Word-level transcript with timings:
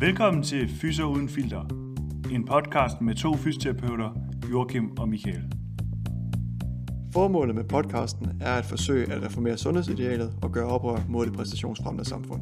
Velkommen 0.00 0.42
til 0.42 0.68
Fyser 0.68 1.04
Uden 1.04 1.28
Filter, 1.28 1.64
en 2.32 2.44
podcast 2.44 3.00
med 3.00 3.14
to 3.14 3.36
fysioterapeuter, 3.36 4.10
Joachim 4.50 4.98
og 4.98 5.08
Michael. 5.08 5.52
Formålet 7.12 7.54
med 7.54 7.64
podcasten 7.64 8.42
er 8.42 8.54
at 8.54 8.64
forsøge 8.64 9.12
at 9.12 9.22
reformere 9.22 9.58
sundhedsidealet 9.58 10.38
og 10.42 10.52
gøre 10.52 10.66
oprør 10.66 11.04
mod 11.08 11.26
det 11.26 11.34
præstationsfremmede 11.34 12.08
samfund. 12.08 12.40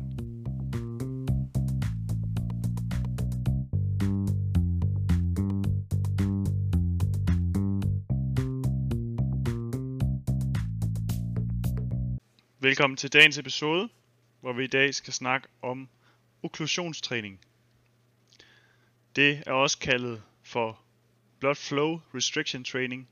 Velkommen 12.61 12.97
til 12.97 13.13
dagens 13.13 13.39
episode, 13.39 13.89
hvor 14.41 14.53
vi 14.53 14.65
i 14.65 14.67
dag 14.67 14.95
skal 14.95 15.13
snakke 15.13 15.49
om 15.63 15.89
okklusionstræning. 16.43 17.41
Det 19.19 19.43
er 19.47 19.53
også 19.53 19.79
kaldet 19.79 20.23
for 20.43 20.81
Blood 21.39 21.55
Flow 21.55 22.01
Restriction 22.15 22.65
Training 22.65 23.09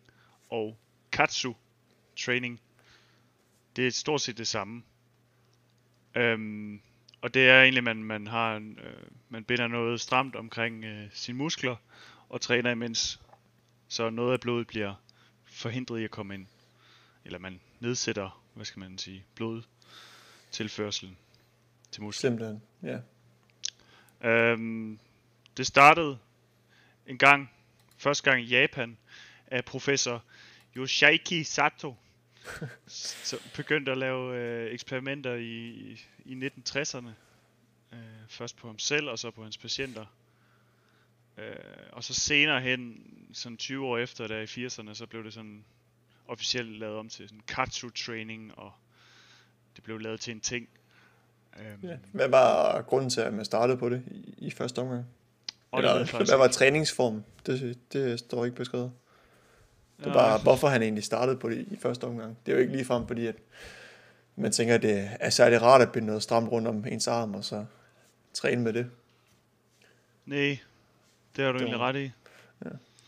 og 0.51 0.79
Katsu 1.13 1.53
Training. 2.17 2.61
Det 3.77 3.87
er 3.87 3.91
stort 3.91 4.21
set 4.21 4.39
det 4.39 4.47
samme. 4.47 4.83
Øhm, 6.15 6.81
og 7.21 7.35
det 7.35 7.49
er 7.49 7.63
egentlig, 7.63 7.85
man, 7.85 8.05
man 8.05 8.27
har 8.27 8.57
en, 8.57 8.79
øh, 8.79 9.03
man 9.29 9.45
binder 9.45 9.67
noget 9.67 10.01
stramt 10.01 10.37
omkring 10.37 10.85
øh, 10.85 11.09
sine 11.13 11.39
muskler 11.39 11.77
og 12.29 12.41
træner 12.41 12.71
imens, 12.71 13.21
så 13.89 14.11
noget 14.11 14.33
af 14.33 14.41
blodet 14.41 14.67
bliver 14.67 14.95
forhindret 15.45 16.01
i 16.01 16.05
at 16.05 16.11
komme 16.11 16.35
ind. 16.35 16.47
Eller 17.25 17.39
man 17.39 17.61
nedsætter, 17.81 18.45
hvad 18.55 18.65
skal 18.65 18.81
man 18.81 18.99
sige, 18.99 19.25
blodtilførselen 19.35 21.17
til 21.91 22.03
musklen. 22.03 22.31
Simpelthen, 22.31 22.63
ja. 22.83 22.99
Øhm, 24.29 24.99
det 25.57 25.67
startede 25.67 26.19
en 27.07 27.19
gang, 27.19 27.51
første 27.97 28.31
gang 28.31 28.43
i 28.43 28.47
Japan, 28.47 28.97
af 29.47 29.65
professor 29.65 30.23
Yoshiaki 30.77 31.45
Sato, 31.45 31.95
som 33.25 33.39
begyndte 33.57 33.93
at 33.93 33.99
lave 33.99 34.37
øh, 34.37 34.73
eksperimenter 34.73 35.35
i, 35.35 35.71
i 36.25 36.49
1960'erne. 36.49 37.09
Øh, 37.93 37.99
først 38.29 38.57
på 38.57 38.67
ham 38.67 38.79
selv, 38.79 39.09
og 39.09 39.19
så 39.19 39.31
på 39.31 39.43
hans 39.43 39.59
patienter. 39.59 40.07
Øh, 41.39 41.55
og 41.93 42.05
så 42.05 42.15
senere 42.15 42.61
hen, 42.61 43.03
sådan 43.33 43.57
20 43.57 43.87
år 43.87 43.99
efter, 43.99 44.27
der 44.27 44.39
i 44.39 44.67
80'erne, 44.67 44.95
så 44.95 45.07
blev 45.07 45.25
det 45.25 45.33
sådan 45.33 45.65
officielt 46.29 46.79
lavet 46.79 46.97
om 46.97 47.09
til 47.09 47.29
sådan 47.29 47.43
katsu 47.49 47.91
training, 47.91 48.59
og 48.59 48.73
det 49.77 49.85
blev 49.85 49.99
lavet 49.99 50.21
til 50.21 50.35
en 50.35 50.41
ting. 50.41 50.69
Øhm, 51.61 51.81
ja. 51.83 51.97
Hvad 52.13 52.29
var 52.29 52.83
grunden 52.83 53.11
til, 53.11 53.21
at 53.21 53.35
man 53.35 53.45
startede 53.45 53.79
på 53.79 53.89
det 53.89 54.03
i, 54.07 54.35
i 54.39 54.51
første 54.51 54.79
omgang? 54.79 55.07
Og 55.71 55.79
Eller, 55.79 56.25
hvad 56.27 56.37
var 56.39 56.49
træningsformen? 56.49 57.25
Det, 57.47 57.79
det 57.93 58.19
står 58.19 58.45
ikke 58.45 58.57
beskrevet. 58.57 58.93
Det 59.99 60.07
er 60.07 60.11
Ja, 60.11 60.15
bare, 60.15 60.39
hvorfor 60.43 60.69
han 60.69 60.83
egentlig 60.83 61.05
startede 61.05 61.37
på 61.37 61.49
det 61.51 61.59
i 61.71 61.77
første 61.77 62.05
omgang. 62.05 62.39
Det 62.47 62.53
er 62.53 62.57
jo 62.57 62.61
ikke 62.63 62.73
ligefrem, 62.73 63.07
fordi 63.07 63.27
at 63.27 63.35
man 64.37 64.53
tænker, 64.53 64.75
at 64.75 64.83
det 64.83 65.11
er 65.21 65.31
særlig 65.31 65.63
rart 65.63 65.83
at 65.83 65.93
binde 65.93 66.07
noget 66.07 66.23
stramt 66.23 66.53
rundt 66.53 66.69
om 66.69 66.85
ens 66.87 67.09
arm, 67.09 67.35
og 67.35 67.45
så 67.45 67.65
træne 68.35 68.63
med 68.63 68.73
det. 68.73 68.87
Nej, 70.27 70.59
det 71.37 71.45
har 71.45 71.53
du 71.53 71.59
Det 71.59 71.63
egentlig 71.65 71.81
var- 71.81 71.89
ret 71.89 71.97
i. 71.97 72.11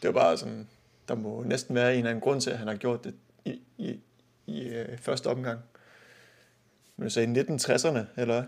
Det 0.03 0.09
var 0.09 0.13
bare 0.13 0.37
sådan, 0.39 0.69
der 1.09 1.15
må 1.15 1.43
næsten 1.43 1.75
være 1.75 1.93
en 1.93 1.99
eller 1.99 2.11
anden 2.11 2.23
grund 2.23 2.41
til, 2.41 2.51
at 2.51 2.59
han 2.59 2.69
har 2.69 2.75
gjort 2.77 3.05
det 3.05 3.15
i, 3.45 3.61
i, 3.79 4.01
i 4.47 4.69
øh, 4.69 4.99
første 4.99 5.27
omgang. 5.27 5.61
Men 6.97 7.05
du 7.05 7.11
sagde 7.11 7.33
i 7.41 7.41
1960'erne, 7.41 7.99
eller? 8.17 8.45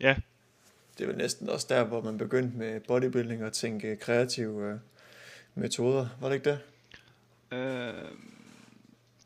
Ja, 0.00 0.16
Det 0.98 1.04
er 1.04 1.08
vel 1.08 1.16
næsten 1.16 1.48
også 1.48 1.66
der, 1.68 1.84
hvor 1.84 2.02
man 2.02 2.18
begyndte 2.18 2.58
med 2.58 2.80
bodybuilding 2.80 3.44
og 3.44 3.52
tænke 3.52 3.96
kreative 3.96 4.72
øh, 4.72 4.78
metoder, 5.54 6.08
var 6.20 6.28
det 6.28 6.34
ikke 6.34 6.50
det? 6.50 6.58
Øh, 7.58 7.94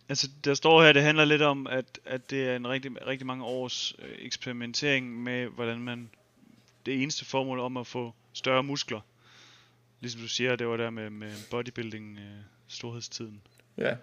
altså, 0.08 0.28
der 0.44 0.54
står 0.54 0.82
her, 0.82 0.92
det 0.92 1.02
handler 1.02 1.24
lidt 1.24 1.42
om, 1.42 1.66
at, 1.66 2.00
at 2.04 2.30
det 2.30 2.48
er 2.48 2.56
en 2.56 2.68
rigtig, 2.68 3.06
rigtig 3.06 3.26
mange 3.26 3.44
års 3.44 3.94
øh, 3.98 4.14
eksperimentering 4.18 5.22
med, 5.22 5.46
hvordan 5.46 5.80
man... 5.80 6.10
Det 6.86 7.02
eneste 7.02 7.24
formål 7.24 7.58
om 7.58 7.76
at 7.76 7.86
få 7.86 8.14
større 8.32 8.62
muskler. 8.62 9.00
Ligesom 10.00 10.20
du 10.20 10.28
siger, 10.28 10.56
det 10.56 10.66
var 10.66 10.76
der 10.76 10.90
med, 10.90 11.10
med 11.10 11.32
bodybuilding 11.50 12.18
øh, 12.18 12.24
storhedstiden. 12.68 13.40
Ja. 13.76 13.96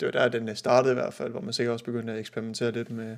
Det 0.00 0.06
var 0.06 0.12
der, 0.12 0.28
den 0.28 0.48
øh, 0.48 0.56
startede 0.56 0.92
i 0.92 0.94
hvert 0.94 1.14
fald, 1.14 1.30
hvor 1.30 1.40
man 1.40 1.52
sikkert 1.52 1.72
også 1.72 1.84
begyndte 1.84 2.12
at 2.12 2.18
eksperimentere 2.18 2.72
lidt 2.72 2.90
med 2.90 3.16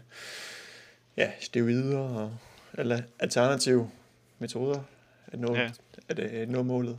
ja, 1.17 1.31
steroider 1.41 1.99
og 1.99 2.39
eller 2.79 3.03
alternative 3.19 3.91
metoder 4.39 4.83
at 5.27 5.41
nå, 5.41 5.55
Ja. 5.55 5.71
at 6.09 6.19
øh, 6.19 6.49
nå 6.49 6.63
målet. 6.63 6.99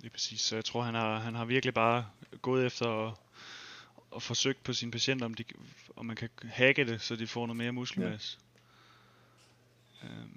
Lige 0.00 0.10
præcis. 0.10 0.40
Så 0.40 0.54
jeg 0.54 0.64
tror, 0.64 0.82
han 0.82 0.94
har, 0.94 1.18
han 1.18 1.34
har 1.34 1.44
virkelig 1.44 1.74
bare 1.74 2.06
gået 2.42 2.66
efter 2.66 3.06
at, 3.08 3.14
at 4.16 4.22
forsøgt 4.22 4.62
på 4.64 4.72
sine 4.72 4.90
patienter, 4.90 5.24
om, 5.26 5.34
de, 5.34 5.44
om 5.96 6.06
man 6.06 6.16
kan 6.16 6.28
hacke 6.44 6.84
det, 6.86 7.00
så 7.00 7.16
de 7.16 7.26
får 7.26 7.46
noget 7.46 7.56
mere 7.56 7.72
muskelmasse. 7.72 8.38
Ja. 10.02 10.08
Øhm, 10.08 10.30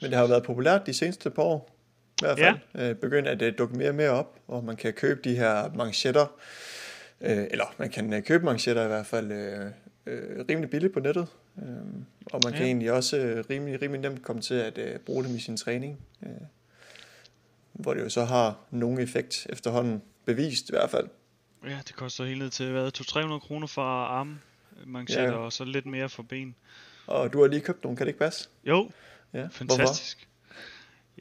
Men 0.00 0.10
det 0.10 0.14
har 0.14 0.20
jo 0.20 0.26
været 0.28 0.42
populært 0.44 0.86
de 0.86 0.94
seneste 0.94 1.30
par 1.30 1.42
år. 1.42 1.76
I 2.20 2.24
hvert 2.24 2.38
fald. 2.38 2.58
Ja. 2.74 2.90
Øh, 2.90 2.96
begyndt 2.96 3.28
at 3.28 3.42
øh, 3.42 3.58
dukke 3.58 3.76
mere 3.76 3.88
og 3.88 3.94
mere 3.94 4.10
op, 4.10 4.38
og 4.48 4.64
man 4.64 4.76
kan 4.76 4.92
købe 4.92 5.20
de 5.30 5.34
her 5.36 5.72
manchetter, 5.74 6.26
øh, 7.20 7.46
eller 7.50 7.74
man 7.78 7.90
kan 7.90 8.12
øh, 8.12 8.22
købe 8.22 8.44
manchetter 8.44 8.84
i 8.84 8.88
hvert 8.88 9.06
fald 9.06 9.32
øh, 9.32 9.70
øh, 10.06 10.44
rimelig 10.48 10.70
billigt 10.70 10.92
på 10.94 11.00
nettet. 11.00 11.28
Øh, 11.58 11.66
og 12.32 12.40
man 12.44 12.52
kan 12.52 12.60
Ja. 12.62 12.66
egentlig 12.66 12.92
også 12.92 13.16
øh, 13.16 13.44
rimelig, 13.50 13.82
rimelig 13.82 14.00
nemt 14.10 14.22
komme 14.22 14.42
til 14.42 14.54
at 14.54 14.78
øh, 14.78 14.98
bruge 14.98 15.24
dem 15.24 15.34
i 15.36 15.40
sin 15.40 15.56
træning. 15.56 16.00
Øh, 16.22 16.30
hvor 17.72 17.94
det 17.94 18.00
jo 18.00 18.08
så 18.08 18.24
har 18.24 18.58
nogen 18.70 19.00
effekt 19.00 19.46
efterhånden, 19.50 20.02
bevist 20.24 20.68
i 20.68 20.72
hvert 20.72 20.90
fald. 20.90 21.08
Ja, 21.66 21.78
det 21.88 21.96
koster 21.96 22.24
helt 22.24 22.38
ned 22.38 22.50
til 22.50 22.70
hvad, 22.70 22.90
200-300 22.98 23.38
kroner 23.38 23.66
for 23.66 23.82
arme 23.82 24.38
manchetter, 24.86 25.32
Ja. 25.32 25.38
og 25.38 25.52
så 25.52 25.64
lidt 25.64 25.86
mere 25.86 26.08
for 26.08 26.22
ben. 26.22 26.54
Og 27.06 27.32
du 27.32 27.40
har 27.40 27.48
lige 27.48 27.60
købt 27.60 27.82
nogle, 27.84 27.96
kan 27.96 28.06
det 28.06 28.10
ikke 28.10 28.18
passe? 28.20 28.48
Jo, 28.64 28.90
Ja. 29.34 29.46
fantastisk. 29.50 30.28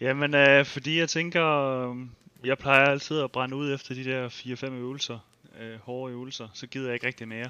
Jamen, 0.02 0.34
øh, 0.36 0.66
fordi 0.66 1.00
jeg 1.00 1.10
tænker, 1.10 1.46
øh, 1.48 1.96
jeg 2.44 2.58
plejer 2.58 2.86
altid 2.86 3.20
at 3.20 3.32
brænde 3.32 3.56
ud 3.56 3.74
efter 3.74 3.96
de 3.96 4.04
der 4.04 4.30
4-5 4.30 4.74
øvelser, 4.74 5.20
øh, 5.60 5.80
hårde 5.80 6.14
øvelser, 6.14 6.48
så 6.54 6.68
gider 6.68 6.86
jeg 6.86 6.94
ikke 6.94 7.08
rigtig 7.08 7.28
mere. 7.28 7.50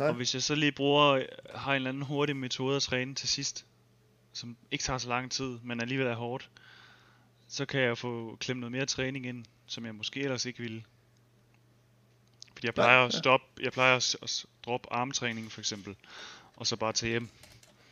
Nej. 0.00 0.08
Og 0.08 0.14
hvis 0.14 0.34
jeg 0.34 0.42
så 0.42 0.54
lige 0.54 0.72
bruger, 0.72 1.22
har 1.54 1.72
en 1.72 1.76
eller 1.76 1.88
anden 1.88 2.02
hurtig 2.02 2.36
metode 2.36 2.76
at 2.76 2.82
træne 2.82 3.14
til 3.14 3.28
sidst, 3.28 3.66
som 4.32 4.56
ikke 4.70 4.82
tager 4.84 4.98
så 4.98 5.08
lang 5.08 5.30
tid, 5.30 5.58
men 5.62 5.80
alligevel 5.80 6.06
er 6.06 6.14
hårdt, 6.14 6.50
så 7.48 7.66
kan 7.66 7.80
jeg 7.80 7.98
få 7.98 8.36
klemt 8.40 8.60
noget 8.60 8.72
mere 8.72 8.86
træning 8.86 9.26
ind, 9.26 9.44
som 9.66 9.86
jeg 9.86 9.94
måske 9.94 10.20
ellers 10.20 10.44
ikke 10.44 10.60
ville. 10.60 10.84
Fordi 12.52 12.66
jeg 12.66 12.74
plejer 12.74 13.04
at 13.04 13.14
ja. 13.14 13.18
stoppe, 13.18 13.46
jeg 13.62 13.72
plejer 13.72 13.96
at, 13.96 14.16
at 14.22 14.44
droppe 14.64 14.92
armtræning 14.92 15.52
for 15.52 15.60
eksempel, 15.60 15.96
og 16.56 16.66
så 16.66 16.76
bare 16.76 16.92
tage 16.92 17.10
hjem. 17.10 17.28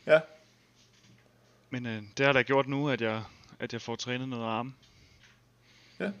Ja. 0.05 0.19
Men 1.69 1.85
øh, 1.85 2.03
det 2.17 2.25
har 2.25 2.33
da 2.33 2.41
gjort 2.41 2.67
nu, 2.67 2.89
at 2.89 3.01
jeg, 3.01 3.23
at 3.59 3.73
jeg 3.73 3.81
får 3.81 3.95
trænet 3.95 4.29
noget 4.29 4.45
arm. 4.45 4.73
Ja. 5.99 6.11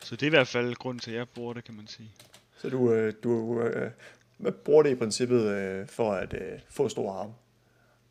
Så 0.00 0.16
det 0.16 0.22
er 0.22 0.26
i 0.26 0.30
hvert 0.30 0.48
fald 0.48 0.74
grunden 0.74 1.00
til, 1.00 1.10
at 1.10 1.16
jeg 1.16 1.28
bruger 1.28 1.52
det, 1.52 1.64
kan 1.64 1.74
man 1.74 1.86
sige. 1.86 2.10
Så 2.58 2.68
du, 2.68 2.92
øh, 2.92 3.14
du 3.22 3.60
øh, 3.62 3.90
hvad 4.38 4.52
bruger 4.52 4.82
det 4.82 4.90
i 4.90 4.94
princippet 4.94 5.42
øh, 5.42 5.86
for 5.86 6.12
at 6.12 6.34
øh, 6.34 6.58
få 6.70 6.88
store 6.88 7.20
arme? 7.20 7.32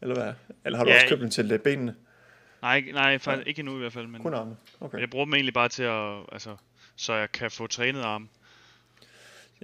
Eller 0.01 0.15
hvad? 0.15 0.33
Eller 0.65 0.77
har 0.77 0.83
du 0.85 0.89
Ja, 0.91 0.95
også 0.95 1.07
købt 1.09 1.21
dem 1.21 1.29
til 1.29 1.51
øh, 1.51 1.59
benene? 1.59 1.95
Nej, 2.61 2.81
nej, 2.93 3.17
faktisk 3.17 3.47
ikke 3.47 3.59
endnu 3.59 3.75
i 3.75 3.79
hvert 3.79 3.93
fald, 3.93 4.07
men 4.07 4.21
Kun 4.21 4.33
arme? 4.33 4.55
Okay. 4.79 4.99
jeg 4.99 5.09
bruger 5.09 5.25
dem 5.25 5.33
egentlig 5.33 5.53
bare 5.53 5.69
til 5.69 5.83
at, 5.83 6.23
altså, 6.31 6.55
så 6.95 7.13
jeg 7.13 7.31
kan 7.31 7.51
få 7.51 7.67
trænet 7.67 8.01
arm. 8.01 8.29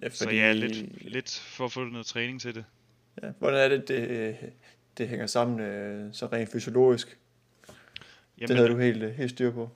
Ja, 0.01 0.09
Så 0.09 0.29
ja, 0.29 0.51
lidt, 0.53 1.11
lidt 1.11 1.39
for 1.39 1.65
at 1.65 1.71
få 1.71 1.83
noget 1.83 2.05
træning 2.05 2.41
til 2.41 2.55
det. 2.55 2.65
Ja, 3.23 3.27
hvordan 3.39 3.71
er 3.71 3.77
det, 3.77 3.87
det, 3.87 4.37
det 4.97 5.07
hænger 5.07 5.27
sammen 5.27 5.59
øh, 5.59 6.13
så 6.13 6.25
rent 6.25 6.51
fysiologisk? 6.51 7.17
Jamen, 8.37 8.47
det 8.47 8.57
havde 8.57 8.69
du 8.69 8.77
helt, 8.77 9.03
øh, 9.03 9.11
helt 9.13 9.31
styr 9.31 9.51
på. 9.51 9.69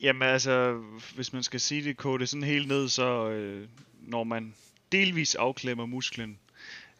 Jamen 0.00 0.22
altså, 0.28 0.82
hvis 1.14 1.32
man 1.32 1.42
skal 1.42 1.60
sige 1.60 1.84
det, 1.84 1.96
kode 1.96 2.18
det 2.18 2.28
sådan 2.28 2.42
helt 2.42 2.68
ned, 2.68 2.88
så 2.88 3.28
øh, 3.30 3.68
når 4.00 4.24
man 4.24 4.54
delvis 4.92 5.34
afklemmer 5.34 5.86
musklen, 5.86 6.38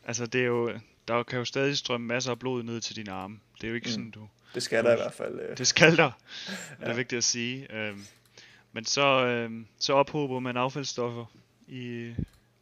altså 0.04 0.26
det 0.26 0.40
er 0.40 0.44
jo, 0.46 0.78
der 1.08 1.22
kan 1.22 1.38
jo 1.38 1.44
stadig 1.44 1.78
strømme 1.78 2.06
masser 2.06 2.30
af 2.30 2.38
blod 2.38 2.62
ned 2.62 2.80
til 2.80 2.96
dine 2.96 3.12
arme. 3.12 3.40
Det 3.60 3.64
er 3.64 3.68
jo 3.68 3.74
ikke 3.74 3.86
Mm. 3.86 3.90
sådan, 3.92 4.10
du... 4.10 4.28
Det 4.54 4.62
skal 4.62 4.84
der 4.84 4.92
i 4.92 4.96
hvert 4.96 5.14
fald. 5.14 5.40
Øh. 5.40 5.58
Det 5.58 5.66
skal 5.66 5.96
der, 5.96 6.10
er 6.80 6.90
Ja. 6.90 6.94
vigtigt 6.96 7.16
at 7.18 7.24
sige. 7.24 7.72
Øhm, 7.76 8.04
men 8.72 8.84
så, 8.84 9.26
øhm, 9.26 9.66
så 9.78 9.92
ophober 9.92 10.40
man 10.40 10.56
affaldsstoffer 10.56 11.24
i, 11.68 12.14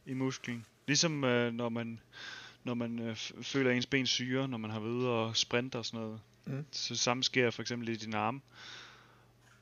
i 0.07 0.13
musklen. 0.15 0.67
Ligesom 0.87 1.25
øh, 1.25 1.53
når 1.53 1.69
man, 1.69 2.01
når 2.65 2.75
man 2.75 2.99
øh, 2.99 3.17
føler 3.43 3.71
ens 3.71 3.87
ben 3.87 4.07
syre, 4.07 4.49
når 4.49 4.59
man 4.59 4.71
har 4.71 4.81
været 4.81 4.93
ude 4.93 5.09
og 5.09 5.37
sprinte 5.37 5.77
og 5.77 5.85
sådan 5.87 6.01
noget. 6.01 6.21
Mm. 6.47 6.65
Så 6.73 6.95
samme 6.95 7.25
sker 7.25 7.51
for 7.51 7.63
eksempel 7.63 7.89
i 7.89 7.97
dine 7.97 8.17
arme. 8.17 8.41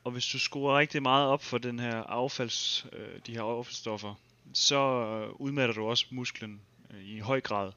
Og 0.03 0.11
hvis 0.11 0.25
du 0.27 0.39
skruer 0.39 0.77
rigtig 0.79 1.01
meget 1.01 1.27
op 1.27 1.43
for 1.43 1.57
den 1.57 1.79
her 1.79 2.03
affalds, 2.03 2.85
øh, 2.93 3.19
de 3.27 3.31
her 3.33 3.41
affaldsstoffer, 3.41 4.15
så 4.53 4.77
øh, 4.77 5.41
udmatter 5.41 5.75
du 5.75 5.85
også 5.85 6.05
musklen 6.11 6.61
øh, 6.91 7.03
i 7.03 7.19
høj 7.19 7.41
grad. 7.41 7.71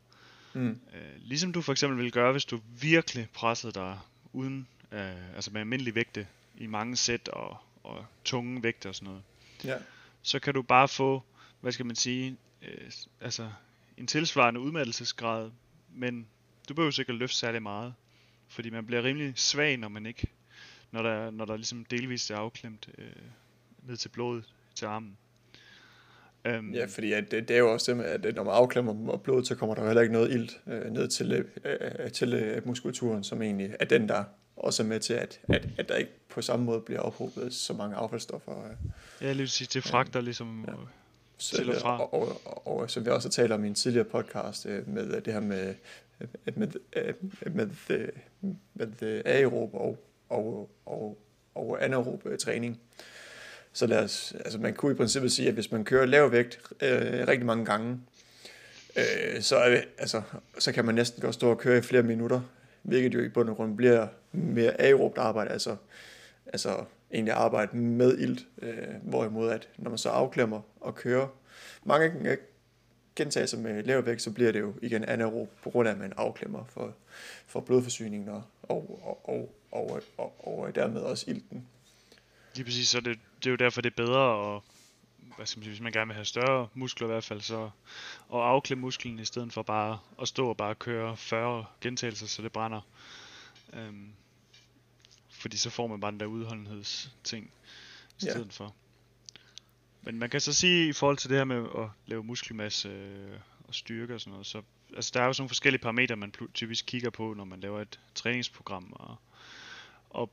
Mm. 0.54 0.68
Øh, 0.68 0.76
ligesom 1.20 1.52
du 1.52 1.62
for 1.62 1.72
eksempel 1.72 1.98
vil 1.98 2.12
gøre, 2.12 2.32
hvis 2.32 2.44
du 2.44 2.60
virkelig 2.80 3.28
pressede 3.32 3.72
dig 3.72 3.98
uden, 4.32 4.68
øh, 4.92 5.34
altså 5.34 5.50
med 5.50 5.60
almindelig 5.60 5.94
vægte 5.94 6.26
i 6.56 6.66
mange 6.66 6.96
sæt 6.96 7.28
og, 7.28 7.56
og 7.82 8.06
tunge 8.24 8.62
vægte 8.62 8.88
og 8.88 8.94
sådan 8.94 9.08
noget. 9.08 9.22
Ja. 9.64 9.78
Så 10.22 10.38
kan 10.38 10.54
du 10.54 10.62
bare 10.62 10.88
få, 10.88 11.22
hvad 11.60 11.72
skal 11.72 11.86
man 11.86 11.96
sige, 11.96 12.36
øh, 12.62 12.90
altså 13.20 13.50
en 13.96 14.06
tilsvarende 14.06 14.60
udmattelsesgrad, 14.60 15.50
men 15.94 16.26
du 16.68 16.74
behøver 16.74 16.90
sikkert 16.90 17.16
løfte 17.16 17.36
særlig 17.36 17.62
meget, 17.62 17.94
fordi 18.48 18.70
man 18.70 18.86
bliver 18.86 19.02
rimelig 19.02 19.32
svag, 19.36 19.76
når 19.76 19.88
man 19.88 20.06
ikke, 20.06 20.26
når 20.90 21.02
der, 21.02 21.30
når 21.30 21.44
der 21.44 21.56
ligesom 21.56 21.84
delvist 21.84 22.30
er 22.30 22.36
afklemt 22.36 22.88
øh, 22.98 23.12
ned 23.82 23.96
til 23.96 24.08
blodet 24.08 24.44
til 24.74 24.86
armen. 24.86 25.16
Um, 26.48 26.74
ja, 26.74 26.84
fordi 26.84 27.12
at 27.12 27.30
det, 27.30 27.48
det 27.48 27.54
er 27.54 27.58
jo 27.58 27.72
også 27.72 27.94
det, 27.94 28.02
at 28.02 28.34
når 28.34 28.44
man 28.44 28.54
afklemmer 28.54 29.16
blodet, 29.16 29.46
så 29.46 29.54
kommer 29.54 29.74
der 29.74 29.86
heller 29.86 30.02
ikke 30.02 30.12
noget 30.12 30.30
ilt 30.30 30.60
øh, 30.66 30.92
ned 30.92 31.08
til, 31.08 31.32
øh, 31.32 31.44
øh, 31.64 32.10
til 32.10 32.34
øh, 32.34 32.66
muskulaturen, 32.66 33.24
som 33.24 33.42
egentlig 33.42 33.74
er 33.80 33.84
den, 33.84 34.08
der 34.08 34.24
også 34.56 34.82
er 34.82 34.86
med 34.86 35.00
til, 35.00 35.14
at, 35.14 35.40
at, 35.48 35.68
at 35.78 35.88
der 35.88 35.94
ikke 35.94 36.12
på 36.28 36.42
samme 36.42 36.64
måde 36.64 36.80
bliver 36.80 37.00
ophobet 37.00 37.54
så 37.54 37.72
mange 37.72 37.96
affaldsstoffer. 37.96 38.64
Øh, 38.64 38.76
ja, 39.20 39.32
lige 39.32 39.48
sige, 39.48 39.68
det 39.74 39.84
fragter 39.84 40.20
øh, 40.20 40.24
ligesom 40.24 40.64
ja. 40.68 40.72
til 41.38 41.70
og 41.70 41.76
fra. 41.76 42.00
Og, 42.00 42.14
og, 42.14 42.40
og, 42.44 42.66
og, 42.66 42.90
som 42.90 43.04
vi 43.04 43.10
også 43.10 43.28
har 43.28 43.32
talt 43.32 43.52
om 43.52 43.64
i 43.64 43.68
en 43.68 43.74
tidligere 43.74 44.04
podcast, 44.04 44.66
øh, 44.66 44.88
med 44.88 45.20
det 45.20 45.32
her 45.32 45.40
med, 45.40 45.74
med, 46.44 46.56
med, 46.56 46.68
med, 47.50 47.68
med, 47.90 48.86
med 49.00 49.22
aerob 49.24 49.74
og, 49.74 49.98
og, 50.28 50.70
og, 50.86 51.18
og 51.54 51.84
anaerob 51.84 52.26
træning. 52.40 52.80
Så 53.72 53.86
lad 53.86 54.04
os, 54.04 54.34
altså 54.44 54.58
man 54.58 54.74
kunne 54.74 54.92
i 54.92 54.94
princippet 54.94 55.32
sige, 55.32 55.48
at 55.48 55.54
hvis 55.54 55.72
man 55.72 55.84
kører 55.84 56.06
lav 56.06 56.32
vægt 56.32 56.60
øh, 56.82 57.28
rigtig 57.28 57.46
mange 57.46 57.64
gange, 57.64 58.00
øh, 58.96 59.40
så, 59.40 59.56
er, 59.56 59.80
altså, 59.98 60.22
så 60.58 60.72
kan 60.72 60.84
man 60.84 60.94
næsten 60.94 61.22
godt 61.22 61.34
stå 61.34 61.50
og 61.50 61.58
køre 61.58 61.78
i 61.78 61.82
flere 61.82 62.02
minutter, 62.02 62.40
hvilket 62.82 63.14
jo 63.14 63.20
i 63.20 63.28
bund 63.28 63.48
og 63.48 63.56
grund 63.56 63.76
bliver 63.76 64.06
mere 64.32 64.80
aerobt 64.80 65.18
arbejde, 65.18 65.50
altså, 65.50 65.76
altså 66.46 66.84
egentlig 67.12 67.34
arbejde 67.34 67.76
med 67.76 68.18
ilt, 68.18 68.46
øh, 68.62 68.74
hvorimod 69.02 69.50
at 69.50 69.68
når 69.78 69.90
man 69.90 69.98
så 69.98 70.08
afklemmer 70.08 70.60
og 70.80 70.94
kører 70.94 71.28
mange 71.84 72.36
gentagelser 73.16 73.58
med 73.58 73.82
lav 73.82 74.06
vægt, 74.06 74.22
så 74.22 74.30
bliver 74.30 74.52
det 74.52 74.60
jo 74.60 74.74
igen 74.82 75.04
anaerob, 75.04 75.48
på 75.62 75.70
grund 75.70 75.88
af, 75.88 75.92
at 75.92 75.98
man 75.98 76.12
afklemmer 76.16 76.64
for, 76.68 76.94
for 77.46 77.60
blodforsyningen 77.60 78.28
og, 78.28 78.42
og, 78.62 79.00
og, 79.02 79.28
og, 79.70 79.90
og, 79.90 80.02
og, 80.18 80.58
og 80.58 80.74
dermed 80.74 81.00
også 81.00 81.24
ilten. 81.28 81.66
Lige 82.54 82.64
præcis, 82.64 82.88
så 82.88 83.00
det, 83.00 83.18
det 83.38 83.46
er 83.46 83.50
jo 83.50 83.56
derfor, 83.56 83.80
det 83.80 83.90
er 83.90 84.04
bedre 84.04 84.54
at, 84.54 84.62
hvad 85.36 85.46
skal 85.46 85.58
man 85.58 85.64
sige, 85.64 85.70
hvis 85.70 85.80
man 85.80 85.92
gerne 85.92 86.06
vil 86.06 86.14
have 86.14 86.24
større 86.24 86.68
muskler 86.74 87.06
i 87.06 87.10
hvert 87.10 87.24
fald, 87.24 87.40
så 87.40 87.64
at 88.32 88.40
afklemme 88.40 88.82
musklen 88.82 89.18
i 89.18 89.24
stedet 89.24 89.52
for 89.52 89.62
bare 89.62 89.98
at 90.20 90.28
stå 90.28 90.48
og 90.48 90.56
bare 90.56 90.74
køre 90.74 91.16
40 91.16 91.64
gentagelser, 91.80 92.26
så 92.26 92.42
det 92.42 92.52
brænder. 92.52 92.80
Øhm, 93.72 94.12
fordi 95.28 95.56
så 95.56 95.70
får 95.70 95.86
man 95.86 96.00
bare 96.00 96.10
den 96.10 96.20
der 96.20 96.26
udholdenhedsting 96.26 97.50
i 98.18 98.20
stedet 98.20 98.60
ja. 98.60 98.64
for. 98.64 98.74
Men 100.02 100.18
man 100.18 100.30
kan 100.30 100.40
så 100.40 100.52
sige 100.52 100.88
i 100.88 100.92
forhold 100.92 101.16
til 101.16 101.30
det 101.30 101.36
her 101.36 101.44
med 101.44 101.56
at 101.78 101.88
lave 102.06 102.24
muskelmasse 102.24 102.88
øh, 102.88 103.38
og 103.68 103.74
styrke 103.74 104.14
og 104.14 104.20
sådan 104.20 104.30
noget, 104.30 104.46
så 104.46 104.62
altså 104.96 105.10
der 105.14 105.20
er 105.20 105.26
jo 105.26 105.32
sådan 105.32 105.42
nogle 105.42 105.48
forskellige 105.48 105.82
parametre, 105.82 106.16
man 106.16 106.32
typisk 106.54 106.84
kigger 106.86 107.10
på, 107.10 107.34
når 107.34 107.44
man 107.44 107.60
laver 107.60 107.80
et 107.80 108.00
træningsprogram, 108.14 108.92
og, 108.92 109.16
og 110.10 110.32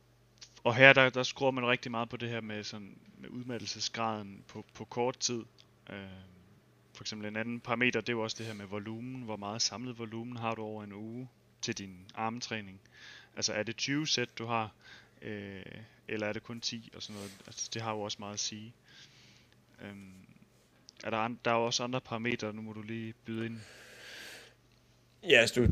og 0.64 0.76
her 0.76 0.94
der, 0.94 1.10
der 1.10 1.24
skruer 1.24 1.52
man 1.52 1.68
rigtig 1.68 1.92
meget 1.92 2.10
på 2.10 2.18
det 2.18 2.30
her 2.30 2.42
med, 2.42 2.64
sådan, 2.64 2.98
med 3.18 3.30
udmattelsesgraden 3.30 4.44
på, 4.48 4.66
på 4.74 4.86
kort 4.86 5.18
tid. 5.18 5.44
Øh, 5.90 5.96
for 6.94 7.04
eksempel 7.04 7.28
en 7.28 7.36
anden 7.36 7.60
parameter, 7.60 8.02
det 8.02 8.10
er 8.10 8.14
jo 8.14 8.24
også 8.24 8.36
det 8.40 8.46
her 8.46 8.54
med 8.54 8.66
volumen. 8.66 9.22
Hvor 9.22 9.36
meget 9.36 9.62
samlet 9.62 10.00
volumen 10.00 10.38
har 10.38 10.56
du 10.56 10.62
over 10.62 10.84
en 10.84 10.94
uge 10.94 11.30
til 11.62 11.78
din 11.78 12.12
armtræning? 12.16 12.80
Altså 13.36 13.54
er 13.54 13.64
det 13.64 13.76
20 13.76 14.08
sæt, 14.08 14.38
du 14.38 14.46
har, 14.46 14.72
øh, 15.22 15.62
eller 16.08 16.28
er 16.28 16.34
det 16.34 16.44
kun 16.44 16.62
10 16.62 16.92
og 16.96 17.04
sådan 17.04 17.16
noget? 17.16 17.32
Altså, 17.48 17.70
det 17.74 17.82
har 17.82 17.92
jo 17.92 18.02
også 18.02 18.18
meget 18.20 18.34
at 18.34 18.40
sige. 18.40 18.74
Øh, 19.82 19.96
er 21.04 21.10
der, 21.10 21.18
andre, 21.18 21.40
der 21.46 21.52
er 21.52 21.56
jo 21.56 21.66
også 21.66 21.84
andre 21.84 22.02
parametre, 22.02 22.54
nu 22.54 22.62
må 22.62 22.74
du 22.74 22.82
lige 22.82 23.14
byde 23.26 23.46
ind. 23.46 23.60
Ja, 25.24 25.40
altså, 25.42 25.62
du, 25.62 25.68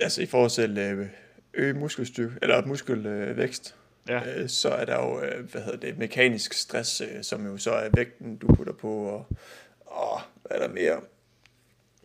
altså 0.00 0.22
i 0.22 0.26
forhold 0.26 0.50
til 0.50 0.78
øh, 0.78 1.08
øge 1.54 1.74
muskelstyrke, 1.74 2.38
eller 2.42 2.66
muskelvækst, 2.66 3.76
ja. 4.08 4.36
øh, 4.36 4.48
så 4.48 4.68
er 4.68 4.84
der 4.84 4.96
jo, 4.96 5.22
øh, 5.22 5.50
hvad 5.50 5.62
hedder 5.62 5.78
det, 5.78 5.98
mekanisk 5.98 6.52
stress, 6.52 7.00
øh, 7.00 7.22
som 7.22 7.46
jo 7.46 7.58
så 7.58 7.70
er 7.70 7.88
vægten, 7.94 8.36
du 8.36 8.46
putter 8.54 8.72
på, 8.72 8.88
og, 8.88 9.26
og 9.86 10.20
hvad 10.42 10.58
er 10.58 10.66
der 10.66 10.74
mere? 10.74 11.00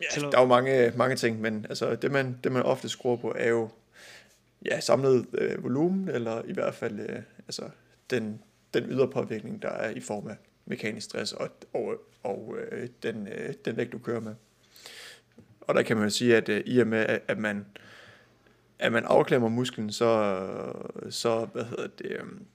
Ja, 0.01 0.21
der 0.21 0.37
er 0.37 0.41
jo 0.41 0.47
mange, 0.47 0.93
mange 0.95 1.15
ting, 1.15 1.41
men 1.41 1.65
altså, 1.69 1.95
det, 1.95 2.11
man, 2.11 2.37
det 2.43 2.51
man 2.51 2.63
ofte 2.63 2.89
skruer 2.89 3.15
på, 3.15 3.33
er 3.37 3.49
jo 3.49 3.69
ja, 4.65 4.79
samlet 4.79 5.25
øh, 5.33 5.63
volumen, 5.63 6.09
eller 6.09 6.41
i 6.45 6.53
hvert 6.53 6.73
fald 6.73 6.99
øh, 6.99 7.21
altså, 7.47 7.69
den, 8.09 8.41
den 8.73 8.85
ydre 8.89 9.07
påvirkning, 9.07 9.61
der 9.61 9.69
er 9.69 9.89
i 9.89 9.99
form 9.99 10.27
af 10.27 10.35
mekanisk 10.65 11.05
stress 11.05 11.33
og, 11.33 11.49
og, 11.73 11.95
og 12.23 12.55
øh, 12.71 12.89
den, 13.03 13.27
øh, 13.27 13.53
den 13.65 13.77
vægt, 13.77 13.91
du 13.91 13.97
kører 13.97 14.19
med. 14.19 14.35
Og 15.61 15.75
der 15.75 15.81
kan 15.81 15.97
man 15.97 16.05
jo 16.05 16.09
sige, 16.09 16.37
at 16.37 16.49
øh, 16.49 16.63
i 16.65 16.79
og 16.79 16.87
med, 16.87 16.99
at, 16.99 17.21
at 17.27 17.37
man 17.37 17.65
at 18.81 18.91
man 18.91 19.05
afklemmer 19.05 19.49
musklen, 19.49 19.91
så, 19.91 20.43
så 21.09 21.45
hvad 21.45 21.63
hedder 21.63 21.87
det, 21.87 22.11
øhm, 22.11 22.45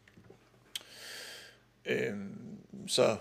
øhm, 1.87 2.59
så 2.87 3.17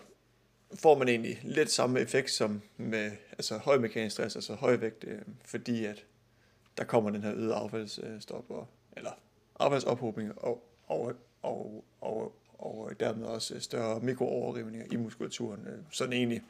får 0.76 0.98
man 0.98 1.08
egentlig 1.08 1.40
lidt 1.44 1.72
samme 1.72 2.00
effekt 2.00 2.32
som 2.32 2.62
med 2.78 3.12
altså 3.32 3.58
høj 3.58 3.78
mekanisk 3.78 4.14
stress, 4.14 4.36
altså 4.36 4.54
høj 4.54 4.76
vægt, 4.76 5.04
øh, 5.08 5.22
fordi 5.46 5.86
at 5.86 6.06
der 6.78 6.84
kommer 6.84 7.10
den 7.10 7.24
her 7.24 7.34
øget 7.36 7.52
affaldsstop, 7.52 8.46
og, 8.50 8.68
eller 8.98 9.12
affaldsophobning, 9.60 10.32
og, 10.38 10.64
og, 10.88 11.14
og, 11.42 11.84
og, 12.02 12.36
og 12.60 12.92
dermed 13.00 13.26
også 13.26 13.60
større 13.60 14.00
mikrooverrivninger 14.00 14.88
i 14.92 14.96
muskulaturen. 14.96 15.68
Øh, 15.68 15.78
sådan 15.92 16.14
egentlig, 16.14 16.42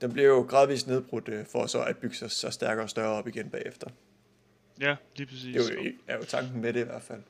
den 0.00 0.12
bliver 0.12 0.28
jo 0.28 0.40
gradvist 0.40 0.86
nedbrudt 0.86 1.28
øh, 1.28 1.46
for 1.46 1.66
så 1.66 1.82
at 1.82 1.96
bygge 1.96 2.16
sig 2.16 2.30
så 2.30 2.50
stærkere 2.50 2.84
og 2.84 2.90
større 2.90 3.12
op 3.12 3.28
igen 3.28 3.50
bagefter. 3.50 3.90
Ja, 4.80 4.96
lige 5.16 5.26
præcis. 5.26 5.54
Det 5.54 5.70
er 5.70 5.84
jo, 5.84 5.92
er 6.06 6.16
jo 6.16 6.24
tanken 6.24 6.60
med 6.60 6.72
det 6.72 6.80
i 6.80 6.84
hvert 6.84 7.02
fald. 7.02 7.22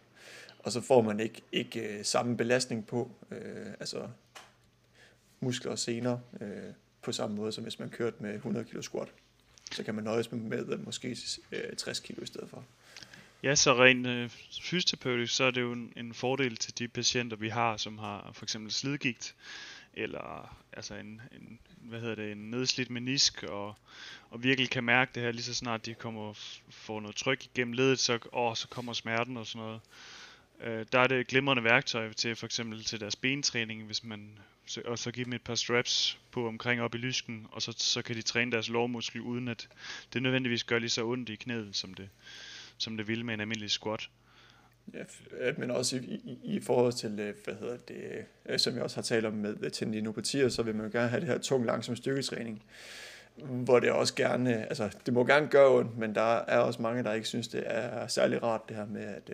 Og 0.58 0.72
så 0.72 0.80
får 0.80 1.02
man 1.02 1.20
ikke, 1.20 1.42
ikke 1.52 1.98
øh, 1.98 2.04
samme 2.04 2.36
belastning 2.36 2.86
på, 2.86 3.10
øh, 3.30 3.66
altså 3.80 4.08
muskler 5.40 5.72
og 5.72 5.78
sener, 5.78 6.18
øh, 6.40 6.48
på 7.02 7.12
samme 7.12 7.36
måde 7.36 7.52
som 7.52 7.64
hvis 7.64 7.78
man 7.78 7.90
kørte 7.90 8.16
med 8.20 8.34
100 8.34 8.64
kg 8.64 8.84
squat. 8.84 9.08
Så 9.72 9.84
kan 9.84 9.94
man 9.94 10.04
nøjes 10.04 10.32
med, 10.32 10.40
med 10.40 10.78
måske 10.78 11.16
øh, 11.52 11.76
60 11.76 12.00
kg 12.00 12.22
i 12.22 12.26
stedet 12.26 12.50
for. 12.50 12.64
Ja, 13.42 13.54
så 13.54 13.74
rent 13.74 14.06
øh, 14.06 14.30
fysioterapeutisk, 14.62 15.36
så 15.36 15.44
er 15.44 15.50
det 15.50 15.60
jo 15.60 15.72
en, 15.72 15.92
en 15.96 16.14
fordel 16.14 16.56
til 16.56 16.78
de 16.78 16.88
patienter, 16.88 17.36
vi 17.36 17.48
har, 17.48 17.76
som 17.76 17.98
har 17.98 18.30
for 18.32 18.44
eksempel 18.44 18.72
slidgigt, 18.72 19.34
eller 19.96 20.56
altså 20.72 20.94
en, 20.94 21.22
en, 21.32 21.58
hvad 21.76 22.00
hedder 22.00 22.14
det, 22.14 22.32
en 22.32 22.50
nedslidt 22.50 22.90
menisk, 22.90 23.42
og, 23.42 23.74
og 24.30 24.42
virkelig 24.42 24.70
kan 24.70 24.84
mærke 24.84 25.10
det 25.14 25.22
her, 25.22 25.32
lige 25.32 25.42
så 25.42 25.54
snart 25.54 25.86
de 25.86 25.94
kommer 25.94 26.32
får 26.70 27.00
noget 27.00 27.16
tryk 27.16 27.44
igennem 27.44 27.72
ledet, 27.72 27.98
så, 27.98 28.18
åh, 28.32 28.54
så 28.54 28.68
kommer 28.68 28.92
smerten 28.92 29.36
og 29.36 29.46
sådan 29.46 29.66
noget. 29.66 29.80
Øh, 30.60 30.86
der 30.92 30.98
er 30.98 31.06
det 31.06 31.26
glimrende 31.26 31.64
værktøj 31.64 32.12
til 32.12 32.36
for 32.36 32.46
eksempel 32.46 32.84
til 32.84 33.00
deres 33.00 33.16
bentræning, 33.16 33.82
hvis 33.82 34.04
man 34.04 34.38
og 34.84 34.98
så 34.98 35.10
give 35.10 35.24
dem 35.24 35.32
et 35.32 35.42
par 35.42 35.54
straps 35.54 36.18
på 36.30 36.48
omkring 36.48 36.82
op 36.82 36.94
i 36.94 36.98
lysken, 36.98 37.46
og 37.52 37.62
så, 37.62 37.74
så 37.76 38.02
kan 38.02 38.16
de 38.16 38.22
træne 38.22 38.52
deres 38.52 38.68
lårmuskel 38.68 39.20
uden 39.20 39.48
at 39.48 39.68
det 40.12 40.22
nødvendigvis 40.22 40.64
gør 40.64 40.78
lige 40.78 40.90
så 40.90 41.04
ondt 41.04 41.28
i 41.28 41.36
knæet, 41.36 41.76
som 41.76 41.94
det, 41.94 42.08
som 42.78 42.96
det 42.96 43.08
ville 43.08 43.24
med 43.24 43.34
en 43.34 43.40
almindelig 43.40 43.70
squat. 43.70 44.08
Øh, 44.94 45.58
men 45.58 45.70
også 45.70 45.96
i, 45.96 46.00
i, 46.00 46.38
i 46.42 46.60
forhold 46.60 46.92
til, 46.92 47.20
øh, 47.20 47.34
hvad 47.44 47.54
hedder 47.54 47.76
det, 47.76 48.24
øh, 48.46 48.58
som 48.58 48.74
jeg 48.74 48.82
også 48.82 48.96
har 48.96 49.02
talt 49.02 49.26
om 49.26 49.32
med 49.32 49.70
tendinopatier, 49.70 50.48
så 50.48 50.62
vil 50.62 50.74
man 50.74 50.86
jo 50.86 50.92
gerne 50.92 51.08
have 51.08 51.20
det 51.20 51.28
her 51.28 51.38
tung, 51.38 51.66
langsom 51.66 51.96
styrketræning, 51.96 52.62
hvor 53.44 53.80
det 53.80 53.90
også 53.90 54.14
gerne, 54.14 54.66
altså 54.68 54.90
det 55.06 55.14
må 55.14 55.24
gerne 55.24 55.48
gøre 55.48 55.70
ondt, 55.70 55.98
men 55.98 56.14
der 56.14 56.36
er 56.36 56.58
også 56.58 56.82
mange, 56.82 57.02
der 57.02 57.12
ikke 57.12 57.28
synes, 57.28 57.48
det 57.48 57.62
er 57.66 58.06
særlig 58.06 58.42
rart 58.42 58.68
det 58.68 58.76
her 58.76 58.86
med, 58.86 59.04
at, 59.04 59.30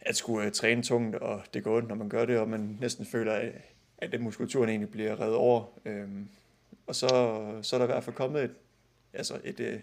at 0.00 0.16
skulle 0.16 0.50
træne 0.50 0.82
tungt, 0.82 1.16
og 1.16 1.42
det 1.54 1.64
går 1.64 1.76
ondt, 1.76 1.88
når 1.88 1.94
man 1.94 2.08
gør 2.08 2.24
det, 2.24 2.38
og 2.38 2.48
man 2.48 2.78
næsten 2.80 3.06
føler, 3.06 3.32
at, 3.32 3.52
at 3.98 4.12
den 4.12 4.22
muskulaturen 4.22 4.68
egentlig 4.68 4.90
bliver 4.90 5.20
reddet 5.20 5.36
over. 5.36 5.64
Øhm, 5.84 6.28
og 6.86 6.94
så, 6.94 7.08
så 7.62 7.76
er 7.76 7.78
der 7.78 7.84
i 7.84 7.92
hvert 7.92 8.04
fald 8.04 8.16
kommet 8.16 8.44
et, 8.44 8.54
altså 9.12 9.40
et, 9.44 9.60
et 9.60 9.82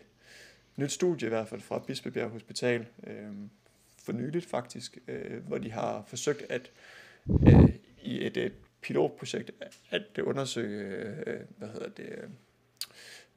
nyt 0.76 0.92
studie 0.92 1.26
i 1.26 1.30
hvert 1.30 1.48
fald 1.48 1.62
fra 1.62 1.80
Bispebjerg 1.80 2.30
Hospital, 2.30 2.86
øh, 3.08 3.32
for 4.06 4.12
nyligt 4.12 4.46
faktisk, 4.46 4.98
øh, 5.08 5.48
hvor 5.48 5.58
de 5.58 5.72
har 5.72 6.04
forsøgt 6.08 6.44
at 6.50 6.72
øh, 7.48 7.70
i 8.02 8.26
et, 8.26 8.38
et 8.38 8.54
pilotprojekt 8.82 9.52
at 9.92 10.18
undersøge, 10.18 11.06
øh, 11.28 11.40
hvad 11.58 11.68
hedder 11.68 11.90
det, 11.90 12.10
øh, 12.10 12.30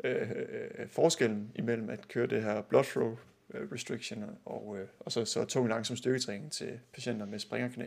øh, 0.04 0.30
øh, 0.78 0.88
forskellen 0.88 1.52
imellem 1.54 1.90
at 1.90 2.08
køre 2.08 2.26
det 2.26 2.42
her 2.42 2.62
blood 2.62 2.84
flow 2.84 3.16
øh, 3.54 3.72
restriction 3.72 4.24
og, 4.44 4.76
øh, 4.78 4.86
og 5.00 5.12
så, 5.12 5.24
så 5.24 5.44
tung 5.44 5.68
langsom 5.68 5.96
styrketræning 5.96 6.52
til 6.52 6.80
patienter 6.92 7.26
med 7.26 7.38
springerknæ. 7.38 7.86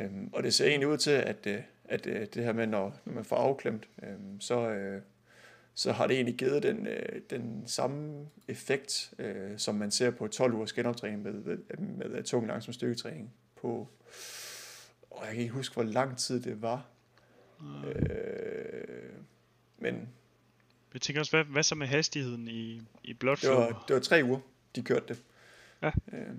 Øhm, 0.00 0.30
og 0.32 0.42
det 0.42 0.54
ser 0.54 0.66
egentlig 0.66 0.88
ud 0.88 0.96
til, 0.96 1.10
at, 1.10 1.46
øh, 1.46 1.62
at 1.84 2.06
øh, 2.06 2.26
det 2.34 2.44
her 2.44 2.52
med, 2.52 2.66
når, 2.66 3.00
når 3.04 3.12
man 3.12 3.24
får 3.24 3.36
afklemt, 3.36 3.88
øh, 4.02 4.18
så, 4.40 4.70
øh, 4.70 5.02
så 5.78 5.92
har 5.92 6.06
det 6.06 6.14
egentlig 6.14 6.34
givet 6.34 6.62
den, 6.62 6.86
øh, 6.86 7.20
den 7.30 7.62
samme 7.66 8.26
effekt, 8.48 9.14
øh, 9.18 9.58
som 9.58 9.74
man 9.74 9.90
ser 9.90 10.10
på 10.10 10.28
12 10.28 10.54
ugers 10.54 10.72
genoptræning 10.72 11.22
med, 11.22 11.32
med, 11.32 12.08
med 12.08 12.22
tung 12.22 12.46
langsom 12.46 12.72
styrketræning 12.72 13.34
på, 13.56 13.88
og 15.10 15.24
jeg 15.24 15.32
kan 15.32 15.42
ikke 15.42 15.54
huske, 15.54 15.74
hvor 15.74 15.82
lang 15.82 16.18
tid 16.18 16.42
det 16.42 16.62
var. 16.62 16.86
Mm. 17.60 17.84
Øh, 17.84 19.12
men... 19.78 20.08
Jeg 20.92 21.00
tænker 21.00 21.20
også, 21.20 21.36
hvad, 21.36 21.44
hvad 21.44 21.62
så 21.62 21.74
med 21.74 21.86
hastigheden 21.86 22.48
i, 22.48 22.82
i 23.04 23.14
bloodflow? 23.14 23.52
Det 23.52 23.60
var, 23.60 23.84
det 23.88 23.94
var 23.94 24.00
tre 24.00 24.20
uger, 24.24 24.40
de 24.76 24.82
kørte 24.82 25.06
det. 25.08 25.22
Ja. 25.82 25.90
Øh, 26.12 26.34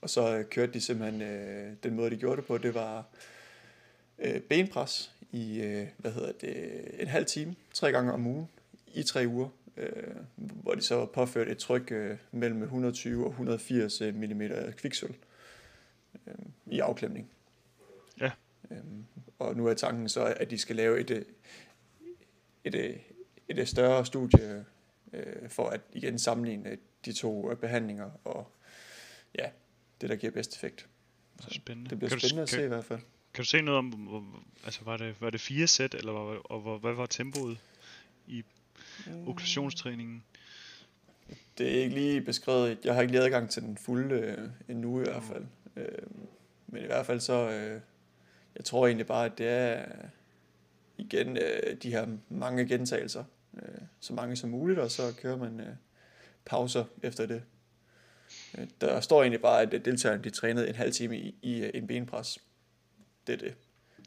og 0.00 0.10
så 0.10 0.44
kørte 0.50 0.72
de 0.72 0.80
simpelthen, 0.80 1.22
øh, 1.22 1.72
den 1.82 1.94
måde 1.94 2.10
de 2.10 2.16
gjorde 2.16 2.36
det 2.36 2.44
på, 2.44 2.58
det 2.58 2.74
var 2.74 3.04
øh, 4.18 4.40
benpres 4.40 5.14
i, 5.32 5.60
øh, 5.60 5.86
hvad 5.96 6.12
hedder 6.12 6.32
det, 6.32 6.82
en 7.00 7.08
halv 7.08 7.26
time, 7.26 7.54
tre 7.72 7.92
gange 7.92 8.12
om 8.12 8.26
ugen, 8.26 8.48
i 8.94 9.02
tre 9.02 9.24
uger, 9.28 9.48
øh, 9.76 10.16
hvor 10.36 10.74
de 10.74 10.82
så 10.82 10.94
var 10.94 11.06
påført 11.06 11.48
et 11.48 11.58
tryk 11.58 11.92
øh, 11.92 12.16
mellem 12.32 12.62
120 12.62 13.24
og 13.24 13.30
180 13.30 14.00
mm 14.00 14.42
kviksøl 14.76 15.14
øh, 16.26 16.34
i 16.66 16.78
afklemning. 16.78 17.30
Ja. 18.20 18.30
Øh, 18.70 18.78
og 19.38 19.56
nu 19.56 19.66
er 19.66 19.74
tanken 19.74 20.08
så, 20.08 20.34
at 20.36 20.50
de 20.50 20.58
skal 20.58 20.76
lave 20.76 21.00
et, 21.00 21.10
et, 21.10 22.74
et, 22.74 23.00
et 23.48 23.68
større 23.68 24.06
studie 24.06 24.64
øh, 25.12 25.48
for 25.48 25.68
at 25.68 25.80
igen 25.92 26.18
sammenligne 26.18 26.78
de 27.04 27.12
to 27.12 27.54
behandlinger 27.54 28.10
og 28.24 28.52
ja, 29.38 29.50
det 30.00 30.10
der 30.10 30.16
giver 30.16 30.32
bedst 30.32 30.54
effekt. 30.54 30.88
Så 31.40 31.50
spændende. 31.50 31.90
Det 31.90 31.98
bliver 31.98 32.08
kan 32.08 32.20
spændende 32.20 32.40
du, 32.40 32.42
at 32.42 32.48
se 32.48 32.56
kan, 32.56 32.64
i 32.64 32.68
hvert 32.68 32.84
fald. 32.84 33.00
Kan 33.34 33.42
du 33.42 33.46
se 33.46 33.62
noget 33.62 33.78
om, 33.78 33.86
hvor, 33.86 34.42
altså 34.64 34.84
var 34.84 34.96
det, 34.96 35.20
var 35.20 35.30
det 35.30 35.40
fire 35.40 35.66
sæt, 35.66 35.94
eller 35.94 36.12
var, 36.12 36.38
og 36.44 36.60
hvor, 36.60 36.78
hvad 36.78 36.92
var 36.92 37.06
tempoet 37.06 37.58
i 38.26 38.44
mm. 39.06 39.28
okklusionstræningen? 39.28 40.24
Det 41.58 41.78
er 41.78 41.82
ikke 41.82 41.94
lige 41.94 42.20
beskrevet. 42.20 42.78
Jeg 42.84 42.94
har 42.94 43.00
ikke 43.00 43.12
lige 43.12 43.24
adgang 43.24 43.50
til 43.50 43.62
den 43.62 43.76
fulde 43.76 44.14
øh, 44.14 44.48
endnu 44.68 45.00
i 45.00 45.02
hvert 45.02 45.22
fald. 45.22 45.44
Øh, 45.76 46.06
men 46.66 46.82
i 46.82 46.86
hvert 46.86 47.06
fald 47.06 47.20
så, 47.20 47.50
øh, 47.50 47.80
jeg 48.56 48.64
tror 48.64 48.86
egentlig 48.86 49.06
bare, 49.06 49.24
at 49.24 49.38
det 49.38 49.48
er 49.48 49.84
igen 50.98 51.36
øh, 51.36 51.76
de 51.82 51.90
her 51.90 52.06
mange 52.28 52.66
gentagelser. 52.66 53.24
Øh, 53.56 53.80
så 54.00 54.14
mange 54.14 54.36
som 54.36 54.50
muligt, 54.50 54.78
og 54.78 54.90
så 54.90 55.02
kører 55.18 55.36
man 55.36 55.60
øh, 55.60 55.74
pauser 56.44 56.84
efter 57.02 57.26
det. 57.26 57.42
Øh, 58.58 58.66
der 58.80 59.00
står 59.00 59.22
egentlig 59.22 59.40
bare, 59.40 59.62
at 59.62 59.84
deltagerne 59.84 60.24
de 60.24 60.30
trænede 60.30 60.68
en 60.68 60.74
halv 60.74 60.92
time 60.92 61.18
i, 61.18 61.34
i 61.42 61.64
øh, 61.64 61.70
en 61.74 61.86
benpres. 61.86 62.38
Det 63.26 63.32
er 63.32 63.36
det. 63.36 63.54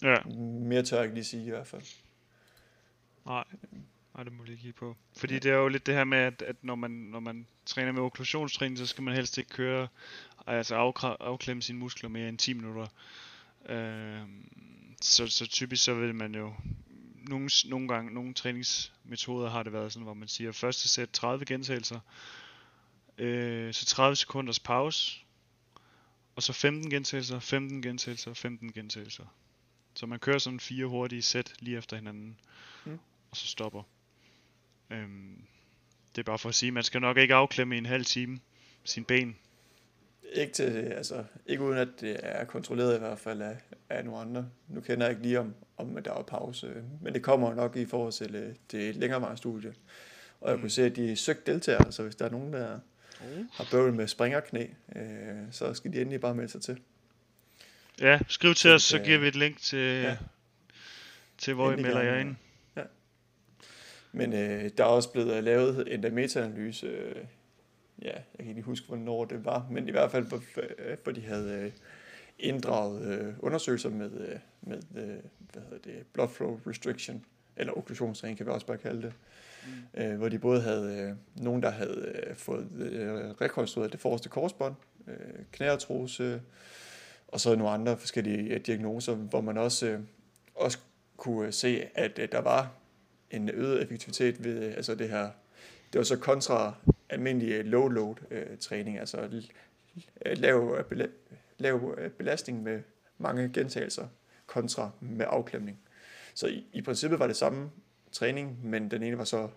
Ja. 0.04 0.24
Mere 0.39 0.84
tør 0.84 0.98
jeg 0.98 1.04
ikke 1.04 1.15
lige 1.15 1.25
sige 1.25 1.46
i 1.46 1.50
hvert 1.50 1.68
fald. 1.68 1.82
Nej. 3.25 3.44
Nej, 4.15 4.24
det 4.24 4.34
må 4.34 4.43
jeg 4.43 4.50
lige 4.50 4.62
kigge 4.62 4.79
på. 4.79 4.98
Fordi 5.17 5.34
ja. 5.34 5.39
det 5.39 5.51
er 5.51 5.55
jo 5.55 5.67
lidt 5.67 5.86
det 5.86 5.95
her 5.95 6.03
med, 6.03 6.17
at, 6.17 6.41
at 6.41 6.55
når, 6.62 6.75
man, 6.75 6.91
når 6.91 7.19
man 7.19 7.48
træner 7.65 7.91
med 7.91 8.01
okklusionstræning, 8.01 8.77
så 8.77 8.86
skal 8.86 9.03
man 9.03 9.15
helst 9.15 9.38
ikke 9.38 9.50
køre, 9.50 9.88
altså 10.48 10.75
afklemme 11.19 11.62
sine 11.62 11.79
muskler 11.79 12.10
mere 12.10 12.29
end 12.29 12.38
10 12.38 12.53
minutter. 12.53 12.88
Øh, 13.69 14.22
så, 15.01 15.27
så 15.27 15.48
typisk 15.48 15.84
så 15.84 15.93
vil 15.93 16.15
man 16.15 16.36
jo, 16.36 16.53
nogle, 17.29 17.50
nogle 17.65 17.88
gange, 17.88 18.13
nogle 18.13 18.34
træningsmetoder 18.34 19.50
har 19.50 19.63
det 19.63 19.74
været 19.74 19.93
sådan, 19.93 20.03
hvor 20.03 20.13
man 20.13 20.27
siger, 20.27 20.51
første 20.51 20.89
sæt 20.89 21.10
30 21.10 21.45
gentagelser, 21.45 22.00
øh, 23.17 23.74
så 23.74 23.86
30 23.86 24.15
sekunders 24.15 24.60
pause, 24.60 25.19
og 26.36 26.43
så 26.43 26.53
15 26.53 26.89
gentagelser, 26.89 27.39
15 27.39 27.81
gentagelser, 27.81 28.34
15 28.34 28.72
gentagelser. 28.72 29.25
Så 29.95 30.05
man 30.05 30.19
kører 30.19 30.38
sådan 30.38 30.60
fire 30.60 30.86
hurtige 30.86 31.22
sæt 31.22 31.53
lige 31.60 31.77
efter 31.77 31.95
hinanden, 31.95 32.39
mm. 32.86 33.00
og 33.31 33.38
så 33.38 33.48
stopper. 33.48 33.84
Øhm, 34.89 35.38
det 36.15 36.22
er 36.22 36.24
bare 36.24 36.39
for 36.39 36.50
at 36.50 36.56
sige, 36.56 36.72
man 36.72 36.84
skal 36.84 37.01
nok 37.01 37.18
ikke 37.18 37.34
afklemme 37.34 37.75
i 37.75 37.77
en 37.77 37.86
halv 37.86 38.06
time 38.06 38.39
sin 38.84 39.04
ben. 39.06 39.36
Ikke, 40.34 40.54
til, 40.54 40.63
altså, 40.63 41.24
ikke 41.46 41.63
uden 41.63 41.77
at 41.77 41.88
det 42.01 42.18
er 42.24 42.46
kontrolleret 42.46 42.96
i 42.96 43.00
hvert 43.00 43.20
fald 43.20 43.42
af, 43.42 43.58
af 43.89 44.06
nogle 44.06 44.20
andre. 44.20 44.50
Nu 44.68 44.82
kender 44.82 45.06
jeg 45.06 45.12
ikke 45.12 45.24
lige 45.24 45.39
om, 45.39 45.54
om 45.77 46.04
der 46.04 46.13
er 46.13 46.24
pause, 46.24 46.84
men 47.01 47.13
det 47.13 47.24
kommer 47.24 47.54
nok 47.54 47.75
i 47.75 47.86
forhold 47.86 48.13
til 48.13 48.36
øh, 48.36 48.56
det 48.72 48.96
længere 48.96 49.38
studie. 49.38 49.74
Og 50.42 50.50
jeg 50.50 50.56
mm. 50.56 50.62
kunne 50.62 50.70
se, 50.70 50.86
at 50.86 50.96
de 50.96 51.15
søgte 51.15 51.51
deltagere, 51.51 51.92
så 51.92 52.04
hvis 52.04 52.15
der 52.15 52.25
er 52.25 52.30
nogen, 52.30 52.54
der 52.54 52.80
mm. 53.22 53.50
har 53.54 53.68
bøvl 53.72 53.94
med 53.94 54.08
springerknæ, 54.08 54.65
øh, 54.96 55.01
så 55.51 55.74
skal 55.74 55.94
de 55.94 56.01
endelig 56.01 56.22
bare 56.22 56.36
melde 56.36 56.51
sig 56.51 56.62
til. 56.62 56.80
Ja, 58.01 58.20
skriv 58.27 58.54
til 58.54 58.70
så, 58.70 58.74
os, 58.74 58.84
så 58.84 59.00
giver 59.00 59.18
vi 59.18 59.27
et 59.27 59.36
link 59.36 59.60
til, 59.60 60.01
ja. 60.01 60.18
til 61.38 61.54
hvor 61.54 61.72
I 61.72 61.75
melder 61.75 62.01
jer 62.01 62.20
ind. 62.20 62.36
Men 64.15 64.34
øh, 64.34 64.69
der 64.77 64.84
er 64.84 64.88
også 64.88 65.12
blevet 65.12 65.43
lavet 65.43 65.93
en 65.93 66.15
meta-analyse, 66.15 66.88
øh, 66.88 67.15
ja, 68.01 68.12
jeg 68.13 68.39
kan 68.39 68.48
ikke 68.48 68.62
huske, 68.62 68.88
hvornår 68.88 69.25
det 69.25 69.45
var, 69.45 69.67
men 69.72 69.88
i 69.88 69.91
hvert 69.91 70.12
fald, 70.12 70.25
hvor, 70.25 70.41
hvor 71.03 71.12
de 71.12 71.22
havde 71.22 71.51
øh, 71.51 71.72
inddraget 72.39 73.19
øh, 73.19 73.34
undersøgelser 73.39 73.89
med, 73.89 74.12
øh, 74.12 74.39
med 74.62 74.77
øh, 74.95 75.15
hvad 75.53 75.63
hedder 75.63 75.77
det, 75.84 76.05
blood 76.13 76.29
flow 76.29 76.60
restriction, 76.67 77.25
eller 77.57 77.77
okklusionsring 77.77 78.38
kan 78.38 78.45
vi 78.45 78.51
også 78.51 78.67
bare 78.67 78.77
kalde 78.77 79.01
det, 79.01 79.13
mm. 79.65 80.01
øh, 80.01 80.17
hvor 80.17 80.29
de 80.29 80.39
både 80.39 80.62
havde 80.62 80.98
øh, 81.00 81.43
nogen, 81.43 81.63
der 81.63 81.69
havde 81.69 82.24
øh, 82.27 82.36
fået 82.36 82.67
øh, 82.75 83.31
rekonstrueret 83.41 83.91
det 83.91 84.00
forreste 84.00 84.29
korsbånd, 84.29 84.75
øh, 85.07 85.45
knæartrose, 85.51 86.41
og 87.27 87.39
så 87.39 87.55
nogle 87.55 87.72
andre 87.72 87.98
forskellige 87.98 88.53
øh, 88.53 88.60
diagnoser, 88.65 89.15
hvor 89.15 89.41
man 89.41 89.57
også, 89.57 89.88
øh, 89.88 90.00
også 90.55 90.77
kunne 91.17 91.51
se, 91.51 91.84
at 91.95 92.19
øh, 92.19 92.31
der 92.31 92.41
var 92.41 92.72
en 93.32 93.50
øget 93.50 93.82
effektivitet 93.82 94.44
ved 94.44 94.63
øh, 94.63 94.74
altså 94.75 94.96
det 94.96 95.10
her. 95.10 95.29
Det 95.94 96.00
var 96.00 96.03
så 96.03 96.17
kontra 96.17 96.74
almindelig 97.10 97.51
øh, 97.51 97.65
low 97.65 97.88
load 97.88 98.15
øh, 98.32 98.58
træning, 98.58 99.00
altså 99.00 99.41
lav, 100.25 100.86
lav 101.58 101.98
belastning 102.17 102.63
med 102.63 102.82
mange 103.17 103.50
gentagelser 103.53 104.08
kontra 104.46 104.91
med 105.00 105.25
afklemning. 105.29 105.79
Så 106.34 106.48
i, 106.48 106.65
i 106.74 106.82
princippet 106.82 107.20
var 107.20 107.27
det 107.27 107.36
samme 107.36 107.72
træning, 108.12 108.60
men 108.65 108.91
den 108.91 109.03
ene 109.03 109.17
var 109.17 109.24
så 109.24 109.50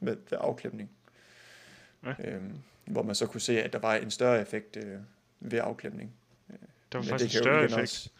med 0.00 0.16
afklemning. 0.30 0.90
Ja. 2.04 2.14
Øhm, 2.24 2.58
hvor 2.84 3.02
man 3.02 3.14
så 3.14 3.26
kunne 3.26 3.40
se, 3.40 3.62
at 3.62 3.72
der 3.72 3.78
var 3.78 3.94
en 3.94 4.10
større 4.10 4.40
effekt 4.40 4.76
øh, 4.76 4.98
ved 5.40 5.58
afklemning. 5.62 6.12
Der 6.92 6.98
var 6.98 7.00
men 7.00 7.08
faktisk 7.08 7.38
en 7.38 7.42
større 7.42 7.64
effekt. 7.64 7.82
Også, 7.82 8.10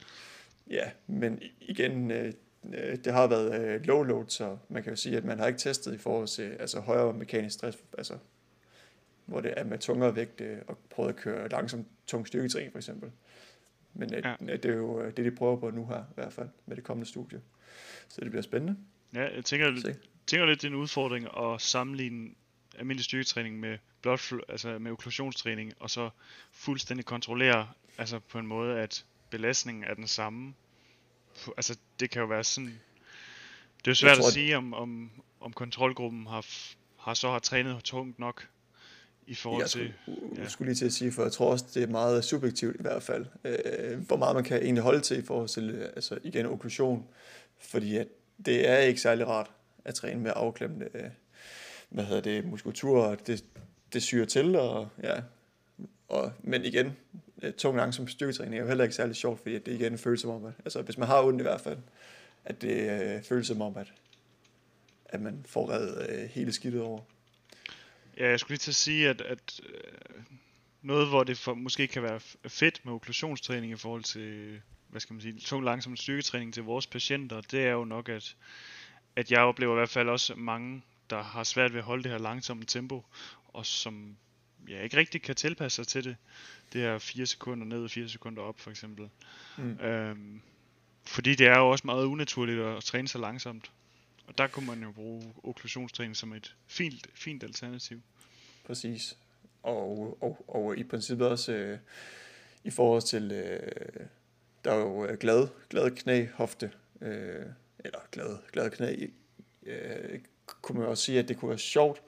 ja, 0.71 0.91
men 1.07 1.43
igen, 1.61 2.11
øh, 2.11 2.27
øh, 2.27 2.33
det 3.05 3.13
har 3.13 3.27
været 3.27 3.61
øh, 3.61 3.81
low 3.85 4.03
load, 4.03 4.25
så 4.29 4.57
man 4.69 4.83
kan 4.83 4.93
jo 4.93 4.97
sige, 4.97 5.17
at 5.17 5.25
man 5.25 5.39
har 5.39 5.47
ikke 5.47 5.59
testet 5.59 5.95
i 5.95 5.99
forhold 5.99 6.29
til 6.29 6.43
altså, 6.43 6.81
højere 6.81 7.13
mekanisk 7.13 7.55
stress, 7.55 7.79
altså, 7.99 8.19
hvor 9.27 9.41
det 9.41 9.55
er 9.57 9.65
med 9.65 9.79
tungere 9.79 10.17
vægt 10.17 10.41
øh, 10.41 10.59
og 10.67 10.79
prøvet 10.91 11.09
at 11.09 11.17
køre 11.17 11.49
langsomt 11.49 11.87
tung 12.07 12.27
styrketræning 12.27 12.73
for 12.73 12.79
eksempel. 12.79 13.11
Men 13.95 14.15
øh, 14.15 14.23
ja. 14.25 14.57
det 14.57 14.65
er 14.65 14.75
jo 14.75 15.03
øh, 15.03 15.17
det, 15.17 15.25
de 15.25 15.31
prøver 15.31 15.57
på 15.57 15.71
nu 15.71 15.87
her, 15.87 16.01
i 16.01 16.15
hvert 16.15 16.33
fald, 16.33 16.49
med 16.67 16.77
det 16.77 16.85
kommende 16.85 17.09
studie. 17.09 17.41
Så 18.09 18.21
det 18.21 18.31
bliver 18.31 18.43
spændende. 18.43 18.77
Ja, 19.15 19.35
jeg 19.35 19.45
tænker, 19.45 19.95
tænker 20.27 20.47
lidt, 20.47 20.63
det 20.63 20.69
er 20.69 20.73
en 20.73 20.77
udfordring 20.77 21.29
at 21.39 21.61
sammenligne 21.61 22.31
almindelig 22.79 23.05
styrketræning 23.05 23.61
med 23.61 23.79
blood 24.03 24.41
altså 24.49 24.79
med 24.79 24.91
okklusionstræning, 24.91 25.73
og 25.81 25.91
så 25.91 26.11
fuldstændig 26.53 27.07
kontrollere, 27.07 27.69
altså 27.99 28.19
på 28.19 28.39
en 28.39 28.47
måde, 28.47 28.79
at 28.79 29.05
belastningen 29.31 29.85
er 29.85 29.95
den 29.95 30.07
samme. 30.07 30.55
Altså, 31.57 31.79
det 32.01 32.11
kan 32.11 32.21
jo 32.21 32.27
være 32.27 32.45
sådan... 32.45 32.81
Det 33.79 33.87
er 33.87 33.91
jo 33.91 33.95
svært 33.95 34.17
tror, 34.17 34.27
at 34.27 34.33
sige, 34.33 34.57
om, 34.57 34.75
om, 34.75 35.11
om 35.41 35.53
kontrolgruppen 35.53 36.27
har, 36.27 36.47
har 36.99 37.15
så 37.15 37.31
har 37.31 37.39
trænet 37.39 37.85
tungt 37.85 38.19
nok 38.19 38.49
i 39.27 39.35
forhold 39.35 39.63
jeg 39.63 39.71
til... 39.71 39.93
Skulle, 40.03 40.19
ja. 40.37 40.43
Jeg 40.43 40.51
skulle 40.51 40.69
lige 40.69 40.77
til 40.77 40.87
at 40.87 40.93
sige, 40.93 41.13
for 41.13 41.23
jeg 41.23 41.33
tror 41.33 41.51
også, 41.51 41.65
det 41.75 41.83
er 41.83 41.87
meget 41.87 42.25
subjektivt 42.25 42.77
i 42.77 42.83
hvert 42.83 43.03
fald, 43.03 43.27
øh, 43.45 43.99
hvor 44.07 44.17
meget 44.17 44.35
man 44.35 44.45
kan 44.45 44.63
egentlig 44.63 44.83
holde 44.83 45.01
til 45.01 45.19
i 45.19 45.23
forhold 45.23 45.49
til, 45.49 45.91
altså 45.97 46.19
igen, 46.25 46.47
okklusion. 46.47 47.07
Fordi 47.61 47.97
at 47.97 48.09
det 48.47 48.69
er 48.69 48.79
ikke 48.79 49.01
særlig 49.01 49.27
rart 49.27 49.51
at 49.85 49.95
træne 49.95 50.21
med 50.21 50.33
afklemmende, 50.37 50.89
øh, 50.95 51.11
hvad 51.89 52.05
hedder 52.05 52.23
det, 52.23 52.45
muskulatur, 52.45 53.15
det, 53.15 53.45
det 53.93 54.03
syrer 54.03 54.27
til, 54.27 54.57
og 54.57 54.89
ja, 55.03 55.21
og, 56.09 56.33
men 56.43 56.65
igen, 56.65 56.87
øh, 56.87 56.93
Øh, 57.43 57.53
tung 57.53 57.77
langsom 57.77 58.09
styrketræning 58.09 58.57
er 58.57 58.61
jo 58.61 58.69
heller 58.69 58.85
ikke 58.85 58.97
særlig 58.97 59.17
sjovt, 59.17 59.39
fordi 59.39 59.59
det 59.59 59.69
igen 59.69 59.99
føles 59.99 60.21
som 60.21 60.31
om, 60.31 60.45
at, 60.45 60.53
altså 60.65 60.83
hvis 60.83 60.99
man 60.99 61.09
har 61.09 61.23
ondt 61.23 61.41
i 61.41 61.43
hvert 61.43 61.61
fald, 61.61 61.79
at 62.45 62.63
det 62.63 62.91
øh, 62.91 63.23
føles 63.23 63.47
som 63.47 63.61
om, 63.61 63.77
at, 63.77 63.93
at 65.05 65.21
man 65.21 65.45
får 65.49 65.71
reddet 65.71 66.11
øh, 66.11 66.29
hele 66.31 66.53
skidtet 66.53 66.81
over. 66.81 67.01
Ja, 68.17 68.29
jeg 68.29 68.41
skulle 68.41 68.51
lige 68.51 68.59
til 68.59 68.71
at 68.71 68.75
sige, 68.75 69.09
at, 69.09 69.21
at 69.21 69.61
øh, 69.67 70.23
noget, 70.83 71.09
hvor 71.09 71.25
det 71.25 71.39
for, 71.39 71.55
måske 71.55 71.87
kan 71.87 72.03
være 72.03 72.21
fedt 72.49 72.85
med 72.85 72.93
okklusionstræning 72.93 73.73
i 73.73 73.77
forhold 73.77 74.03
til, 74.03 74.61
hvad 74.89 75.01
skal 75.01 75.15
man 75.15 75.21
sige, 75.21 75.41
tung 75.41 75.65
langsom 75.65 75.97
styrketræning 75.97 76.55
til 76.55 76.63
vores 76.63 76.87
patienter, 76.87 77.41
det 77.41 77.67
er 77.67 77.73
jo 77.73 77.85
nok, 77.85 78.09
at, 78.09 78.37
at 79.17 79.31
jeg 79.31 79.41
oplever 79.41 79.73
i 79.73 79.79
hvert 79.79 79.89
fald 79.89 80.09
også 80.09 80.35
mange, 80.35 80.83
der 81.11 81.23
har 81.23 81.45
svært 81.45 81.73
ved 81.73 81.79
at 81.79 81.85
holde 81.85 82.03
det 82.03 82.11
her 82.11 82.19
langsomme 82.19 82.65
tempo, 82.65 83.05
og 83.49 83.67
som 83.67 84.17
ja, 84.69 84.83
ikke 84.83 84.97
rigtig 84.97 85.23
kan 85.23 85.35
tilpasse 85.35 85.77
sig 85.77 85.87
til 85.87 86.05
det. 86.05 86.17
Det 86.73 86.81
her 86.81 86.99
4 86.99 87.27
sekunder 87.27 87.67
ned 87.67 87.85
og 87.85 87.91
4 87.91 88.09
sekunder 88.09 88.43
op, 88.43 88.61
for 88.61 88.71
eksempel. 88.71 89.09
Mm. 89.59 89.81
Øhm, 89.81 90.41
fordi 91.07 91.35
det 91.35 91.47
er 91.47 91.59
jo 91.59 91.71
også 91.71 91.87
meget 91.87 92.05
unaturligt 92.05 92.61
at 92.61 92.85
træne 92.85 93.09
så 93.09 93.19
langsomt. 93.19 93.71
Og 94.27 94.39
der 94.39 94.47
kunne 94.47 94.67
man 94.67 94.83
jo 94.83 94.91
bruge 94.91 95.35
okklusionstræning 95.43 96.17
som 96.17 96.33
et 96.33 96.57
fint, 96.67 97.07
fint 97.15 97.43
alternativ. 97.43 98.01
Præcis. 98.65 99.17
Og, 99.63 100.19
og, 100.23 100.45
og 100.49 100.79
i 100.79 100.85
princippet 100.85 101.29
også 101.29 101.53
øh, 101.53 101.79
i 102.65 102.71
forhold 102.71 103.03
til, 103.03 103.33
øh, 103.33 104.07
der 104.65 104.73
er 104.73 104.79
jo 104.79 105.07
øh, 105.07 105.19
glad, 105.19 105.49
glad 105.71 105.91
knæ, 105.91 106.27
hofte, 106.35 106.73
øh, 107.01 107.47
eller 107.79 107.99
glad, 108.13 108.39
glad 108.53 108.71
knæ, 108.71 109.07
øh, 109.63 110.21
kunne 110.63 110.79
man 110.79 110.89
også 110.89 111.05
sige, 111.05 111.19
at 111.19 111.29
det 111.29 111.37
kunne 111.37 111.49
være 111.49 111.59
sjovt 111.59 112.03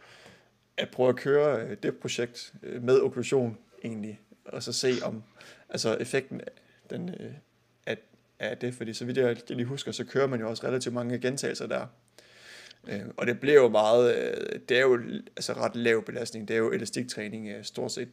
at 0.77 0.91
prøve 0.91 1.09
at 1.09 1.17
køre 1.17 1.61
øh, 1.61 1.77
det 1.83 1.97
projekt 1.97 2.55
øh, 2.63 2.83
med 2.83 3.01
okklusion 3.01 3.59
egentlig, 3.85 4.21
og 4.45 4.63
så 4.63 4.73
se 4.73 4.93
om 5.03 5.23
altså 5.69 5.97
effekten 6.01 6.41
den, 6.91 7.09
øh, 7.09 7.33
af, 7.87 7.99
af 8.39 8.59
det, 8.59 8.75
fordi 8.75 8.95
så 8.95 9.05
vidt 9.05 9.17
jeg 9.17 9.37
lige 9.51 9.67
husker, 9.67 9.93
så 9.93 10.05
kører 10.05 10.27
man 10.27 10.41
jo 10.41 10.49
også 10.51 10.67
relativt 10.67 10.95
mange 10.95 11.19
gentagelser 11.19 11.67
der. 11.67 11.87
Og 13.17 13.27
det 13.27 13.41
bliver 13.41 13.55
jo 13.55 13.69
meget, 13.69 14.15
det 14.69 14.77
er 14.79 14.81
jo 14.81 15.03
altså 15.37 15.53
ret 15.53 15.77
lav 15.77 16.05
belastning, 16.05 16.49
det 16.49 16.55
er 16.55 16.59
jo 16.59 16.73
elastiktræning 16.73 17.67
stort 17.67 17.93
set 17.93 18.09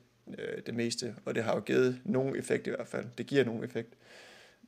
det 0.65 0.74
meste, 0.74 1.15
og 1.25 1.36
det 1.36 1.44
har 1.44 1.56
jo 1.56 1.60
givet 1.60 2.01
nogen 2.06 2.36
effekt 2.36 2.68
i 2.68 2.70
hvert 2.70 2.88
fald. 2.88 3.06
Det 3.18 3.27
giver 3.27 3.44
nogen 3.44 3.63
effekt. 3.63 3.94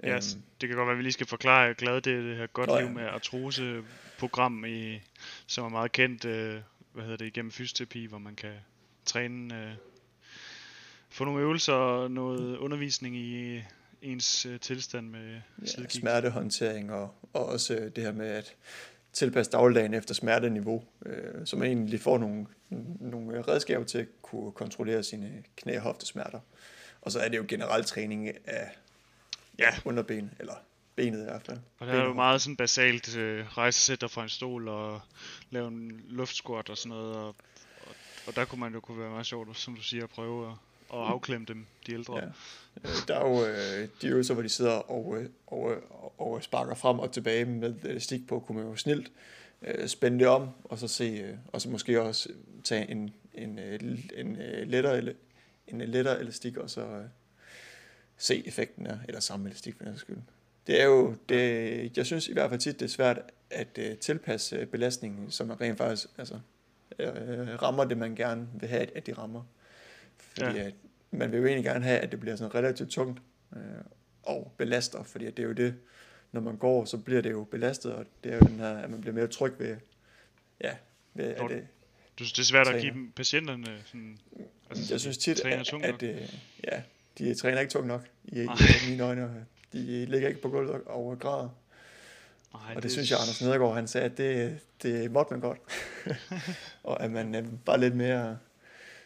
Ja, 0.03 0.17
yes, 0.17 0.33
øhm. 0.33 0.43
det 0.61 0.69
kan 0.69 0.77
godt 0.77 0.87
være, 0.87 0.93
at 0.93 0.97
vi 0.97 1.03
lige 1.03 1.13
skal 1.13 1.27
forklare, 1.27 1.73
glad 1.73 1.95
det, 1.95 2.23
det 2.23 2.37
her 2.37 2.47
godt 2.47 2.81
liv 2.81 2.89
med 2.89 3.03
artrose 3.03 3.81
program, 4.19 4.65
i, 4.65 5.01
som 5.47 5.65
er 5.65 5.69
meget 5.69 5.91
kendt, 5.91 6.25
øh, 6.25 6.59
hvad 6.93 7.03
hedder 7.03 7.17
det, 7.17 7.25
igennem 7.25 7.51
fysioterapi, 7.51 8.05
hvor 8.05 8.17
man 8.17 8.35
kan 8.35 8.53
træne, 9.05 9.55
øh, 9.55 9.75
få 11.09 11.25
nogle 11.25 11.41
øvelser 11.41 11.73
og 11.73 12.11
noget 12.11 12.57
undervisning 12.57 13.15
i 13.17 13.61
ens 14.01 14.45
øh, 14.45 14.59
tilstand 14.59 15.09
med 15.09 15.41
ja, 15.77 15.87
smertehåndtering 15.89 16.91
og, 16.91 17.15
og 17.33 17.45
også 17.45 17.75
øh, 17.75 17.95
det 17.95 18.03
her 18.03 18.11
med 18.11 18.27
at 18.27 18.55
tilpasse 19.13 19.51
dagligdagen 19.51 19.93
efter 19.93 20.13
smerteniveau, 20.13 20.83
øh, 21.05 21.45
så 21.45 21.55
man 21.55 21.67
egentlig 21.67 21.99
får 21.99 22.17
nogle, 22.17 22.45
nogle 22.99 23.41
redskaber 23.41 23.85
til 23.85 23.97
at 23.97 24.07
kunne 24.21 24.51
kontrollere 24.51 25.03
sine 25.03 25.43
knæ- 25.61 25.75
og 25.75 25.81
hoftesmerter. 25.81 26.39
Og 27.01 27.11
så 27.11 27.19
er 27.19 27.29
det 27.29 27.37
jo 27.37 27.45
generelt 27.47 27.87
træning 27.87 28.27
af 28.45 28.77
ja. 29.59 29.69
underben, 29.85 30.31
eller 30.39 30.53
benet 30.95 31.19
i 31.19 31.23
hvert 31.23 31.41
fald. 31.41 31.57
Og 31.79 31.87
det 31.87 31.95
er 31.95 32.03
jo 32.03 32.13
meget 32.13 32.41
sådan 32.41 32.57
basalt 32.57 33.17
øh, 33.17 33.57
rejsesætter 33.57 34.07
fra 34.07 34.23
en 34.23 34.29
stol 34.29 34.67
og 34.67 35.01
lave 35.49 35.67
en 35.67 36.05
luftsquat 36.07 36.69
og 36.69 36.77
sådan 36.77 36.97
noget, 36.97 37.15
og, 37.15 37.27
og, 37.27 37.95
og 38.27 38.35
der 38.35 38.45
kunne 38.45 38.59
man 38.59 38.73
jo 38.73 38.79
kunne 38.79 38.99
være 38.99 39.09
meget 39.09 39.25
sjovt, 39.25 39.57
som 39.57 39.75
du 39.75 39.81
siger, 39.81 40.03
at 40.03 40.09
prøve 40.09 40.47
at, 40.47 40.53
at 40.93 40.99
afklemme 40.99 41.45
dem, 41.45 41.65
de 41.87 41.93
ældre. 41.93 42.17
Ja. 42.17 42.25
Øh, 42.83 42.91
der 43.07 43.15
er 43.15 43.29
jo 43.29 43.45
øh, 43.45 43.89
de 44.01 44.07
øvelser, 44.07 44.33
hvor 44.33 44.43
de 44.43 44.49
sidder 44.49 44.71
og, 44.71 45.17
øh, 45.17 45.29
og, 45.47 45.75
og, 45.89 46.19
og 46.19 46.43
sparker 46.43 46.75
frem 46.75 46.99
og 46.99 47.11
tilbage 47.11 47.45
med 47.45 47.75
elastik 47.83 48.27
på, 48.27 48.39
kunne 48.39 48.57
man 48.57 48.67
jo 48.67 48.75
snilt 48.75 49.11
øh, 49.61 49.87
spænde 49.87 50.19
det 50.19 50.27
om, 50.27 50.49
og 50.63 50.79
så 50.79 50.87
se, 50.87 51.03
øh, 51.03 51.37
og 51.47 51.61
så 51.61 51.69
måske 51.69 52.01
også 52.01 52.29
tage 52.63 52.91
en, 52.91 53.13
en, 53.33 53.59
en, 53.59 53.97
en, 54.15 54.37
lettere, 54.67 55.13
en 55.67 55.81
lettere 55.81 56.19
elastik, 56.19 56.57
og 56.57 56.69
så 56.69 56.81
øh, 56.81 57.05
se 58.17 58.47
effekten 58.47 58.87
af, 58.87 58.97
eller 59.07 59.19
samme 59.19 59.49
elastik 59.49 59.75
for 59.77 59.85
den 59.85 59.97
skyld. 59.97 60.17
Det 60.67 60.81
er 60.81 60.85
jo, 60.85 61.15
det, 61.29 61.97
jeg 61.97 62.05
synes 62.05 62.27
i 62.27 62.33
hvert 62.33 62.49
fald 62.49 62.59
tit, 62.59 62.79
det 62.79 62.85
er 62.85 62.89
svært 62.89 63.19
at 63.49 63.67
uh, 63.77 63.97
tilpasse 63.97 64.65
belastningen, 64.65 65.31
som 65.31 65.47
man 65.47 65.61
rent 65.61 65.77
faktisk 65.77 66.07
altså, 66.17 66.33
uh, 66.99 67.09
rammer 67.61 67.83
det, 67.83 67.97
man 67.97 68.15
gerne 68.15 68.47
vil 68.53 68.69
have, 68.69 68.97
at 68.97 69.05
de 69.05 69.13
rammer. 69.13 69.43
Fordi 70.17 70.57
ja. 70.57 70.63
at 70.63 70.73
man 71.11 71.31
vil 71.31 71.39
jo 71.39 71.45
egentlig 71.45 71.65
gerne 71.65 71.85
have, 71.85 71.99
at 71.99 72.11
det 72.11 72.19
bliver 72.19 72.35
sådan 72.35 72.55
relativt 72.55 72.89
tungt 72.89 73.21
uh, 73.51 73.59
og 74.23 74.53
belaster, 74.57 75.03
fordi 75.03 75.25
at 75.25 75.37
det 75.37 75.43
er 75.43 75.47
jo 75.47 75.53
det, 75.53 75.75
når 76.31 76.41
man 76.41 76.57
går, 76.57 76.85
så 76.85 76.97
bliver 76.97 77.21
det 77.21 77.31
jo 77.31 77.43
belastet, 77.43 77.93
og 77.93 78.05
det 78.23 78.31
er 78.33 78.35
jo 78.35 78.41
den 78.41 78.59
her, 78.59 78.77
at 78.77 78.89
man 78.89 79.01
bliver 79.01 79.13
mere 79.13 79.27
tryg 79.27 79.53
ved, 79.59 79.77
ja, 80.61 80.75
ved 81.13 81.25
at 81.25 81.49
det, 81.49 81.67
du 82.19 82.23
synes, 82.23 82.33
det 82.33 82.39
er 82.39 82.45
svært 82.45 82.65
træner. 82.65 82.77
at 82.77 82.93
give 82.93 83.11
patienterne 83.15 83.81
sådan, 83.85 84.17
altså, 84.69 84.93
Jeg 84.93 84.99
synes 84.99 85.17
tit, 85.17 85.45
at, 85.45 85.73
at, 85.73 86.03
at, 86.03 86.35
ja, 86.63 86.81
de 87.17 87.35
træner 87.35 87.59
ikke 87.59 87.71
tungt 87.71 87.87
nok 87.87 88.07
i, 88.23 88.41
i 88.41 88.47
mine 88.89 89.03
øjne. 89.03 89.45
De 89.73 90.05
ligger 90.05 90.27
ikke 90.27 90.41
på 90.41 90.49
gulvet 90.49 90.81
og 90.85 91.17
græder. 91.19 91.49
Ej, 92.53 92.59
og 92.69 92.75
det, 92.75 92.83
det 92.83 92.91
synes 92.91 93.11
jeg, 93.11 93.19
Anders 93.19 93.41
Nedergaard, 93.41 93.75
han 93.75 93.87
sagde, 93.87 94.05
at 94.05 94.17
det, 94.17 94.59
det 94.83 95.11
måtte 95.11 95.33
man 95.33 95.41
godt. 95.41 95.59
og 96.83 97.03
at 97.03 97.11
man 97.11 97.35
øh, 97.35 97.45
bare 97.65 97.79
lidt 97.79 97.95
mere, 97.95 98.37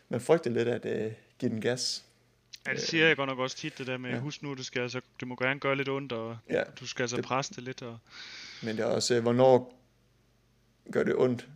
man 0.09 0.21
frygter 0.21 0.51
lidt 0.51 0.67
at 0.67 0.85
uh, 0.85 1.11
give 1.39 1.51
den 1.51 1.61
gas. 1.61 2.03
Ja, 2.67 2.71
det 2.71 2.81
siger 2.81 3.07
jeg 3.07 3.15
godt 3.15 3.29
nok 3.29 3.39
også 3.39 3.57
tit, 3.57 3.77
det 3.77 3.87
der 3.87 3.97
med, 3.97 4.09
ja. 4.09 4.19
husk 4.19 4.43
nu, 4.43 4.53
det, 4.53 4.65
skal 4.65 4.81
altså, 4.81 5.01
det 5.19 5.27
må 5.27 5.35
gerne 5.35 5.59
gøre 5.59 5.75
lidt 5.75 5.89
ondt, 5.89 6.11
og 6.11 6.37
ja, 6.49 6.63
du 6.79 6.87
skal 6.87 7.03
altså 7.03 7.15
det, 7.15 7.25
presse 7.25 7.53
det 7.53 7.63
lidt. 7.63 7.81
Og... 7.81 7.97
Men 8.63 8.77
det 8.77 8.83
er 8.83 8.87
også, 8.87 9.21
hvornår 9.21 9.79
gør 10.91 11.03
det 11.03 11.15
ondt 11.15 11.47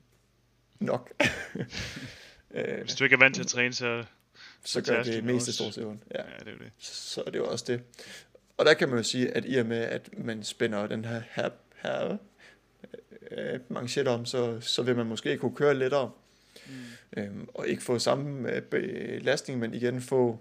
nok? 0.80 1.12
Hvis 2.82 2.96
du 2.96 3.04
ikke 3.04 3.14
er 3.14 3.20
vant 3.20 3.36
til 3.36 3.42
at 3.42 3.48
træne, 3.48 3.74
så 3.74 4.04
så 4.64 4.82
gør 4.82 5.04
det 5.04 5.24
meste 5.24 5.54
stort 5.54 5.74
set 5.74 5.86
ondt. 5.86 6.04
Ja. 6.12 6.18
ja, 6.18 6.38
det 6.40 6.54
er 6.54 6.58
det. 6.58 6.72
Så 6.78 7.24
er 7.28 7.32
det 7.32 7.40
jo 7.40 7.46
også 7.52 7.66
det. 7.68 7.84
Og 8.58 8.66
der 8.66 8.74
kan 8.74 8.90
man 8.90 8.98
jo 8.98 9.04
sige, 9.04 9.32
at 9.32 9.44
i 9.48 9.56
og 9.56 9.66
med, 9.66 9.78
at 9.78 10.10
man 10.18 10.44
spænder 10.44 10.88
den 10.88 11.06
her, 11.06 11.22
her, 11.32 11.50
her 11.76 12.18
øh, 13.32 13.60
manchet 13.70 14.08
om, 14.08 14.26
så, 14.26 14.62
så 14.62 14.84
vil 14.84 14.96
man 14.96 15.06
måske 15.06 15.38
kunne 15.38 15.56
køre 15.56 15.74
lettere. 15.74 16.12
Mm. 16.68 16.74
Øhm, 17.18 17.48
og 17.54 17.68
ikke 17.68 17.84
få 17.84 18.00
samme 18.00 18.52
øh, 18.52 18.62
belastning, 18.62 19.60
men 19.60 19.74
igen 19.74 20.02
få 20.02 20.40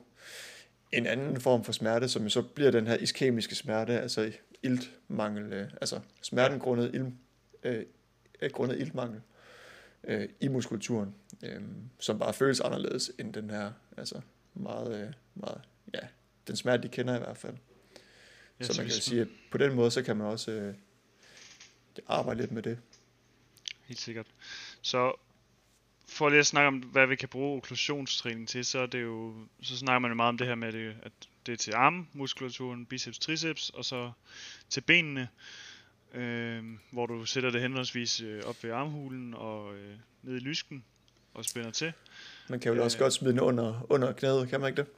en 0.93 1.07
anden 1.07 1.41
form 1.41 1.65
for 1.65 1.73
smerte, 1.73 2.09
som 2.09 2.31
så 2.31 2.43
bliver 2.43 2.71
den 2.71 2.87
her 2.87 2.97
iskemiske 2.97 3.55
smerte, 3.55 4.01
altså 4.01 4.33
iltmangel, 4.63 5.53
øh, 5.53 5.69
altså 5.81 6.01
smerten 6.23 6.59
grundet, 6.59 6.95
ild, 6.95 7.13
øh, 7.63 7.85
grundet 8.53 8.79
iltmangel 8.79 9.21
øh, 10.05 10.29
i 10.41 10.49
muskulaturen, 10.49 11.15
øh, 11.43 11.61
som 11.99 12.19
bare 12.19 12.35
føles 12.35 12.61
anderledes 12.61 13.13
end 13.19 13.33
den 13.33 13.51
her, 13.51 13.73
altså 13.97 14.21
meget, 14.55 15.01
øh, 15.01 15.13
meget, 15.35 15.61
ja, 15.95 16.01
den 16.47 16.57
smerte, 16.57 16.83
de 16.83 16.89
kender 16.89 17.17
i 17.17 17.19
hvert 17.19 17.37
fald. 17.37 17.55
Ja, 18.61 18.65
så, 18.65 18.73
så 18.73 18.81
man 18.81 18.87
kan 18.87 19.01
sige, 19.01 19.21
at 19.21 19.29
på 19.51 19.59
den 19.59 19.75
måde, 19.75 19.91
så 19.91 20.03
kan 20.03 20.17
man 20.17 20.27
også 20.27 20.51
øh, 20.51 20.75
arbejde 22.07 22.41
lidt 22.41 22.53
med 22.53 22.63
det. 22.63 22.79
Helt 23.87 24.01
sikkert. 24.01 24.27
Så 24.83 25.13
for 26.09 26.29
lige 26.29 26.41
at 26.41 26.47
snakke 26.47 26.69
om, 26.69 26.77
hvad 26.79 27.07
vi 27.07 27.17
kan 27.17 27.29
bruge 27.29 27.57
okklusionstræning 27.57 28.49
til, 28.49 28.65
så 28.65 28.79
er 28.79 28.87
det 28.87 29.03
jo, 29.03 29.35
så 29.63 29.77
snakker 29.77 29.99
man 29.99 30.11
jo 30.11 30.15
meget 30.15 30.29
om 30.29 30.39
det 30.39 30.47
her 30.47 30.55
med, 30.55 30.73
det, 30.73 30.97
at 31.03 31.13
det 31.47 31.53
er 31.53 31.57
til 31.57 31.75
armmuskulaturen, 31.75 32.87
biceps, 32.87 33.19
triceps, 33.19 33.71
og 33.71 33.85
så 33.85 34.13
til 34.69 34.81
benene 34.81 35.29
øh, 36.15 36.63
hvor 36.91 37.07
du 37.07 37.25
sætter 37.25 37.51
det 37.51 37.61
henholdsvis 37.61 38.21
øh, 38.21 38.43
op 38.47 38.57
ved 38.65 38.71
armhulen 38.71 39.35
og 39.35 39.75
øh, 39.75 39.95
ned 40.23 40.37
i 40.37 40.39
lysken 40.39 40.85
og 41.35 41.45
spænder 41.45 41.71
til. 41.71 41.93
Man 42.49 42.61
kan 42.61 42.75
jo 42.75 42.85
også 42.85 42.99
øh, 42.99 43.03
godt 43.03 43.13
smide 43.13 43.33
den 43.33 43.41
under, 43.41 43.87
under 43.89 44.13
knæet, 44.13 44.49
kan 44.49 44.61
man 44.61 44.69
ikke 44.69 44.83
det? 44.83 44.91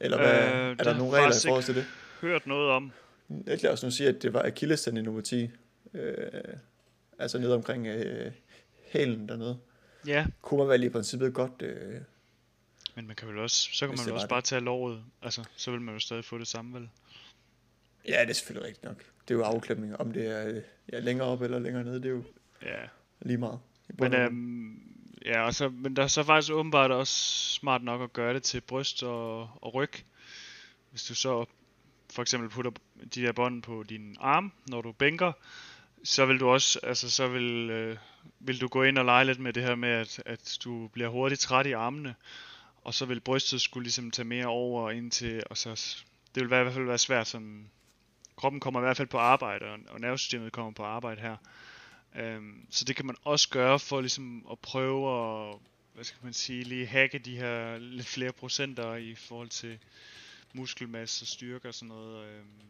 Eller 0.00 0.16
hvad, 0.16 0.52
øh, 0.52 0.76
er 0.78 0.84
der 0.84 0.98
nogle 0.98 1.16
regler 1.16 1.36
i 1.36 1.48
forhold 1.48 1.64
til 1.64 1.74
det? 1.74 1.86
Hørt 2.20 2.46
noget 2.46 2.70
om. 2.70 2.92
Jeg 3.46 3.60
kan 3.60 3.70
også 3.70 3.86
nu 3.86 3.90
sige, 3.90 4.08
at 4.08 4.22
det 4.22 4.32
var 4.32 4.42
Achilles 4.42 4.86
i 4.86 4.90
nummer 4.90 5.20
10. 5.20 5.50
Øh, 5.94 6.16
altså 7.18 7.38
nede 7.38 7.54
omkring 7.54 7.86
øh, 7.86 8.32
hælen 8.84 9.28
dernede. 9.28 9.58
Ja. 10.06 10.26
Kunne 10.42 10.58
man 10.58 10.68
vel 10.68 10.84
i 10.84 10.88
princippet 10.88 11.34
godt... 11.34 11.62
Øh, 11.62 12.00
men 12.94 13.06
man 13.06 13.16
kan 13.16 13.28
vel 13.28 13.38
også, 13.38 13.68
så 13.72 13.86
kan 13.86 13.96
man 13.98 14.06
vel 14.06 14.14
også 14.14 14.28
bare 14.28 14.42
tage 14.42 14.60
låret. 14.60 15.04
Altså, 15.22 15.44
så 15.56 15.70
vil 15.70 15.80
man 15.80 15.94
jo 15.94 16.00
stadig 16.00 16.24
få 16.24 16.38
det 16.38 16.46
samme, 16.46 16.80
vel? 16.80 16.88
Ja, 18.08 18.20
det 18.20 18.30
er 18.30 18.34
selvfølgelig 18.34 18.68
rigtigt 18.68 18.84
nok. 18.84 19.04
Det 19.28 19.34
er 19.34 19.38
jo 19.38 19.44
afklæmning. 19.44 19.96
Om 19.96 20.12
det 20.12 20.26
er 20.26 20.60
ja, 20.92 20.98
længere 20.98 21.28
op 21.28 21.42
eller 21.42 21.58
længere 21.58 21.84
ned, 21.84 21.94
det 21.94 22.06
er 22.06 22.10
jo 22.10 22.24
ja. 22.62 22.88
lige 23.20 23.38
meget. 23.38 23.58
Men, 23.88 24.14
øhm, 24.14 24.82
ja, 25.24 25.42
og 25.42 25.54
så, 25.54 25.68
men 25.68 25.96
der 25.96 26.02
er 26.02 26.06
så 26.06 26.22
faktisk 26.22 26.52
åbenbart 26.52 26.90
også 26.90 27.14
smart 27.52 27.82
nok 27.82 28.02
at 28.02 28.12
gøre 28.12 28.34
det 28.34 28.42
til 28.42 28.60
bryst 28.60 29.02
og, 29.02 29.40
og 29.40 29.74
ryg. 29.74 29.92
Hvis 30.90 31.04
du 31.04 31.14
så 31.14 31.44
for 32.16 32.22
eksempel 32.22 32.50
putter 32.50 32.70
de 33.14 33.22
der 33.22 33.32
bånd 33.32 33.62
på 33.62 33.82
din 33.82 34.16
arm, 34.20 34.52
når 34.68 34.82
du 34.82 34.92
bænker, 34.92 35.32
så 36.04 36.26
vil 36.26 36.40
du 36.40 36.48
også, 36.48 36.80
altså 36.82 37.10
så 37.10 37.28
vil, 37.28 37.70
øh, 37.70 37.96
vil 38.40 38.60
du 38.60 38.68
gå 38.68 38.82
ind 38.82 38.98
og 38.98 39.04
lege 39.04 39.24
lidt 39.24 39.38
med 39.38 39.52
det 39.52 39.62
her 39.62 39.74
med, 39.74 39.88
at, 39.88 40.22
at 40.26 40.58
du 40.64 40.88
bliver 40.88 41.08
hurtigt 41.08 41.40
træt 41.40 41.66
i 41.66 41.72
armene, 41.72 42.14
og 42.84 42.94
så 42.94 43.06
vil 43.06 43.20
brystet 43.20 43.60
skulle 43.60 43.84
ligesom 43.84 44.10
tage 44.10 44.28
mere 44.28 44.46
over 44.46 44.90
indtil, 44.90 45.42
og 45.50 45.56
så, 45.56 45.96
det 46.34 46.42
vil 46.42 46.50
være, 46.50 46.60
i 46.60 46.64
hvert 46.64 46.74
fald 46.74 46.86
være 46.86 46.98
svært 46.98 47.26
sådan 47.26 47.70
kroppen 48.36 48.60
kommer 48.60 48.80
i 48.80 48.84
hvert 48.84 48.96
fald 48.96 49.08
på 49.08 49.18
arbejde, 49.18 49.66
og, 49.66 49.78
og 49.88 50.00
nervesystemet 50.00 50.52
kommer 50.52 50.72
på 50.72 50.82
arbejde 50.82 51.20
her. 51.20 51.36
Øhm, 52.14 52.66
så 52.70 52.84
det 52.84 52.96
kan 52.96 53.06
man 53.06 53.16
også 53.24 53.48
gøre 53.48 53.78
for 53.78 54.00
ligesom 54.00 54.46
at 54.50 54.58
prøve 54.58 55.10
at, 55.10 55.58
hvad 55.94 56.04
skal 56.04 56.18
man 56.22 56.32
sige, 56.32 56.64
lige 56.64 56.86
hacke 56.86 57.18
de 57.18 57.36
her 57.36 57.78
lidt 57.78 58.06
flere 58.06 58.32
procenter 58.32 58.94
i 58.94 59.14
forhold 59.14 59.48
til 59.48 59.78
muskelmasse 60.56 61.22
og 61.22 61.26
styrke 61.26 61.68
og 61.68 61.74
sådan 61.74 61.88
noget. 61.88 62.28
Øhm, 62.28 62.62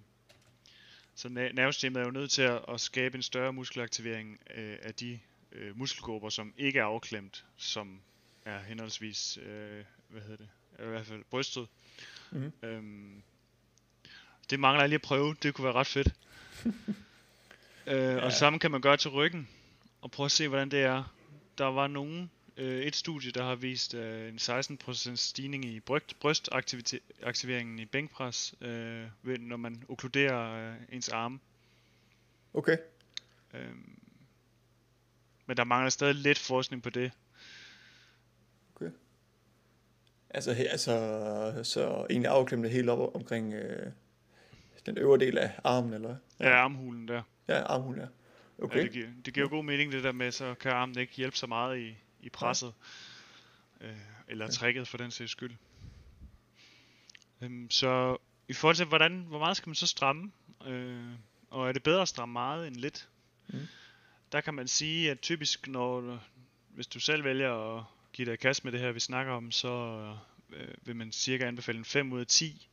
så 1.14 1.28
nervesystemet 1.28 2.00
er 2.00 2.04
jo 2.04 2.10
nødt 2.10 2.30
til 2.30 2.42
at, 2.42 2.64
at 2.68 2.80
skabe 2.80 3.16
en 3.16 3.22
større 3.22 3.52
muskelaktivering 3.52 4.38
øh, 4.54 4.78
af 4.82 4.94
de 4.94 5.18
øh, 5.52 5.78
muskelgrupper, 5.78 6.28
som 6.28 6.54
ikke 6.56 6.78
er 6.78 6.84
afklemt, 6.84 7.44
som 7.56 8.00
er 8.44 8.58
henholdsvis, 8.58 9.38
øh, 9.42 9.84
hvad 10.08 10.22
hedder 10.22 10.36
det, 10.36 10.48
i 10.78 10.88
hvert 10.88 11.06
fald 11.06 11.24
brystet. 11.30 11.68
Mm-hmm. 12.30 12.52
Øhm, 12.62 13.22
det 14.50 14.60
mangler 14.60 14.82
jeg 14.82 14.88
lige 14.88 14.98
at 14.98 15.02
prøve. 15.02 15.36
Det 15.42 15.54
kunne 15.54 15.64
være 15.64 15.74
ret 15.74 15.86
fedt. 15.86 16.08
øh, 17.86 17.94
ja. 17.94 18.16
Og 18.16 18.22
det 18.22 18.34
samme 18.34 18.58
kan 18.58 18.70
man 18.70 18.80
gøre 18.80 18.96
til 18.96 19.10
ryggen. 19.10 19.48
og 20.00 20.10
prøve 20.10 20.24
at 20.24 20.32
se, 20.32 20.48
hvordan 20.48 20.70
det 20.70 20.82
er. 20.82 21.14
Der 21.58 21.64
var 21.64 21.86
nogen, 21.86 22.30
øh, 22.56 22.82
et 22.82 22.96
studie, 22.96 23.30
der 23.30 23.44
har 23.44 23.54
vist 23.54 23.94
øh, 23.94 24.28
en 24.28 24.36
16% 24.36 25.16
stigning 25.16 25.64
i 25.64 25.80
bryst, 25.80 26.18
brystaktiveringen 26.20 27.78
i 27.78 27.84
bænkpres, 27.84 28.54
øh, 28.60 29.04
ved, 29.22 29.38
når 29.38 29.56
man 29.56 29.82
okkluderer 29.88 30.70
øh, 30.70 30.76
ens 30.92 31.08
arme. 31.08 31.38
Okay. 32.54 32.76
Øhm, 33.54 33.98
men 35.46 35.56
der 35.56 35.64
mangler 35.64 35.90
stadig 35.90 36.14
lidt 36.14 36.38
forskning 36.38 36.82
på 36.82 36.90
det. 36.90 37.12
Okay. 38.76 38.90
Altså, 40.30 40.52
he, 40.52 40.68
altså 40.68 41.60
så 41.62 42.06
egentlig 42.10 42.30
afklemmet 42.30 42.70
helt 42.70 42.88
op 42.88 43.14
omkring 43.14 43.54
øh, 43.54 43.92
den 44.86 44.98
øvre 44.98 45.18
del 45.18 45.38
af 45.38 45.50
armen, 45.64 45.92
eller 45.92 46.16
Ja, 46.40 46.50
armhulen 46.50 47.08
der. 47.08 47.22
Ja, 47.48 47.62
armhulen, 47.62 48.00
ja. 48.00 48.06
Okay. 48.64 48.78
Ja, 48.78 48.82
det, 48.82 48.92
giver, 48.92 49.08
det 49.24 49.34
giver 49.34 49.48
god 49.48 49.64
mening 49.64 49.92
det 49.92 50.04
der 50.04 50.12
med, 50.12 50.32
så 50.32 50.54
kan 50.54 50.72
armen 50.72 50.98
ikke 50.98 51.14
hjælpe 51.14 51.36
så 51.36 51.46
meget 51.46 51.78
i, 51.78 51.96
i 52.26 52.28
presset. 52.28 52.74
Øh, 53.80 53.96
eller 54.28 54.50
trækket 54.50 54.88
for 54.88 54.98
den 54.98 55.10
sags 55.10 55.32
skyld. 55.32 55.54
Øhm, 57.40 57.70
så 57.70 58.16
i 58.48 58.52
forhold 58.52 58.76
til, 58.76 58.86
hvordan, 58.86 59.24
hvor 59.28 59.38
meget 59.38 59.56
skal 59.56 59.68
man 59.68 59.74
så 59.74 59.86
stramme? 59.86 60.32
Øh, 60.66 61.04
og 61.50 61.68
er 61.68 61.72
det 61.72 61.82
bedre 61.82 62.02
at 62.02 62.08
stramme 62.08 62.32
meget 62.32 62.66
end 62.66 62.76
lidt? 62.76 63.08
Mm. 63.48 63.66
Der 64.32 64.40
kan 64.40 64.54
man 64.54 64.68
sige, 64.68 65.10
at 65.10 65.20
typisk 65.20 65.68
når, 65.68 66.20
hvis 66.68 66.86
du 66.86 67.00
selv 67.00 67.24
vælger 67.24 67.76
at 67.76 67.84
give 68.12 68.30
dig 68.30 68.38
kast 68.38 68.64
med 68.64 68.72
det 68.72 68.80
her, 68.80 68.92
vi 68.92 69.00
snakker 69.00 69.32
om, 69.32 69.52
så 69.52 69.98
øh, 70.52 70.68
vil 70.82 70.96
man 70.96 71.12
cirka 71.12 71.44
anbefale 71.44 71.78
en 71.78 71.84
5 71.84 72.12
ud 72.12 72.20
af 72.20 72.26
10 72.26 72.68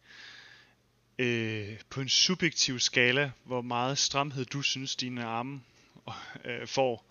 øh, 1.19 1.79
på 1.89 2.01
en 2.01 2.09
subjektiv 2.09 2.79
skala, 2.79 3.31
hvor 3.43 3.61
meget 3.61 3.97
stramhed 3.97 4.45
du 4.45 4.61
synes, 4.61 4.95
dine 4.95 5.25
arme 5.25 5.61
øh, 6.45 6.67
får. 6.67 7.05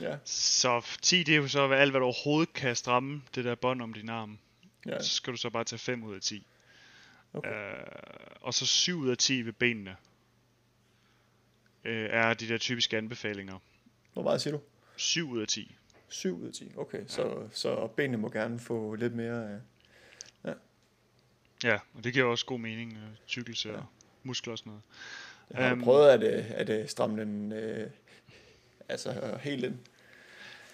Ja. 0.00 0.16
Så 0.24 0.86
10 1.02 1.22
det 1.22 1.32
er 1.32 1.36
jo 1.36 1.48
så 1.48 1.68
alt, 1.68 1.90
hvad 1.90 2.00
du 2.00 2.04
overhovedet 2.04 2.52
kan 2.52 2.76
stramme 2.76 3.22
det 3.34 3.44
der 3.44 3.54
bånd 3.54 3.82
om 3.82 3.92
din 3.92 4.08
arm. 4.08 4.38
Ja. 4.86 5.02
Så 5.02 5.10
skal 5.10 5.32
du 5.32 5.38
så 5.38 5.50
bare 5.50 5.64
tage 5.64 5.78
5 5.78 6.02
ud 6.02 6.14
af 6.14 6.20
10. 6.20 6.46
Okay. 7.32 7.50
Øh, 7.50 7.86
og 8.40 8.54
så 8.54 8.66
7 8.66 8.98
ud 8.98 9.08
af 9.08 9.18
10 9.18 9.42
ved 9.42 9.52
benene. 9.52 9.96
Øh, 11.84 12.08
er 12.12 12.34
de 12.34 12.48
der 12.48 12.58
typiske 12.58 12.96
anbefalinger. 12.96 13.58
Hvor 14.12 14.22
meget 14.22 14.40
siger 14.40 14.54
du? 14.54 14.60
7 14.96 15.30
ud 15.30 15.40
af 15.40 15.48
10. 15.48 15.76
7 16.08 16.40
ud 16.40 16.46
af 16.46 16.52
10, 16.52 16.72
okay. 16.76 16.98
Ja. 16.98 17.06
Så, 17.06 17.48
så 17.52 17.86
benene 17.86 18.16
må 18.16 18.28
gerne 18.28 18.60
få 18.60 18.94
lidt 18.94 19.14
mere... 19.14 19.44
Øh, 19.44 19.60
ja. 20.44 20.52
Ja, 21.64 21.78
og 21.94 22.04
det 22.04 22.12
giver 22.12 22.24
også 22.24 22.46
god 22.46 22.58
mening. 22.58 22.92
Øh, 22.92 23.16
tykkelse 23.26 23.68
ja. 23.68 23.76
og 23.76 23.84
muskler 24.22 24.52
og 24.52 24.58
sådan 24.58 24.70
noget. 24.70 24.82
Jeg 25.50 25.68
har 25.68 25.72
um, 25.72 25.82
prøvet 25.82 26.08
at, 26.08 26.22
at, 26.22 26.70
at 26.70 26.90
stramme 26.90 27.20
den 27.20 27.52
øh, 27.52 27.90
altså 28.88 29.38
helt 29.40 29.64
ind? 29.64 29.78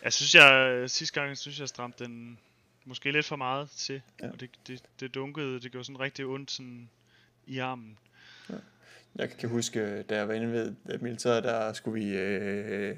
Jeg 0.05 0.13
synes, 0.13 0.35
jeg 0.35 0.85
sidste 0.91 1.21
gang 1.21 1.39
synes 1.39 1.61
jeg 1.61 1.69
stramte 1.69 2.05
den 2.05 2.39
måske 2.85 3.13
lidt 3.13 3.27
for 3.27 3.37
meget 3.37 3.71
til, 3.71 4.03
ja. 4.23 4.31
og 4.31 4.41
det, 4.41 4.51
det, 4.67 4.83
det 5.01 5.15
dunkede, 5.15 5.61
det 5.61 5.73
gjorde 5.73 5.85
sådan 5.85 6.01
rigtig 6.01 6.27
ondt 6.27 6.51
sådan 6.51 6.91
i 7.47 7.59
armen. 7.59 7.99
Ja. 8.51 8.55
Jeg 9.17 9.31
kan 9.31 9.49
huske, 9.49 10.03
da 10.03 10.17
jeg 10.17 10.29
var 10.29 10.35
inde 10.35 10.53
ved 10.85 10.99
militæret, 10.99 11.45
der 11.45 11.73
skulle 11.73 12.05
vi 12.05 12.17
øh, 12.17 12.97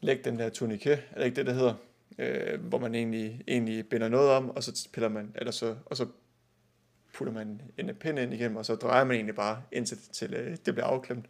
lægge 0.00 0.24
den 0.24 0.38
der 0.38 0.48
tourniquet, 0.48 1.02
er 1.10 1.18
det 1.18 1.24
ikke 1.24 1.36
det, 1.36 1.46
der 1.46 1.52
hedder? 1.52 1.74
Øh, 2.18 2.60
hvor 2.60 2.78
man 2.78 2.94
egentlig, 2.94 3.44
egentlig 3.48 3.88
binder 3.88 4.08
noget 4.08 4.30
om, 4.30 4.50
og 4.50 4.62
så 4.62 4.88
piller 4.92 5.08
man, 5.08 5.32
eller 5.34 5.50
så, 5.50 5.76
og 5.86 5.96
så 5.96 6.06
putter 7.14 7.32
man 7.32 7.62
en 7.78 7.94
pind 7.94 8.18
ind 8.18 8.34
igennem, 8.34 8.56
og 8.56 8.66
så 8.66 8.74
drejer 8.74 9.04
man 9.04 9.14
egentlig 9.14 9.34
bare 9.34 9.62
indtil 9.72 9.98
til, 10.12 10.34
øh, 10.34 10.56
det 10.66 10.74
bliver 10.74 10.86
afklemt. 10.86 11.26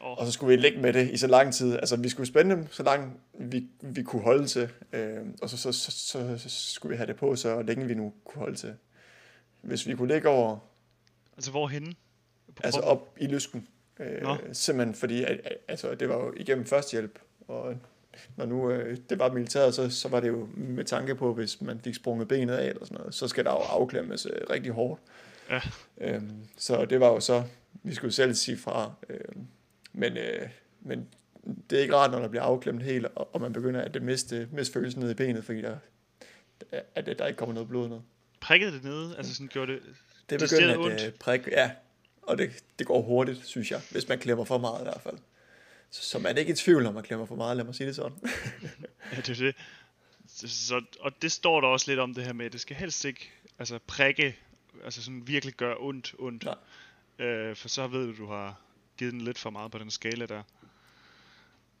Oh. 0.00 0.18
Og 0.18 0.26
så 0.26 0.32
skulle 0.32 0.56
vi 0.56 0.62
ligge 0.62 0.78
med 0.80 0.92
det 0.92 1.10
i 1.10 1.16
så 1.16 1.26
lang 1.26 1.54
tid. 1.54 1.74
Altså, 1.74 1.96
vi 1.96 2.08
skulle 2.08 2.26
spænde 2.26 2.56
dem, 2.56 2.66
så 2.70 2.82
langt 2.82 3.20
vi, 3.34 3.66
vi 3.80 4.02
kunne 4.02 4.22
holde 4.22 4.46
til. 4.46 4.68
Øh, 4.92 5.18
og 5.42 5.50
så, 5.50 5.56
så, 5.56 5.72
så, 5.72 5.90
så, 5.90 6.38
så 6.38 6.48
skulle 6.48 6.90
vi 6.90 6.96
have 6.96 7.06
det 7.06 7.16
på, 7.16 7.36
så 7.36 7.62
længe 7.62 7.86
vi 7.86 7.94
nu 7.94 8.12
kunne 8.24 8.40
holde 8.40 8.56
til. 8.56 8.74
Hvis 9.62 9.86
vi 9.86 9.94
kunne 9.94 10.12
ligge 10.12 10.28
over... 10.28 10.58
Altså, 11.36 11.50
hvorhenne? 11.50 11.94
På 12.54 12.62
altså, 12.64 12.80
op 12.80 13.16
i 13.20 13.26
lysken. 13.26 13.68
Øh, 14.00 14.22
Nå. 14.22 14.36
simpelthen 14.52 14.94
fordi, 14.94 15.24
at, 15.24 15.40
altså, 15.68 15.94
det 15.94 16.08
var 16.08 16.16
jo 16.16 16.34
igennem 16.36 16.66
førstehjælp. 16.66 17.18
Og 17.48 17.74
når 18.36 18.46
nu 18.46 18.70
øh, 18.70 18.96
det 19.10 19.18
var 19.18 19.32
militæret, 19.32 19.74
så, 19.74 19.90
så 19.90 20.08
var 20.08 20.20
det 20.20 20.28
jo 20.28 20.48
med 20.54 20.84
tanke 20.84 21.14
på, 21.14 21.34
hvis 21.34 21.60
man 21.60 21.80
fik 21.80 21.94
sprunget 21.94 22.28
benet 22.28 22.54
af 22.54 22.68
eller 22.68 22.84
sådan 22.84 22.98
noget, 22.98 23.14
så 23.14 23.28
skal 23.28 23.44
der 23.44 23.50
jo 23.50 23.56
afklemmes 23.56 24.26
øh, 24.26 24.40
rigtig 24.50 24.72
hårdt. 24.72 25.00
Ja. 25.50 25.60
Øhm, 25.98 26.46
så 26.56 26.84
det 26.84 27.00
var 27.00 27.08
jo 27.08 27.20
så, 27.20 27.42
vi 27.82 27.94
skulle 27.94 28.12
selv 28.12 28.34
sige 28.34 28.56
fra, 28.56 28.92
øh, 29.08 29.18
men, 29.96 30.16
øh, 30.16 30.48
men 30.80 31.08
det 31.70 31.78
er 31.78 31.82
ikke 31.82 31.96
rart, 31.96 32.10
når 32.10 32.18
der 32.18 32.28
bliver 32.28 32.42
afklemt 32.42 32.82
helt, 32.82 33.06
og, 33.14 33.34
og 33.34 33.40
man 33.40 33.52
begynder 33.52 33.80
at 33.80 33.94
det 33.94 34.02
miste, 34.02 34.48
miste 34.52 34.72
følelsen 34.72 35.00
ned 35.00 35.10
i 35.10 35.14
benet, 35.14 35.44
fordi 35.44 35.62
der, 35.62 35.76
at 36.94 37.06
der 37.18 37.26
ikke 37.26 37.38
kommer 37.38 37.54
noget 37.54 37.68
blod 37.68 37.88
ned. 37.88 38.00
Prikkede 38.40 38.72
det 38.72 38.84
nede? 38.84 39.16
Altså 39.16 39.34
sådan 39.34 39.48
gjorde 39.48 39.72
det 39.72 39.82
Det 40.30 40.40
begynder 40.40 40.72
at 40.72 40.78
ondt. 40.78 41.46
Øh, 41.46 41.52
ja. 41.52 41.70
Og 42.22 42.38
det, 42.38 42.50
det 42.78 42.86
går 42.86 43.02
hurtigt, 43.02 43.46
synes 43.46 43.70
jeg, 43.70 43.80
hvis 43.90 44.08
man 44.08 44.18
klemmer 44.18 44.44
for 44.44 44.58
meget 44.58 44.80
i 44.80 44.84
hvert 44.84 45.00
fald. 45.02 45.18
Så, 45.90 46.02
så 46.02 46.18
man 46.18 46.36
er 46.36 46.40
ikke 46.40 46.52
i 46.52 46.56
tvivl, 46.56 46.82
når 46.82 46.92
man 46.92 47.02
klemmer 47.02 47.26
for 47.26 47.36
meget, 47.36 47.56
lad 47.56 47.64
mig 47.64 47.74
sige 47.74 47.86
det 47.86 47.96
sådan. 47.96 48.18
ja, 49.12 49.16
det 49.16 49.28
er 49.28 49.34
det. 49.34 49.54
Så, 50.28 50.48
så, 50.48 50.82
og 51.00 51.12
det 51.22 51.32
står 51.32 51.60
der 51.60 51.68
også 51.68 51.90
lidt 51.90 52.00
om 52.00 52.14
det 52.14 52.24
her 52.24 52.32
med, 52.32 52.46
at 52.46 52.52
det 52.52 52.60
skal 52.60 52.76
helst 52.76 53.04
ikke 53.04 53.30
altså 53.58 53.78
prikke, 53.86 54.36
altså 54.84 55.02
sådan 55.02 55.28
virkelig 55.28 55.54
gøre 55.54 55.76
ondt, 55.78 56.14
ondt. 56.18 56.44
Nej. 56.44 57.26
Øh, 57.26 57.56
for 57.56 57.68
så 57.68 57.86
ved 57.86 58.06
du, 58.06 58.16
du 58.16 58.26
har 58.26 58.60
givet 58.96 59.12
den 59.12 59.20
lidt 59.20 59.38
for 59.38 59.50
meget 59.50 59.70
på 59.70 59.78
den 59.78 59.90
skala 59.90 60.26
der. 60.26 60.42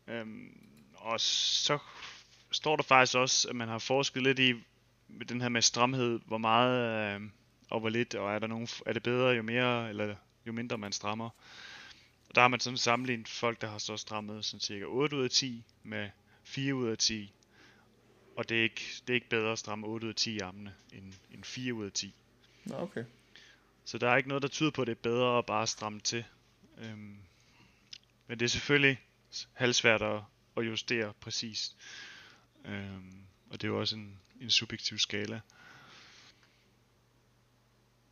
Øhm, 0.06 0.58
og 0.94 1.20
så 1.20 1.78
står 2.50 2.76
der 2.76 2.82
faktisk 2.82 3.16
også, 3.16 3.48
at 3.48 3.56
man 3.56 3.68
har 3.68 3.78
forsket 3.78 4.22
lidt 4.22 4.38
i 4.38 4.54
med 5.08 5.26
den 5.26 5.40
her 5.40 5.48
med 5.48 5.62
stramhed, 5.62 6.20
hvor 6.26 6.38
meget 6.38 7.14
øh, 7.14 7.20
og 7.70 7.80
hvor 7.80 7.88
lidt, 7.88 8.14
og 8.14 8.34
er, 8.34 8.38
der 8.38 8.46
nogen, 8.46 8.68
er 8.86 8.92
det 8.92 9.02
bedre 9.02 9.28
jo 9.28 9.42
mere, 9.42 9.88
eller 9.88 10.14
jo 10.46 10.52
mindre 10.52 10.78
man 10.78 10.92
strammer. 10.92 11.30
Og 12.28 12.34
der 12.34 12.40
har 12.40 12.48
man 12.48 12.60
sådan 12.60 12.76
sammenlignet 12.76 13.28
folk, 13.28 13.60
der 13.60 13.68
har 13.68 13.78
så 13.78 13.96
strammet 13.96 14.44
sådan 14.44 14.60
cirka 14.60 14.84
8 14.84 15.16
ud 15.16 15.24
af 15.24 15.30
10 15.30 15.64
med 15.82 16.10
4 16.44 16.74
ud 16.74 16.88
af 16.88 16.98
10. 16.98 17.32
Og 18.36 18.48
det 18.48 18.58
er 18.58 18.62
ikke, 18.62 18.82
det 19.00 19.10
er 19.10 19.14
ikke 19.14 19.28
bedre 19.28 19.52
at 19.52 19.58
stramme 19.58 19.86
8 19.86 20.04
ud 20.04 20.08
af 20.08 20.14
10 20.14 20.38
armene 20.38 20.74
end, 20.92 21.12
end 21.30 21.44
4 21.44 21.74
ud 21.74 21.86
af 21.86 21.92
10. 21.92 22.14
Nå, 22.64 22.76
okay. 22.76 23.04
Så 23.84 23.98
der 23.98 24.10
er 24.10 24.16
ikke 24.16 24.28
noget, 24.28 24.42
der 24.42 24.48
tyder 24.48 24.70
på, 24.70 24.82
at 24.82 24.86
det 24.86 24.92
er 24.92 25.02
bedre 25.02 25.38
at 25.38 25.46
bare 25.46 25.66
stramme 25.66 26.00
til. 26.00 26.24
Øhm, 26.78 27.18
men 28.26 28.38
det 28.40 28.42
er 28.42 28.48
selvfølgelig 28.48 29.00
halvsvært 29.52 30.02
at, 30.02 30.22
at 30.56 30.66
justere 30.66 31.12
præcist. 31.20 31.76
Øhm, 32.64 33.26
og 33.50 33.62
det 33.62 33.64
er 33.64 33.68
jo 33.68 33.80
også 33.80 33.96
en, 33.96 34.20
en 34.40 34.50
subjektiv 34.50 34.98
skala. 34.98 35.40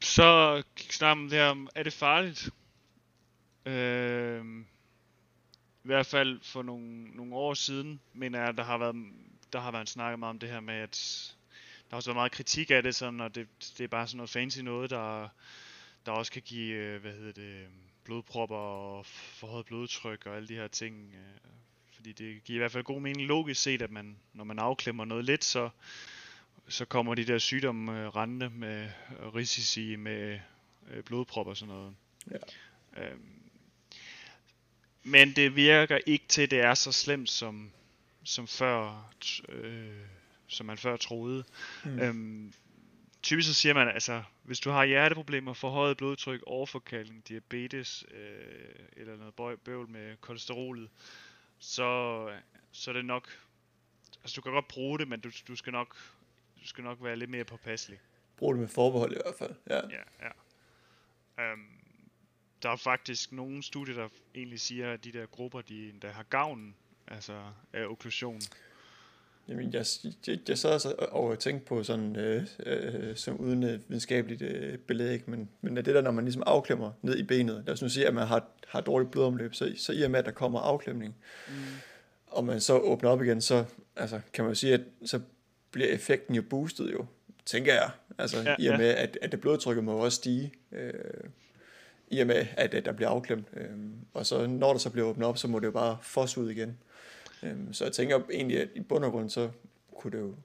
Så 0.00 0.62
snakker 0.76 1.14
man 1.14 1.30
der 1.30 1.46
om, 1.46 1.68
er 1.74 1.82
det 1.82 1.92
farligt? 1.92 2.50
Øhm, 3.66 4.60
I 5.84 5.86
hvert 5.86 6.06
fald 6.06 6.40
for 6.42 6.62
nogle, 6.62 7.04
nogle 7.04 7.34
år 7.34 7.54
siden, 7.54 8.00
mener 8.12 8.44
jeg, 8.44 8.56
der 8.56 8.64
har 8.64 8.78
været, 8.78 8.96
der 9.52 9.60
har 9.60 9.70
været 9.70 9.88
snakket 9.88 10.18
meget 10.18 10.30
om 10.30 10.38
det 10.38 10.48
her 10.48 10.60
med, 10.60 10.74
at 10.74 11.34
der 11.84 11.86
har 11.90 11.96
også 11.96 12.10
været 12.10 12.16
meget 12.16 12.32
kritik 12.32 12.70
af 12.70 12.82
det, 12.82 12.94
sådan, 12.94 13.20
og 13.20 13.34
det, 13.34 13.48
det 13.78 13.84
er 13.84 13.88
bare 13.88 14.06
sådan 14.06 14.16
noget 14.16 14.30
fancy 14.30 14.58
noget, 14.58 14.90
der, 14.90 15.28
der 16.06 16.12
også 16.12 16.32
kan 16.32 16.42
give, 16.42 16.74
øh, 16.74 17.00
hvad 17.00 17.12
hedder 17.12 17.32
det, 17.32 17.64
øhm, 17.64 17.72
blodpropper 18.04 18.56
og 18.56 19.06
forhøjet 19.06 19.66
blodtryk 19.66 20.26
og 20.26 20.36
alle 20.36 20.48
de 20.48 20.54
her 20.54 20.68
ting. 20.68 21.14
Øh, 21.14 21.50
fordi 21.94 22.12
det 22.12 22.44
giver 22.44 22.56
i 22.56 22.58
hvert 22.58 22.72
fald 22.72 22.84
god 22.84 23.00
mening 23.00 23.26
logisk 23.26 23.62
set, 23.62 23.82
at 23.82 23.90
man, 23.90 24.16
når 24.32 24.44
man 24.44 24.58
afklemmer 24.58 25.04
noget 25.04 25.24
lidt, 25.24 25.44
så, 25.44 25.70
så 26.68 26.84
kommer 26.84 27.14
de 27.14 27.24
der 27.24 27.38
sygdomme 27.38 28.06
øh, 28.06 28.52
med 28.52 28.88
risici 29.34 29.96
med 29.96 30.38
øh, 30.90 31.02
blodpropper 31.02 31.50
og 31.50 31.56
sådan 31.56 31.74
noget. 31.74 31.94
Ja. 32.30 32.36
Øhm, 33.02 33.34
men 35.02 35.32
det 35.36 35.56
virker 35.56 35.98
ikke 36.06 36.24
til, 36.28 36.42
at 36.42 36.50
det 36.50 36.60
er 36.60 36.74
så 36.74 36.92
slemt 36.92 37.30
som, 37.30 37.70
som 38.24 38.46
før, 38.46 39.08
øh, 39.48 40.00
som 40.46 40.66
man 40.66 40.78
før 40.78 40.96
troede. 40.96 41.44
Mm. 41.84 41.98
Øhm, 41.98 42.52
typisk 43.24 43.48
så 43.48 43.54
siger 43.54 43.74
man, 43.74 43.88
altså, 43.88 44.22
hvis 44.42 44.60
du 44.60 44.70
har 44.70 44.84
hjerteproblemer, 44.84 45.52
forhøjet 45.52 45.96
blodtryk, 45.96 46.42
overforkaldning, 46.46 47.28
diabetes, 47.28 48.04
øh, 48.10 48.86
eller 48.96 49.16
noget 49.16 49.60
bøvl 49.60 49.88
med 49.88 50.16
kolesterolet, 50.16 50.90
så, 51.58 52.30
så 52.72 52.90
er 52.90 52.92
det 52.92 53.04
nok, 53.04 53.28
altså 54.22 54.36
du 54.36 54.40
kan 54.40 54.52
godt 54.52 54.68
bruge 54.68 54.98
det, 54.98 55.08
men 55.08 55.20
du, 55.20 55.30
du 55.48 55.56
skal 55.56 55.72
nok, 55.72 55.96
du 56.62 56.66
skal 56.66 56.84
nok 56.84 56.98
være 57.00 57.16
lidt 57.16 57.30
mere 57.30 57.44
påpasselig. 57.44 57.98
Brug 58.36 58.54
det 58.54 58.60
med 58.60 58.68
forbehold 58.68 59.12
i 59.12 59.18
hvert 59.24 59.34
fald, 59.38 59.54
ja. 59.70 59.76
Ja, 59.76 60.28
ja. 61.38 61.52
Um, 61.52 61.66
der 62.62 62.70
er 62.70 62.76
faktisk 62.76 63.32
nogle 63.32 63.62
studier, 63.62 63.94
der 63.94 64.08
egentlig 64.34 64.60
siger, 64.60 64.92
at 64.92 65.04
de 65.04 65.12
der 65.12 65.26
grupper, 65.26 65.60
de 65.60 65.94
der 66.02 66.12
har 66.12 66.22
gavn 66.22 66.74
altså 67.06 67.52
af 67.72 67.86
okklusion. 67.86 68.40
Jamen, 69.48 69.72
jeg, 69.72 69.84
jeg, 70.26 70.38
jeg 70.48 70.58
sad 70.58 70.72
altså 70.72 70.94
og 70.98 71.38
tænkte 71.38 71.66
på 71.66 71.82
sådan, 71.82 72.16
øh, 72.16 72.46
øh, 72.66 73.16
som 73.16 73.40
uden 73.40 73.62
videnskabeligt 73.62 74.42
øh, 74.42 74.78
belæg, 74.78 75.22
men, 75.26 75.48
men 75.60 75.76
det 75.76 75.86
der, 75.86 76.00
når 76.00 76.10
man 76.10 76.24
ligesom 76.24 76.42
afklemmer 76.46 76.90
ned 77.02 77.16
i 77.16 77.22
benet, 77.22 77.62
lad 77.66 77.72
os 77.72 77.82
nu 77.82 77.88
sige, 77.88 78.06
at 78.06 78.14
man 78.14 78.26
har, 78.26 78.48
har 78.68 78.80
dårligt 78.80 79.10
blodomløb, 79.10 79.54
så, 79.54 79.72
så 79.76 79.92
i 79.92 80.02
og 80.02 80.10
med, 80.10 80.18
at 80.18 80.24
der 80.24 80.30
kommer 80.30 80.60
afklemning, 80.60 81.16
mm. 81.48 81.54
og 82.26 82.44
man 82.44 82.60
så 82.60 82.78
åbner 82.78 83.10
op 83.10 83.22
igen, 83.22 83.40
så 83.40 83.64
altså, 83.96 84.20
kan 84.32 84.44
man 84.44 84.50
jo 84.50 84.54
sige, 84.54 84.74
at 84.74 84.80
så 85.04 85.20
bliver 85.70 85.88
effekten 85.88 86.34
jo 86.34 86.42
boostet 86.42 86.92
jo, 86.92 87.06
tænker 87.46 87.74
jeg. 87.74 87.90
Altså 88.18 88.42
ja, 88.42 88.56
i 88.58 88.66
og 88.66 88.78
med, 88.78 88.90
ja. 88.90 89.02
at, 89.02 89.18
at 89.22 89.32
det 89.32 89.40
blodtrykket 89.40 89.84
må 89.84 89.92
også 89.92 90.16
stige, 90.16 90.52
øh, 90.72 90.92
i 92.08 92.20
og 92.20 92.26
med, 92.26 92.46
at, 92.56 92.74
at 92.74 92.84
der 92.84 92.92
bliver 92.92 93.08
afklemt. 93.08 93.46
Øh, 93.56 93.68
og 94.14 94.26
så 94.26 94.46
når 94.46 94.72
der 94.72 94.78
så 94.78 94.90
bliver 94.90 95.06
åbnet 95.06 95.28
op, 95.28 95.38
så 95.38 95.48
må 95.48 95.58
det 95.58 95.66
jo 95.66 95.70
bare 95.70 95.98
fosse 96.02 96.40
ud 96.40 96.50
igen. 96.50 96.78
Øh, 97.44 97.56
så 97.72 97.84
jeg 97.84 97.92
tænker 97.92 98.20
egentlig, 98.32 98.60
at 98.60 98.68
i 98.74 98.80
bund 98.80 99.04
og 99.04 99.10
grund, 99.10 99.30
så 99.30 99.50
kunne 99.96 100.10
det 100.12 100.18
jo 100.18 100.36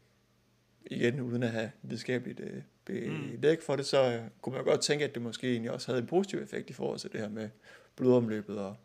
igen, 0.86 1.20
uden 1.20 1.44
at 1.44 1.52
have 1.52 1.72
videnskabeligt 1.82 2.40
øh, 2.40 2.62
belæg 2.86 3.64
for 3.64 3.76
det, 3.76 3.86
så 3.86 4.14
øh, 4.14 4.22
kunne 4.42 4.56
man 4.56 4.66
godt 4.66 4.82
tænke, 4.82 5.06
at 5.06 5.14
det 5.14 5.22
måske 5.22 5.52
egentlig 5.52 5.72
også 5.72 5.88
havde 5.88 6.02
en 6.02 6.08
positiv 6.08 6.40
effekt 6.40 6.70
i 6.70 6.74
forhold 6.74 7.00
til 7.00 7.12
det 7.12 7.20
her 7.20 7.30
med 7.30 7.50
blodomløbet, 7.96 8.60
og 8.60 8.76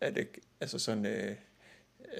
at 0.00 0.14
det, 0.14 0.28
altså 0.60 0.78
sådan, 0.78 1.06
øh, 1.06 1.36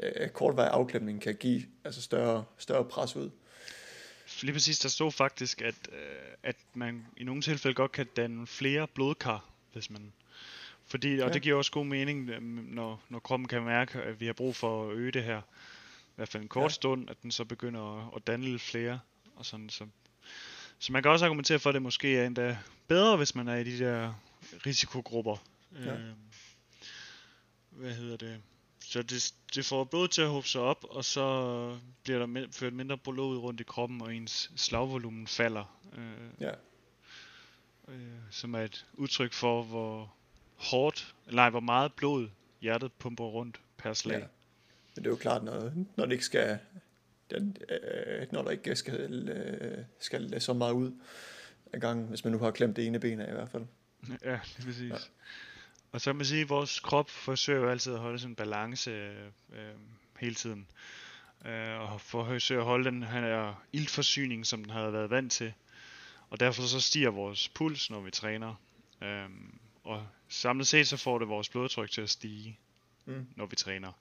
øh, 0.03 0.29
kortvej 0.29 0.67
afklemning 0.67 1.23
kan 1.23 1.35
give 1.35 1.63
altså 1.85 2.03
større, 2.03 2.45
større 2.59 2.85
pres 2.85 3.17
ud. 3.17 3.31
Lige 4.43 4.53
præcis, 4.53 4.79
der 4.79 4.89
stod 4.89 5.13
faktisk, 5.13 5.63
at, 5.63 5.89
øh, 5.93 6.33
at 6.43 6.57
man 6.75 7.07
i 7.17 7.25
nogle 7.25 7.43
tilfælde 7.43 7.75
godt 7.75 7.93
kan 7.93 8.07
danne 8.17 8.47
flere 8.47 8.89
blodkar, 8.95 9.51
hvis 9.73 9.91
man... 9.91 10.13
Fordi, 10.89 11.19
og 11.19 11.29
ja. 11.29 11.33
det 11.33 11.43
giver 11.43 11.57
også 11.57 11.73
god 11.73 11.87
mening, 11.87 12.31
øh, 12.31 12.43
når, 12.43 13.03
når 13.09 13.19
kroppen 13.19 13.49
kan 13.49 13.63
mærke, 13.63 13.99
at 13.99 14.21
vi 14.21 14.27
har 14.27 14.33
brug 14.33 14.57
for 14.57 14.91
at 14.91 14.97
øge 14.97 15.13
det 15.13 15.25
her. 15.25 15.39
I 15.39 16.13
hvert 16.17 16.29
fald 16.29 16.43
en 16.43 16.49
kort 16.49 16.63
ja. 16.63 16.69
stund, 16.69 17.11
at 17.11 17.23
den 17.23 17.31
så 17.31 17.45
begynder 17.45 17.99
at, 17.99 18.13
at 18.17 18.27
danne 18.27 18.45
lidt 18.45 18.63
flere. 18.63 19.01
Og 19.37 19.47
sådan, 19.47 19.69
så, 19.69 19.87
så 20.79 20.93
man 20.93 21.03
kan 21.03 21.11
også 21.11 21.25
argumentere 21.25 21.59
for, 21.59 21.71
at 21.71 21.75
det 21.75 21.83
måske 21.83 22.19
er 22.19 22.27
endda 22.27 22.59
bedre, 22.89 23.17
hvis 23.17 23.35
man 23.35 23.49
er 23.49 23.57
i 23.57 23.65
de 23.65 23.79
der 23.79 24.15
risikogrupper. 24.67 25.37
Ja. 25.85 25.95
Øh, 25.95 26.13
hvad 27.71 27.93
hedder 27.93 28.17
det? 28.17 28.41
Så 28.81 29.03
det, 29.03 29.35
det 29.55 29.67
får 29.67 29.85
blodet 29.85 30.11
til 30.11 30.23
at 30.23 30.29
håbe 30.29 30.47
sig 30.47 30.61
op, 30.61 30.85
og 30.91 31.05
så 31.05 31.79
bliver 32.03 32.27
der 32.27 32.47
ført 32.53 32.73
mindre 32.73 32.99
blod 32.99 33.39
rundt 33.39 33.61
i 33.61 33.65
kroppen, 33.65 34.03
og 34.03 34.15
ens 34.15 34.51
slagvolumen 34.57 35.27
falder. 35.27 35.79
Øh, 35.93 36.41
ja. 36.41 36.53
Øh, 37.89 37.97
som 38.31 38.55
er 38.55 38.61
et 38.61 38.87
udtryk 38.93 39.33
for, 39.33 39.63
hvor 39.63 40.15
hårdt, 40.59 41.15
eller 41.27 41.51
hvor 41.51 41.61
meget 41.61 41.93
blod 41.93 42.29
hjertet 42.61 42.93
pumper 42.93 43.25
rundt 43.25 43.61
per 43.77 43.93
slag. 43.93 44.19
Ja. 44.19 44.27
Men 44.95 45.05
det 45.05 45.07
er 45.07 45.11
jo 45.11 45.17
klart, 45.17 45.45
når, 45.45 45.73
når 45.97 46.05
det 46.05 46.13
ikke 46.13 46.25
skal, 46.25 46.59
den, 47.31 47.57
øh, 47.69 48.27
når 48.33 48.43
der 48.43 48.51
ikke 48.51 48.77
skal, 48.77 49.29
øh, 49.29 49.85
skal 50.01 50.41
så 50.41 50.53
meget 50.53 50.73
ud 50.73 50.93
af 51.73 51.81
gangen, 51.81 52.09
hvis 52.09 52.25
man 52.25 52.33
nu 52.33 52.39
har 52.39 52.51
klemt 52.51 52.77
det 52.77 52.87
ene 52.87 53.01
ben 53.01 53.21
af 53.21 53.31
i 53.31 53.35
hvert 53.35 53.51
fald. 53.51 53.67
Ja, 54.25 54.41
lige 54.57 54.67
præcis. 54.67 54.91
Ja. 54.91 54.97
Og 55.93 56.01
så 56.01 56.11
kan 56.11 56.17
man 56.17 56.27
sige, 56.27 56.43
at 56.43 56.49
vores 56.49 56.81
krop 56.81 57.11
forsøger 57.11 57.61
jo 57.61 57.71
altid 57.71 57.93
at 57.93 57.99
holde 57.99 58.19
sådan 58.19 58.33
en 58.33 58.37
balance 58.37 58.91
øh, 58.91 59.27
øh, 59.53 59.75
hele 60.19 60.35
tiden. 60.35 60.67
Øh, 61.47 61.93
og 61.93 62.01
forsøger 62.01 62.61
at 62.61 62.67
holde 62.67 62.91
den 62.91 63.03
her 63.03 63.65
iltforsyning, 63.73 64.47
som 64.47 64.65
den 64.65 64.73
havde 64.73 64.93
været 64.93 65.11
vant 65.11 65.33
til. 65.33 65.53
Og 66.31 66.41
derfor 66.41 66.63
så 66.63 66.81
stiger 66.81 67.11
vores 67.11 67.49
puls, 67.49 67.91
når 67.91 68.01
vi 68.01 68.11
træner. 68.11 68.55
Øh, 69.03 69.29
og 69.89 70.07
samlet 70.29 70.67
set 70.67 70.89
så 70.89 70.97
får 70.97 71.19
det 71.19 71.29
vores 71.29 71.49
blodtryk 71.49 71.91
til 71.91 72.01
at 72.01 72.11
stige, 72.11 72.59
mm. 73.05 73.27
når 73.37 73.47
vi 73.47 73.57
træner. 73.57 73.93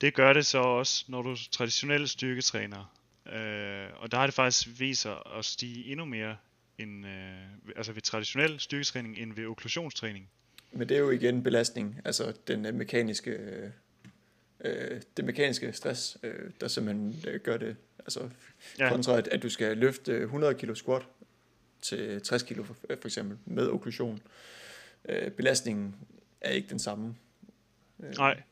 Det 0.00 0.14
gør 0.14 0.32
det 0.32 0.46
så 0.46 0.58
også, 0.58 1.04
når 1.08 1.22
du 1.22 1.36
traditionelt 1.50 2.10
styrketræner. 2.10 2.94
Øh, 3.26 4.02
og 4.02 4.12
der 4.12 4.18
har 4.18 4.26
det 4.26 4.34
faktisk 4.34 4.68
vist 4.80 5.02
sig 5.02 5.16
at 5.38 5.44
stige 5.44 5.90
endnu 5.90 6.04
mere 6.04 6.36
end, 6.78 7.06
øh, 7.06 7.76
altså 7.76 7.92
ved 7.92 8.02
traditionel 8.02 8.60
styrketræning 8.60 9.18
end 9.18 9.34
ved 9.34 9.46
okklusionstræning. 9.46 10.30
Men 10.72 10.88
det 10.88 10.94
er 10.94 11.00
jo 11.00 11.10
igen 11.10 11.42
belastning, 11.42 12.00
altså 12.04 12.32
den 12.46 12.66
øh, 12.66 12.74
mekaniske, 12.74 13.38
øh, 14.60 15.00
det 15.16 15.24
mekaniske 15.24 15.72
stress, 15.72 16.18
øh, 16.22 16.50
der 16.60 16.68
simpelthen 16.68 17.24
øh, 17.28 17.40
gør 17.40 17.56
det. 17.56 17.76
Altså 17.98 18.30
ja. 18.78 18.88
kontra 18.88 19.18
at, 19.18 19.28
at 19.28 19.42
du 19.42 19.48
skal 19.48 19.76
løfte 19.76 20.20
100 20.20 20.54
kilo 20.54 20.74
squat 20.74 21.02
til 21.82 22.22
60 22.22 22.42
kilo 22.42 22.62
for, 22.64 22.76
for 22.88 23.06
eksempel 23.06 23.38
med 23.44 23.68
okklusion. 23.68 24.14
Øh, 24.14 24.20
belastningen 25.36 25.96
er 26.40 26.50
ikke 26.50 26.68
den 26.68 26.78
samme. 26.78 27.16
Øh. 28.00 28.10
Nej, 28.10 28.42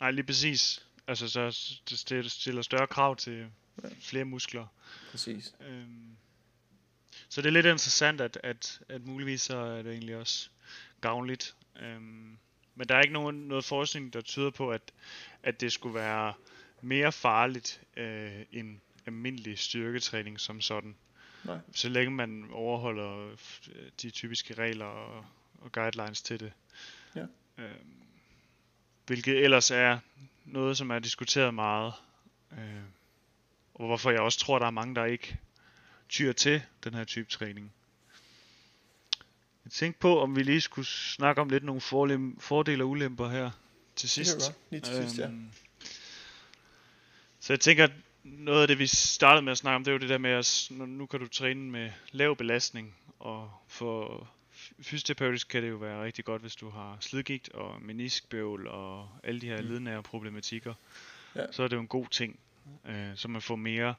nej 0.00 0.10
lige 0.10 0.24
præcis. 0.24 0.86
Altså 1.06 1.28
så 1.28 1.70
det 2.08 2.30
stiller 2.30 2.62
større 2.62 2.86
krav 2.86 3.16
til 3.16 3.46
flere 4.00 4.24
muskler. 4.24 4.66
Præcis. 5.10 5.54
Øhm, 5.68 6.16
så 7.28 7.42
det 7.42 7.48
er 7.48 7.52
lidt 7.52 7.66
interessant, 7.66 8.20
at, 8.20 8.38
at, 8.42 8.80
at 8.88 9.06
muligvis 9.06 9.42
så 9.42 9.56
er 9.56 9.82
det 9.82 9.92
egentlig 9.92 10.16
også 10.16 10.48
gavnligt 11.00 11.54
Øhm, 11.80 12.38
men 12.74 12.88
der 12.88 12.94
er 12.94 13.00
ikke 13.00 13.14
nogen, 13.14 13.36
noget 13.36 13.64
forskning, 13.64 14.12
der 14.12 14.20
tyder 14.20 14.50
på, 14.50 14.70
at, 14.70 14.92
at 15.42 15.60
det 15.60 15.72
skulle 15.72 15.94
være 15.94 16.34
mere 16.82 17.12
farligt 17.12 17.80
øh, 17.96 18.44
end 18.52 18.80
almindelig 19.06 19.58
styrketræning 19.58 20.40
som 20.40 20.60
sådan. 20.60 20.96
Nej. 21.44 21.58
Så 21.72 21.88
længe 21.88 22.10
man 22.10 22.48
overholder 22.52 23.36
de 24.02 24.10
typiske 24.10 24.54
regler 24.54 24.84
og, 24.84 25.24
og 25.58 25.72
guidelines 25.72 26.22
til 26.22 26.40
det. 26.40 26.52
Ja. 27.14 27.26
Øhm, 27.58 28.02
hvilket 29.06 29.44
ellers 29.44 29.70
er 29.70 29.98
noget, 30.44 30.76
som 30.76 30.90
er 30.90 30.98
diskuteret 30.98 31.54
meget. 31.54 31.92
Øh, 32.52 32.82
og 33.74 33.86
hvorfor 33.86 34.10
jeg 34.10 34.20
også 34.20 34.38
tror, 34.38 34.58
der 34.58 34.66
er 34.66 34.70
mange, 34.70 34.94
der 34.94 35.04
ikke 35.04 35.38
tyr 36.08 36.32
til 36.32 36.62
den 36.84 36.94
her 36.94 37.04
type 37.04 37.30
træning. 37.30 37.72
Jeg 39.64 39.72
tænkte 39.72 40.00
på, 40.00 40.20
om 40.20 40.36
vi 40.36 40.42
lige 40.42 40.60
skulle 40.60 40.86
snakke 40.88 41.40
om 41.40 41.48
lidt 41.48 41.64
nogle 41.64 41.80
fordele 42.40 42.84
og 42.84 42.88
ulemper 42.88 43.28
her 43.28 43.50
til 43.96 44.08
sidst. 44.08 44.36
Det. 44.36 44.54
Lige 44.70 44.80
til 44.80 44.94
sidst, 44.94 45.18
ja. 45.18 45.26
Øhm, 45.26 45.50
så 47.40 47.52
jeg 47.52 47.60
tænker, 47.60 47.88
noget 48.22 48.62
af 48.62 48.68
det, 48.68 48.78
vi 48.78 48.86
startede 48.86 49.42
med 49.42 49.52
at 49.52 49.58
snakke 49.58 49.76
om, 49.76 49.84
det 49.84 49.90
er 49.90 49.92
jo 49.92 49.98
det 49.98 50.08
der 50.08 50.18
med, 50.18 50.30
at 50.30 50.66
nu 50.70 51.06
kan 51.06 51.20
du 51.20 51.28
træne 51.28 51.70
med 51.70 51.90
lav 52.12 52.36
belastning, 52.36 52.96
og 53.18 53.50
for 53.68 54.28
fysioterapeutisk 54.80 55.48
kan 55.48 55.62
det 55.62 55.70
jo 55.70 55.76
være 55.76 56.04
rigtig 56.04 56.24
godt, 56.24 56.42
hvis 56.42 56.56
du 56.56 56.68
har 56.68 56.96
slidgigt 57.00 57.48
og 57.48 57.82
meniskbøvl 57.82 58.66
og 58.66 59.08
alle 59.24 59.40
de 59.40 59.46
her 59.46 59.62
mm. 59.62 59.68
lednære 59.68 60.02
problematikker. 60.02 60.74
Ja. 61.34 61.52
Så 61.52 61.62
er 61.62 61.68
det 61.68 61.76
jo 61.76 61.80
en 61.80 61.88
god 61.88 62.06
ting, 62.06 62.38
øh, 62.88 63.16
så 63.16 63.28
man 63.28 63.42
får 63.42 63.56
mere 63.56 63.94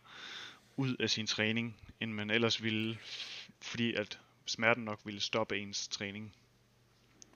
ud 0.77 0.95
af 0.99 1.09
sin 1.09 1.27
træning, 1.27 1.77
end 1.99 2.11
man 2.11 2.29
ellers 2.29 2.63
ville, 2.63 2.97
fordi 3.61 3.93
at 3.93 4.19
smerten 4.45 4.83
nok 4.83 4.99
ville 5.05 5.19
stoppe 5.19 5.57
ens 5.57 5.87
træning. 5.87 6.33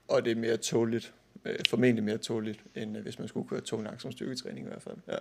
Og 0.07 0.25
det 0.25 0.31
er 0.31 0.35
mere 0.35 0.57
tåligt, 0.57 1.13
øh, 1.45 1.55
formentlig 1.69 2.03
mere 2.03 2.17
tåligt, 2.17 2.63
end 2.75 2.97
øh, 2.97 3.03
hvis 3.03 3.19
man 3.19 3.27
skulle 3.27 3.49
køre 3.49 3.61
tung 3.61 3.83
langsom 3.83 4.11
styrketræning 4.11 4.65
i 4.65 4.69
hvert 4.69 4.81
fald. 4.81 4.97
Ja. 5.07 5.17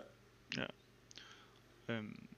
ja. 0.56 0.66
Øhm, 1.88 2.28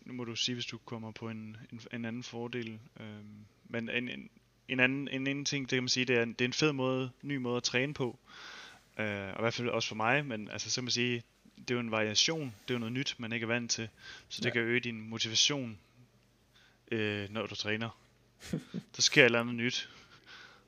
nu 0.00 0.12
må 0.12 0.24
du 0.24 0.36
sige, 0.36 0.54
hvis 0.54 0.66
du 0.66 0.78
kommer 0.78 1.10
på 1.10 1.28
en, 1.28 1.56
en, 1.72 1.80
en 1.92 2.04
anden 2.04 2.22
fordel. 2.22 2.78
Øhm, 3.00 3.44
men 3.68 3.90
en, 3.90 4.08
en, 4.08 4.30
en, 4.68 4.80
anden, 4.80 5.08
en 5.08 5.26
anden 5.26 5.44
ting, 5.44 5.70
det 5.70 5.76
kan 5.76 5.82
man 5.82 5.88
sige, 5.88 6.04
det 6.04 6.16
er, 6.16 6.24
det 6.24 6.40
er 6.40 6.44
en 6.44 6.52
fed 6.52 6.72
måde, 6.72 7.10
ny 7.22 7.36
måde 7.36 7.56
at 7.56 7.62
træne 7.62 7.94
på. 7.94 8.18
Øh, 8.98 9.06
og 9.06 9.38
i 9.38 9.40
hvert 9.40 9.54
fald 9.54 9.68
også 9.68 9.88
for 9.88 9.96
mig, 9.96 10.26
men 10.26 10.50
altså 10.50 10.70
så 10.70 10.76
kan 10.76 10.84
man 10.84 10.90
sige, 10.90 11.22
det 11.58 11.70
er 11.70 11.74
jo 11.74 11.80
en 11.80 11.90
variation, 11.90 12.54
det 12.62 12.70
er 12.70 12.74
jo 12.74 12.78
noget 12.78 12.92
nyt, 12.92 13.14
man 13.18 13.32
ikke 13.32 13.44
er 13.44 13.48
vant 13.48 13.70
til. 13.70 13.88
Så 14.28 14.40
det 14.40 14.46
ja. 14.46 14.50
kan 14.50 14.62
øge 14.62 14.80
din 14.80 15.00
motivation, 15.00 15.78
øh, 16.90 17.30
når 17.30 17.46
du 17.46 17.54
træner. 17.54 17.98
der 18.96 19.02
sker 19.02 19.22
et 19.22 19.24
eller 19.24 19.40
andet 19.40 19.54
nyt. 19.54 19.90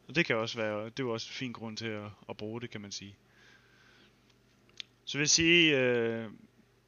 Og 0.09 0.15
det 0.15 0.27
kan 0.27 0.37
også 0.37 0.59
være, 0.59 0.85
det 0.85 1.01
er 1.01 1.05
jo 1.05 1.13
også 1.13 1.29
en 1.31 1.35
fin 1.35 1.53
grund 1.53 1.77
til 1.77 1.87
at, 1.87 2.09
at 2.29 2.37
bruge 2.37 2.61
det, 2.61 2.71
kan 2.71 2.81
man 2.81 2.93
sige. 2.93 3.17
Så 5.05 5.19
vil 5.19 5.23
jeg 5.23 5.31
sige, 5.31 5.79
øh, 5.79 6.31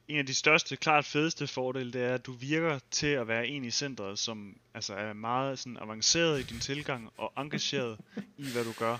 en 0.09 0.19
af 0.19 0.27
de 0.27 0.35
største, 0.35 0.77
klart 0.77 1.05
fedeste 1.05 1.47
fordele, 1.47 1.93
det 1.93 2.03
er, 2.03 2.15
at 2.15 2.27
du 2.27 2.33
virker 2.33 2.79
til 2.91 3.07
at 3.07 3.29
være 3.29 3.47
en 3.47 3.65
i 3.65 3.71
centret, 3.71 4.19
som 4.19 4.57
altså 4.75 4.95
er 4.95 5.13
meget 5.13 5.59
sådan 5.59 5.77
avanceret 5.81 6.41
i 6.41 6.43
din 6.43 6.61
tilgang 6.61 7.13
og 7.17 7.33
engageret 7.37 7.99
i, 8.37 8.51
hvad 8.53 8.65
du 8.65 8.73
gør. 8.79 8.99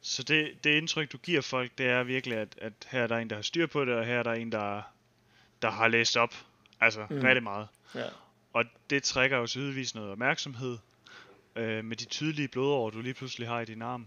Så 0.00 0.22
det, 0.22 0.64
det 0.64 0.70
indtryk, 0.70 1.12
du 1.12 1.18
giver 1.18 1.40
folk, 1.40 1.78
det 1.78 1.86
er 1.86 2.02
virkelig, 2.02 2.38
at, 2.38 2.58
at 2.58 2.72
her 2.86 3.02
er 3.02 3.06
der 3.06 3.16
en, 3.16 3.30
der 3.30 3.36
har 3.36 3.42
styr 3.42 3.66
på 3.66 3.84
det, 3.84 3.94
og 3.94 4.06
her 4.06 4.18
er 4.18 4.22
der 4.22 4.32
en, 4.32 4.52
der, 4.52 4.82
der 5.62 5.70
har 5.70 5.88
læst 5.88 6.16
op. 6.16 6.34
Altså 6.80 7.06
mm. 7.10 7.20
rigtig 7.20 7.42
meget. 7.42 7.68
Ja. 7.94 8.06
Og 8.52 8.64
det 8.90 9.02
trækker 9.02 9.38
jo 9.38 9.46
tydeligvis 9.46 9.94
noget 9.94 10.10
opmærksomhed 10.10 10.78
øh, 11.56 11.84
med 11.84 11.96
de 11.96 12.04
tydelige 12.04 12.48
blodår, 12.48 12.90
du 12.90 13.00
lige 13.00 13.14
pludselig 13.14 13.48
har 13.48 13.60
i 13.60 13.64
din 13.64 13.82
arm. 13.82 14.06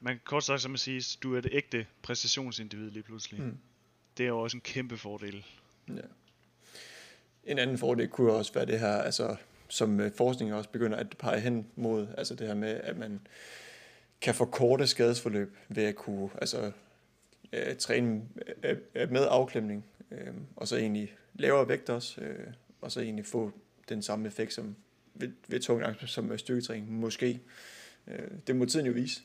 Man 0.00 0.14
kan 0.14 0.20
kort 0.24 0.44
sagt 0.44 0.60
som 0.60 0.74
at 0.74 0.80
sige, 0.80 1.18
du 1.22 1.36
er 1.36 1.40
det 1.40 1.50
ægte 1.54 1.86
præstationsindivid 2.02 2.90
lige 2.90 3.02
pludselig. 3.02 3.40
Mm. 3.40 3.58
Det 4.18 4.24
er 4.24 4.28
jo 4.28 4.40
også 4.40 4.56
en 4.56 4.60
kæmpe 4.60 4.96
fordel. 4.96 5.46
Ja. 5.88 6.00
En 7.44 7.58
anden 7.58 7.78
fordel 7.78 8.08
kunne 8.08 8.32
også 8.32 8.52
være 8.52 8.66
det 8.66 8.80
her, 8.80 8.92
altså, 8.92 9.36
som 9.68 10.00
øh, 10.00 10.12
forskningen 10.12 10.56
også 10.56 10.70
begynder 10.70 10.96
at 10.96 11.16
pege 11.18 11.40
hen 11.40 11.66
mod, 11.76 12.06
altså 12.18 12.34
det 12.34 12.46
her 12.46 12.54
med, 12.54 12.68
at 12.68 12.96
man 12.96 13.20
kan 14.20 14.34
forkorte 14.34 14.86
skadesforløb 14.86 15.56
ved 15.68 15.84
at 15.84 15.96
kunne 15.96 16.30
altså, 16.40 16.72
øh, 17.52 17.76
træne 17.76 18.22
øh, 18.62 18.76
øh 18.94 19.10
med 19.10 19.26
afklemning, 19.30 19.84
øh, 20.10 20.34
og 20.56 20.68
så 20.68 20.76
egentlig 20.76 21.16
lavere 21.34 21.68
vægt 21.68 21.90
også, 21.90 22.20
øh, 22.20 22.46
og 22.80 22.92
så 22.92 23.00
egentlig 23.00 23.26
få 23.26 23.52
den 23.88 24.02
samme 24.02 24.26
effekt 24.26 24.52
som 24.52 24.76
ved, 25.14 25.32
ved 25.48 25.60
tung 25.60 25.82
som 26.06 26.38
styrketræning, 26.38 26.92
måske. 26.92 27.40
Øh, 28.06 28.30
det 28.46 28.56
må 28.56 28.64
tiden 28.64 28.86
jo 28.86 28.92
vise. 28.92 29.22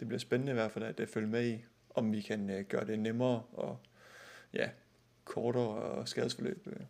Det 0.00 0.08
bliver 0.08 0.18
spændende 0.18 0.52
i 0.52 0.54
hvert 0.54 0.72
fald 0.72 0.84
at, 0.84 1.00
at 1.00 1.08
følge 1.08 1.28
med 1.28 1.48
i 1.48 1.64
om 1.94 2.12
vi 2.12 2.20
kan 2.20 2.50
øh, 2.50 2.64
gøre 2.64 2.86
det 2.86 2.98
nemmere 2.98 3.42
og 3.52 3.78
ja, 4.52 4.68
kortere 5.24 6.06
skadesforløb 6.06 6.66
øh, 6.66 6.86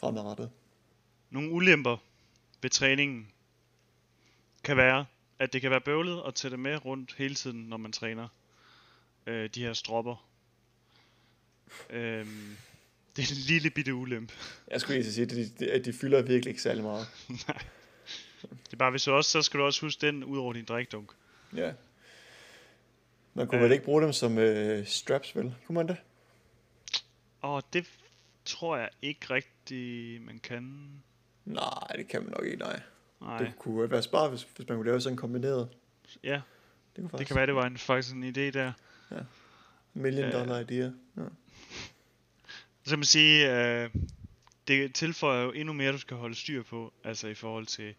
fremadrettet. 0.00 0.50
Nogle 1.30 1.50
ulemper 1.50 1.96
ved 2.62 2.70
træningen 2.70 3.28
kan 4.64 4.76
være, 4.76 5.06
at 5.38 5.52
det 5.52 5.60
kan 5.60 5.70
være 5.70 5.80
bøvlet 5.80 6.22
at 6.26 6.34
tage 6.34 6.50
det 6.50 6.58
med 6.58 6.84
rundt 6.84 7.14
hele 7.14 7.34
tiden, 7.34 7.62
når 7.68 7.76
man 7.76 7.92
træner 7.92 8.28
øh, 9.26 9.50
de 9.54 9.62
her 9.62 9.72
stropper. 9.72 10.26
Øhm, 11.90 12.56
det 13.16 13.22
er 13.22 13.30
en 13.30 13.42
lille 13.46 13.70
bitte 13.70 13.94
ulempe. 13.94 14.34
Jeg 14.70 14.80
skulle 14.80 15.00
lige 15.00 15.12
sige, 15.12 15.24
at 15.24 15.30
de, 15.30 15.48
de, 15.48 15.84
de 15.84 15.92
fylder 15.92 16.22
virkelig 16.22 16.50
ikke 16.50 16.62
særlig 16.62 16.84
meget. 16.84 17.06
Nej. 17.48 17.62
Det 18.42 18.72
er 18.72 18.76
bare, 18.76 18.90
hvis 18.90 19.04
du 19.04 19.12
også, 19.12 19.30
så 19.30 19.42
skal 19.42 19.60
du 19.60 19.64
også 19.64 19.80
huske 19.80 20.06
den 20.06 20.24
ud 20.24 20.38
over 20.38 20.52
din 20.52 20.64
drikdunk. 20.64 21.12
Ja. 21.56 21.72
Man 23.34 23.46
kunne 23.46 23.58
øh, 23.58 23.64
vel 23.64 23.72
ikke 23.72 23.84
bruge 23.84 24.02
dem 24.02 24.12
som 24.12 24.38
øh, 24.38 24.86
straps, 24.86 25.36
vel? 25.36 25.54
Kunne 25.66 25.74
man 25.74 25.88
det? 25.88 25.96
Åh, 27.42 27.60
det 27.72 27.86
tror 28.44 28.76
jeg 28.76 28.88
ikke 29.02 29.34
rigtigt, 29.34 30.22
man 30.22 30.38
kan. 30.38 30.88
Nej, 31.44 31.96
det 31.96 32.08
kan 32.08 32.22
man 32.22 32.30
nok 32.30 32.44
ikke, 32.46 32.58
nej. 32.58 32.80
Nej. 33.20 33.38
Det 33.38 33.52
kunne 33.58 33.90
være 33.90 34.02
smart, 34.02 34.30
hvis, 34.30 34.42
hvis 34.56 34.68
man 34.68 34.78
kunne 34.78 34.86
lave 34.86 35.00
sådan 35.00 35.12
en 35.14 35.16
kombineret. 35.16 35.68
Ja, 36.24 36.40
Det, 36.96 37.10
kunne 37.10 37.18
det 37.18 37.26
kan 37.26 37.36
være, 37.36 37.46
det 37.46 37.54
var 37.54 37.66
en, 37.66 37.78
faktisk 37.78 38.14
en 38.14 38.24
idé 38.24 38.50
der. 38.50 38.72
Million 39.94 40.26
Øh. 40.26 40.32
dollar 40.32 40.58
idea. 40.58 40.90
Ja. 41.16 41.22
Så 42.84 42.96
man 42.96 43.04
sige, 43.04 43.52
øh, 43.82 43.90
det 44.68 44.94
tilføjer 44.94 45.42
jo 45.42 45.52
endnu 45.52 45.72
mere, 45.72 45.92
du 45.92 45.98
skal 45.98 46.16
holde 46.16 46.34
styr 46.34 46.62
på, 46.62 46.92
altså 47.04 47.28
i 47.28 47.34
forhold 47.34 47.66
til 47.66 47.94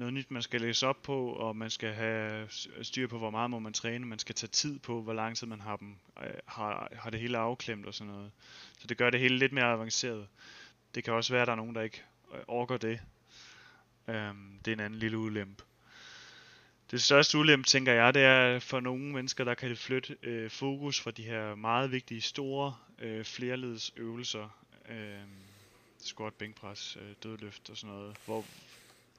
noget 0.00 0.14
nyt, 0.14 0.30
man 0.30 0.42
skal 0.42 0.60
læse 0.60 0.86
op 0.86 1.02
på, 1.02 1.32
og 1.32 1.56
man 1.56 1.70
skal 1.70 1.92
have 1.92 2.48
styr 2.82 3.06
på, 3.06 3.18
hvor 3.18 3.30
meget 3.30 3.50
må 3.50 3.58
man 3.58 3.72
træne, 3.72 4.06
man 4.06 4.18
skal 4.18 4.34
tage 4.34 4.48
tid 4.48 4.78
på, 4.78 5.02
hvor 5.02 5.12
lang 5.12 5.36
tid 5.36 5.46
man 5.46 5.60
har 5.60 5.76
dem, 5.76 5.96
øh, 6.22 6.30
har, 6.46 6.92
har 6.96 7.10
det 7.10 7.20
hele 7.20 7.38
afklemt 7.38 7.86
og 7.86 7.94
sådan 7.94 8.12
noget. 8.12 8.30
Så 8.78 8.86
det 8.86 8.96
gør 8.96 9.10
det 9.10 9.20
hele 9.20 9.38
lidt 9.38 9.52
mere 9.52 9.64
avanceret. 9.64 10.26
Det 10.94 11.04
kan 11.04 11.14
også 11.14 11.32
være, 11.32 11.42
at 11.42 11.46
der 11.46 11.52
er 11.52 11.56
nogen, 11.56 11.74
der 11.74 11.80
ikke 11.80 12.02
øh, 12.34 12.40
orker 12.48 12.76
det. 12.76 13.00
Øhm, 14.08 14.58
det 14.64 14.70
er 14.70 14.72
en 14.72 14.80
anden 14.80 14.98
lille 14.98 15.18
ulempe. 15.18 15.64
Det 16.90 17.02
største 17.02 17.38
ulempe, 17.38 17.68
tænker 17.68 17.92
jeg, 17.92 18.14
det 18.14 18.22
er 18.22 18.58
for 18.58 18.80
nogle 18.80 19.04
mennesker, 19.12 19.44
der 19.44 19.54
kan 19.54 19.70
det 19.70 19.78
flytte 19.78 20.16
øh, 20.22 20.50
fokus 20.50 21.00
fra 21.00 21.10
de 21.10 21.22
her 21.22 21.54
meget 21.54 21.92
vigtige, 21.92 22.20
store 22.20 22.76
øh, 22.98 23.24
flerledes 23.24 23.92
øvelser, 23.96 24.58
øh, 24.88 25.20
squat, 25.98 26.34
bænkpres, 26.34 26.98
øh, 27.00 27.14
dødløft 27.22 27.70
og 27.70 27.76
sådan 27.76 27.96
noget, 27.96 28.16
hvor, 28.26 28.44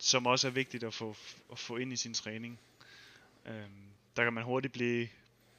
som 0.03 0.25
også 0.25 0.47
er 0.47 0.51
vigtigt 0.51 0.83
at 0.83 0.93
få, 0.93 1.15
at 1.51 1.59
få 1.59 1.77
ind 1.77 1.93
i 1.93 1.95
sin 1.95 2.13
træning. 2.13 2.59
Øh, 3.45 3.53
der 4.15 4.23
kan 4.23 4.33
man 4.33 4.43
hurtigt 4.43 4.73
blive, 4.73 5.07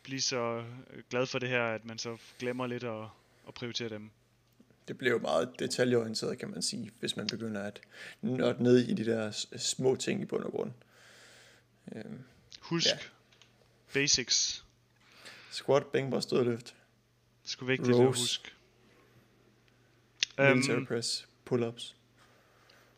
blive 0.03 0.21
så 0.21 0.65
øh, 0.91 1.03
glad 1.11 1.27
for 1.27 1.39
det 1.39 1.49
her, 1.49 1.63
at 1.65 1.85
man 1.85 1.99
så 1.99 2.17
glemmer 2.39 2.67
lidt 2.67 2.85
at, 2.85 3.05
at 3.49 3.55
prioritere 3.55 3.89
dem. 3.89 4.11
Det 4.89 4.99
bliver 4.99 5.13
jo 5.13 5.19
meget 5.19 5.51
detaljeorienteret, 5.59 6.39
kan 6.39 6.51
man 6.51 6.63
sige, 6.63 6.91
hvis 7.01 7.17
man 7.17 7.27
begynder 7.27 7.63
at 7.63 7.81
nørde 8.23 8.63
ned 8.63 8.79
i 8.79 8.95
de 8.95 9.05
der 9.05 9.31
små 9.59 9.97
ting 9.97 10.23
i 10.23 10.25
bund 10.25 10.45
og 10.45 10.51
grund. 10.53 10.73
Øhm, 11.95 12.19
Husk 12.61 12.87
Ja. 12.87 12.99
basics. 13.93 14.65
squat, 15.51 15.87
bænkpres, 15.87 16.27
dødløft, 16.27 16.67
Det 17.43 17.51
sgu 17.51 17.65
vigtigt 17.65 17.91
at 17.91 17.97
Rows. 17.97 18.19
huske. 18.21 18.51
military 20.39 20.77
Øhm, 20.77 20.87
press, 20.87 21.29
pull-ups. 21.51 21.95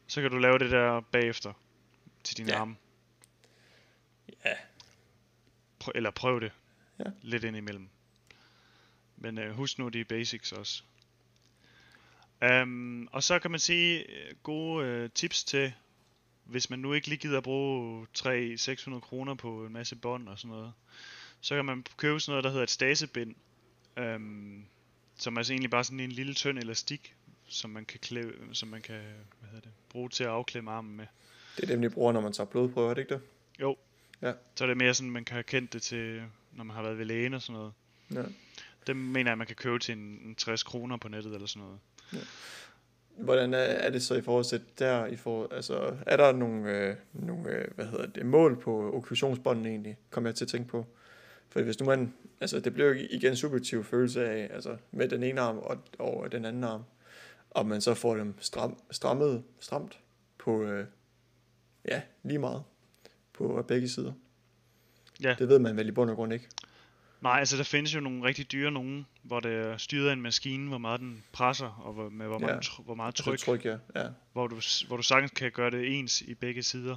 Så 0.06 0.20
kan 0.22 0.30
du 0.30 0.38
lave 0.38 0.58
det 0.58 0.70
der 0.70 1.00
bagefter 1.00 1.52
til 2.24 2.36
din 2.36 2.46
Ja. 2.48 2.58
arme. 2.60 2.76
Ja, 4.44 4.54
Prøv, 5.78 5.92
eller 5.94 6.10
prøv 6.10 6.40
det. 6.40 6.52
Ja. 6.98 7.04
Lidt 7.22 7.44
ind 7.44 7.56
imellem. 7.56 7.88
Men 9.16 9.38
øh, 9.38 9.54
husk 9.54 9.78
nu 9.78 9.88
de 9.88 10.04
basics 10.04 10.52
også. 10.52 10.82
Um, 12.62 13.08
og 13.12 13.22
så 13.22 13.38
kan 13.38 13.50
man 13.50 13.60
sige 13.60 14.10
øh, 14.10 14.34
gode 14.42 14.86
øh, 14.86 15.10
tips 15.10 15.44
til, 15.44 15.72
hvis 16.44 16.70
man 16.70 16.78
nu 16.78 16.92
ikke 16.92 17.08
lige 17.08 17.18
gider 17.18 17.36
at 17.38 17.44
bruge 17.44 18.06
300-600 18.18 19.00
kroner 19.00 19.34
på 19.34 19.66
en 19.66 19.72
masse 19.72 19.96
bånd 19.96 20.28
og 20.28 20.38
sådan 20.38 20.56
noget. 20.56 20.72
Så 21.40 21.54
kan 21.54 21.64
man 21.64 21.84
købe 21.96 22.20
sådan 22.20 22.32
noget, 22.32 22.44
der 22.44 22.50
hedder 22.50 22.62
et 22.62 22.70
stasebind. 22.70 23.34
Um, 24.00 24.66
som 25.16 25.36
er 25.36 25.38
altså 25.38 25.52
egentlig 25.52 25.70
bare 25.70 25.84
sådan 25.84 26.00
en 26.00 26.12
lille 26.12 26.34
tynd 26.34 26.58
elastik, 26.58 27.14
som 27.48 27.70
man 27.70 27.84
kan, 27.84 28.00
klæ, 28.00 28.22
som 28.52 28.68
man 28.68 28.82
kan 28.82 29.00
hvad 29.40 29.48
hedder 29.50 29.60
det, 29.60 29.70
bruge 29.88 30.08
til 30.08 30.24
at 30.24 30.30
afklemme 30.30 30.70
armen 30.70 30.96
med. 30.96 31.06
det 31.56 31.62
er 31.62 31.66
dem, 31.66 31.82
de 31.82 31.90
bruger, 31.90 32.12
når 32.12 32.20
man 32.20 32.32
tager 32.32 32.46
blodprøver, 32.46 32.90
er 32.90 32.94
det 32.94 33.02
ikke 33.02 33.14
det? 33.14 33.20
Jo. 33.60 33.76
Ja. 34.22 34.32
Så 34.54 34.64
er 34.64 34.68
det 34.68 34.76
mere 34.76 34.94
sådan, 34.94 35.10
man 35.10 35.24
kan 35.24 35.34
have 35.34 35.42
kendt 35.42 35.72
det 35.72 35.82
til, 35.82 36.22
når 36.52 36.64
man 36.64 36.76
har 36.76 36.82
været 36.82 36.98
ved 36.98 37.04
lægen 37.04 37.34
og 37.34 37.42
sådan 37.42 37.58
noget. 37.58 37.72
Ja. 38.14 38.22
Dem 38.86 38.96
mener 38.96 39.30
jeg, 39.30 39.38
man 39.38 39.46
kan 39.46 39.56
købe 39.56 39.78
til 39.78 39.92
en, 39.92 40.20
en 40.24 40.34
60 40.34 40.62
kroner 40.62 40.96
på 40.96 41.08
nettet 41.08 41.34
eller 41.34 41.46
sådan 41.46 41.62
noget. 41.62 41.80
Hvordan 43.16 43.54
er, 43.54 43.58
er 43.58 43.90
det 43.90 44.02
så 44.02 44.14
i 44.14 44.20
forhold 44.20 44.44
til 44.44 44.62
der, 44.78 45.06
i 45.06 45.16
forhold, 45.16 45.52
altså, 45.52 45.96
er 46.06 46.16
der 46.16 46.32
nogle, 46.32 46.70
øh, 46.70 46.96
nogle 47.12 47.50
øh, 47.50 47.74
hvad 47.74 47.86
hedder 47.86 48.06
det, 48.06 48.26
mål 48.26 48.60
på 48.60 48.92
okklusionsbåndene 48.94 49.68
egentlig, 49.68 49.96
kommer 50.10 50.30
jeg 50.30 50.34
til 50.34 50.44
at 50.44 50.48
tænke 50.48 50.68
på? 50.68 50.86
For 51.48 51.62
hvis 51.62 51.80
nu 51.80 51.86
man, 51.86 52.14
altså 52.40 52.60
det 52.60 52.74
bliver 52.74 52.88
jo 52.88 52.94
igen 53.10 53.30
en 53.30 53.36
subjektiv 53.36 53.84
følelse 53.84 54.28
af, 54.28 54.50
altså 54.54 54.76
med 54.92 55.08
den 55.08 55.22
ene 55.22 55.40
arm 55.40 55.58
og, 55.58 55.78
og 55.98 56.32
den 56.32 56.44
anden 56.44 56.64
arm, 56.64 56.82
og 57.54 57.66
man 57.66 57.80
så 57.80 57.94
får 57.94 58.16
dem 58.16 58.34
stram, 58.40 58.78
strammet, 58.90 59.44
stramt 59.60 59.98
på, 60.38 60.62
øh, 60.62 60.86
ja, 61.88 62.02
lige 62.22 62.38
meget 62.38 62.62
på 63.32 63.64
begge 63.68 63.88
sider. 63.88 64.12
Ja. 65.22 65.34
Det 65.38 65.48
ved 65.48 65.58
man 65.58 65.76
vel 65.76 65.88
i 65.88 65.92
bund 65.92 66.10
og 66.10 66.16
grund 66.16 66.32
ikke. 66.32 66.48
Nej, 67.20 67.38
altså 67.38 67.56
der 67.56 67.62
findes 67.62 67.94
jo 67.94 68.00
nogle 68.00 68.24
rigtig 68.24 68.52
dyre 68.52 68.70
nogen, 68.70 69.06
hvor 69.22 69.40
det 69.40 69.52
er 69.52 69.76
styret 69.76 70.08
af 70.08 70.12
en 70.12 70.20
maskine, 70.22 70.68
hvor 70.68 70.78
meget 70.78 71.00
den 71.00 71.24
presser, 71.32 71.66
og 71.66 71.92
hvor, 71.92 72.08
med 72.08 72.26
hvor, 72.26 72.40
Ja. 72.40 72.46
meget, 72.46 72.68
hvor 72.84 72.94
meget 72.94 73.08
Altså, 73.08 73.22
tryk, 73.24 73.38
tryk 73.38 73.64
ja. 73.64 73.76
ja. 73.96 74.08
Hvor, 74.32 74.46
du, 74.46 74.60
hvor 74.86 74.96
du 74.96 75.02
sagtens 75.02 75.30
kan 75.30 75.52
gøre 75.52 75.70
det 75.70 75.98
ens 75.98 76.22
i 76.22 76.34
begge 76.34 76.62
sider. 76.62 76.96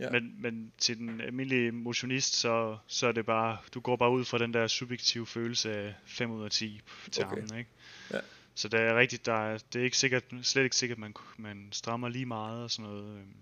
Ja. 0.00 0.10
Men, 0.10 0.34
men 0.42 0.72
til 0.78 0.98
den 0.98 1.20
almindelige 1.20 1.72
motionist, 1.72 2.34
så, 2.34 2.76
så 2.86 3.06
er 3.06 3.12
det 3.12 3.26
bare, 3.26 3.56
du 3.74 3.80
går 3.80 3.96
bare 3.96 4.10
ud 4.10 4.24
fra 4.24 4.38
den 4.38 4.54
der 4.54 4.66
subjektive 4.66 5.26
følelse 5.26 5.76
af 5.76 5.94
5 6.04 6.30
ud 6.30 6.44
af 6.44 6.50
10 6.50 6.80
til 7.10 7.24
Okay. 7.24 7.36
armen, 7.36 7.58
ikke? 7.58 7.70
Ja. 8.12 8.18
Så 8.58 8.68
det 8.68 8.80
er 8.80 8.98
rigtigt, 8.98 9.26
der 9.26 9.32
er, 9.52 9.58
det 9.72 9.80
er 9.80 9.84
ikke 9.84 9.98
sikkert, 9.98 10.24
slet 10.42 10.64
ikke 10.64 10.76
sikkert, 10.76 10.96
at 10.96 11.00
man, 11.00 11.14
man 11.38 11.68
strammer 11.72 12.08
lige 12.08 12.26
meget 12.26 12.62
og 12.62 12.70
sådan 12.70 12.90
noget. 12.90 13.18
øhm. 13.18 13.34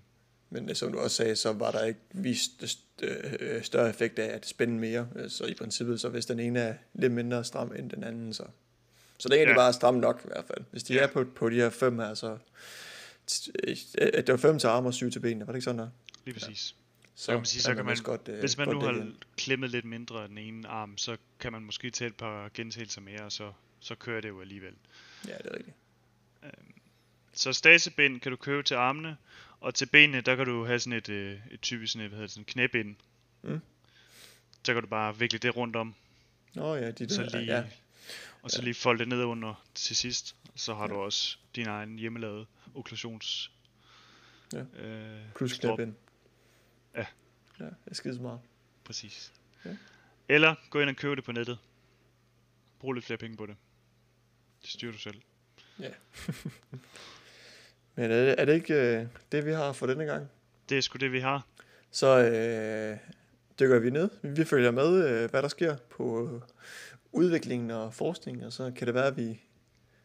Men 0.51 0.69
øh, 0.71 0.75
som 0.77 0.93
du 0.93 0.99
også 0.99 1.17
sagde, 1.17 1.37
så 1.37 1.53
var 1.53 1.71
der 1.71 1.85
ikke 1.85 2.01
vist 2.13 2.63
st- 2.65 3.05
øh, 3.05 3.63
større 3.63 3.91
effekt 3.91 4.19
af 4.19 4.35
at 4.37 4.47
spænde 4.47 4.75
mere. 4.79 5.09
Øh, 5.17 5.31
Så 5.31 5.45
i 5.47 5.55
princippet, 5.55 6.01
så 6.01 6.09
hvis 6.09 6.27
den 6.27 6.41
ene 6.41 6.61
er 6.61 6.75
lidt 6.95 7.13
mindre 7.13 7.45
stram 7.45 7.73
end 7.79 7.91
den 7.91 8.05
anden, 8.05 8.35
så... 8.35 8.45
Så 9.19 9.29
det 9.29 9.35
er 9.35 9.39
egentlig 9.39 9.53
Ja. 9.53 9.59
bare 9.59 9.73
stram 9.73 9.95
nok 9.95 10.21
i 10.25 10.29
hvert 10.29 10.45
fald. 10.47 10.65
Hvis 10.71 10.83
de 10.83 10.95
Ja. 10.95 11.01
er 11.03 11.07
på, 11.07 11.25
på 11.25 11.51
de 11.51 11.55
her 11.55 11.71
fem 11.71 11.99
her, 11.99 12.15
så... 12.15 12.39
øh, 13.65 13.77
Det 14.17 14.29
var 14.29 14.37
fem 14.37 14.59
til 14.59 14.67
arme 14.67 14.89
og 14.89 14.95
syv 14.95 15.11
til 15.11 15.21
benene, 15.21 15.47
var 15.47 15.53
det 15.53 15.59
ikke 15.59 15.65
sådan 15.65 15.79
der? 15.79 15.89
Lige 16.25 16.35
præcis. 16.35 16.75
Så 17.15 17.27
kan 17.33 17.37
man 17.39 17.45
sige, 17.45 17.63
så 17.63 17.75
kan 17.75 17.85
man- 17.85 17.93
vist 17.93 18.03
godt, 18.05 18.29
øh, 18.29 18.39
Hvis 18.41 18.57
man 18.59 18.67
godt 18.67 18.97
nu 18.97 19.03
har 19.03 19.13
klemmet 19.37 19.71
lidt 19.71 19.85
mindre 19.85 20.23
af 20.23 20.29
den 20.29 20.39
ene 20.39 20.69
arm, 20.69 20.99
så 20.99 21.17
kan 21.41 21.53
man 21.53 21.63
måske 21.63 21.91
tage 21.91 22.09
et 22.09 22.17
par 22.17 22.51
gentagelser 22.55 23.01
mere, 23.01 23.23
og 23.23 23.33
så, 23.33 23.53
så 23.85 23.95
kører 23.95 24.21
det 24.21 24.29
jo 24.29 24.41
alligevel. 24.41 24.75
Ja, 25.29 25.39
det 25.39 25.47
er 25.47 25.55
rigtigt. 25.57 25.77
Så 27.33 27.53
stasebind 27.53 28.21
kan 28.21 28.31
du 28.31 28.37
købe 28.37 28.63
til 28.63 28.75
armene, 28.75 29.17
og 29.61 29.75
til 29.75 29.87
benene, 29.87 30.21
der 30.21 30.37
kan 30.37 30.47
du 30.47 30.65
have 30.65 30.79
sådan 30.81 30.99
et, 30.99 31.09
øh, 31.09 31.41
et 31.51 31.61
typisk 31.61 31.93
sådan 31.93 32.05
et, 32.05 32.09
hvad 32.09 32.17
hedder 32.17 32.27
det, 32.27 32.31
sådan 32.35 32.45
knæbind. 32.45 32.97
Mm. 33.43 33.61
Så 34.65 34.73
kan 34.75 34.83
du 34.83 34.89
bare 34.89 35.19
vikle 35.19 35.39
det 35.39 35.57
rundt 35.57 35.77
om, 35.77 35.95
Nå 36.55 36.75
ja, 36.75 36.91
de 36.91 37.09
så 37.09 37.23
der, 37.23 37.39
lige, 37.39 37.57
ja. 37.57 37.65
og 38.43 38.51
så 38.51 38.59
Ja. 38.61 38.65
lige 38.65 38.75
folde 38.75 38.99
det 38.99 39.09
ned 39.09 39.25
under 39.25 39.65
til 39.75 39.97
sidst. 39.97 40.37
Så 40.55 40.75
har 40.75 40.83
Ja. 40.83 40.89
du 40.89 40.95
også 40.95 41.39
din 41.57 41.67
egen 41.67 41.99
hjemmelavede 41.99 42.47
okklusions... 42.75 43.51
Ja. 44.53 44.61
Øh, 44.61 45.21
knæbind. 45.35 45.95
Ja. 46.95 47.07
Ja, 47.61 47.65
det 47.65 47.75
er 47.87 47.95
skide 47.95 48.17
smart. 48.17 48.41
Præcis. 48.85 49.33
Ja. 49.65 49.77
Eller 50.29 50.55
gå 50.71 50.81
ind 50.81 50.91
og 50.91 50.97
købe 50.97 51.17
det 51.17 51.25
på 51.25 51.33
nettet. 51.33 51.59
Brug 52.79 52.93
lidt 52.93 53.05
flere 53.05 53.19
penge 53.19 53.37
på 53.37 53.47
det. 53.47 53.57
Det 54.65 54.73
styrer 54.73 54.93
du 54.93 54.99
selv. 54.99 55.21
Men 57.97 58.11
er 58.11 58.25
det, 58.25 58.35
er 58.39 58.45
det 58.45 58.55
ikke 58.55 58.75
øh, 58.75 59.07
det, 59.33 59.47
vi 59.47 59.53
har 59.53 59.73
for 59.73 59.87
denne 59.87 60.05
gang? 60.05 60.29
Det 60.69 60.79
er 60.79 60.83
sgu 60.83 60.97
det, 60.97 61.13
vi 61.13 61.21
har. 61.21 61.47
Så 61.91 62.19
øh, 62.19 62.97
dykker 63.61 63.79
vi 63.79 63.91
ned. 63.91 64.09
Vi 64.23 64.45
følger 64.45 64.71
med, 64.71 65.09
øh, 65.09 65.31
hvad 65.31 65.43
der 65.43 65.49
sker 65.49 65.77
på 65.91 66.29
øh, 66.35 66.41
udviklingen 67.13 67.71
og 67.71 67.95
forskningen, 67.95 68.45
og 68.45 68.53
så 68.53 68.73
kan 68.77 68.87
det 68.87 68.95
være, 68.95 69.07
at 69.07 69.17
vi 69.17 69.41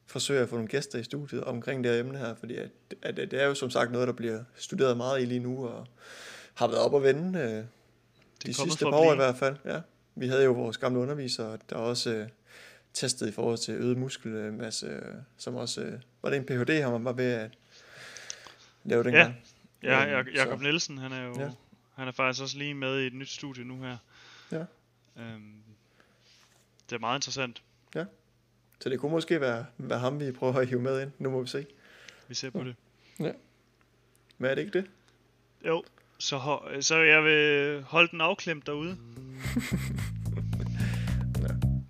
forsøger 0.05 0.43
at 0.43 0.49
få 0.49 0.55
nogle 0.55 0.69
gæster 0.69 0.99
i 0.99 1.03
studiet 1.03 1.43
omkring 1.43 1.83
det 1.83 1.91
her 1.91 1.99
emne 1.99 2.17
her, 2.17 2.35
fordi 2.35 2.55
at, 2.55 2.69
at 3.01 3.17
det 3.17 3.33
er 3.33 3.45
jo 3.45 3.53
som 3.53 3.69
sagt 3.69 3.91
noget, 3.91 4.07
der 4.07 4.13
bliver 4.13 4.43
studeret 4.55 4.97
meget 4.97 5.21
i 5.21 5.25
lige 5.25 5.39
nu, 5.39 5.67
og 5.67 5.87
har 6.53 6.67
været 6.67 6.79
op 6.79 6.95
at 6.95 7.03
vende 7.03 7.39
øh, 7.39 7.63
de 8.45 8.53
sidste 8.53 8.85
par 8.85 8.91
at 8.91 9.07
år 9.07 9.13
i 9.13 9.15
hvert 9.15 9.37
fald. 9.37 9.55
Ja. 9.65 9.79
Vi 10.15 10.27
havde 10.27 10.43
jo 10.43 10.51
vores 10.51 10.77
gamle 10.77 10.99
undervisere, 10.99 11.57
der 11.69 11.75
også 11.75 12.09
øh, 12.09 12.27
testet 12.93 13.27
i 13.27 13.31
forhold 13.31 13.57
til 13.57 13.73
øget 13.73 13.97
muskelmasse, 13.97 15.01
som 15.37 15.55
også, 15.55 15.81
øh, 15.81 15.99
var 16.21 16.29
det 16.29 16.37
en 16.37 16.45
Ph.D., 16.45 16.81
han 16.81 17.05
var 17.05 17.13
ved 17.13 17.31
at 17.33 17.51
lave 18.83 19.03
dengang? 19.03 19.35
Ja, 19.83 20.05
Øhm, 20.19 20.27
Jak- 20.29 20.35
Jakob 20.35 20.59
så- 20.59 20.63
Nielsen, 20.63 20.97
han 20.97 21.11
er 21.11 21.23
jo 21.25 21.39
Ja. 21.39 21.49
han 21.95 22.07
er 22.07 22.11
faktisk 22.11 22.43
også 22.43 22.57
lige 22.57 22.73
med 22.73 22.99
i 23.01 23.07
et 23.07 23.13
nyt 23.13 23.29
studie 23.29 23.63
nu 23.63 23.81
her. 23.81 23.97
Ja. 24.51 24.65
Øhm, 25.17 25.53
det 26.89 26.95
er 26.95 26.99
meget 26.99 27.17
interessant. 27.17 27.61
Ja. 27.95 28.05
Så 28.79 28.89
det 28.89 28.99
kunne 28.99 29.11
måske 29.11 29.41
være, 29.41 29.65
være 29.77 29.99
ham, 29.99 30.19
vi 30.19 30.31
prøver 30.31 30.53
at 30.59 30.67
hive 30.67 30.81
med 30.81 31.01
ind. 31.01 31.11
Nu 31.19 31.29
må 31.29 31.41
vi 31.41 31.47
se. 31.47 31.65
Vi 32.27 32.33
ser 32.35 32.49
på 32.49 32.63
det. 32.63 32.75
Ja. 33.19 33.31
Men 34.37 34.51
er 34.51 34.55
det 34.55 34.61
ikke 34.61 34.77
det? 34.79 34.89
Jo, 35.67 35.83
så, 36.17 36.59
så 36.81 36.95
jeg 36.97 37.23
vil 37.23 37.81
holde 37.83 38.11
den 38.11 38.21
afklemt 38.21 38.65
derude. 38.65 38.97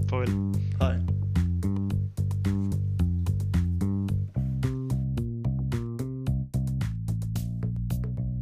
toll. 0.10 0.26
Hi. 0.82 1.19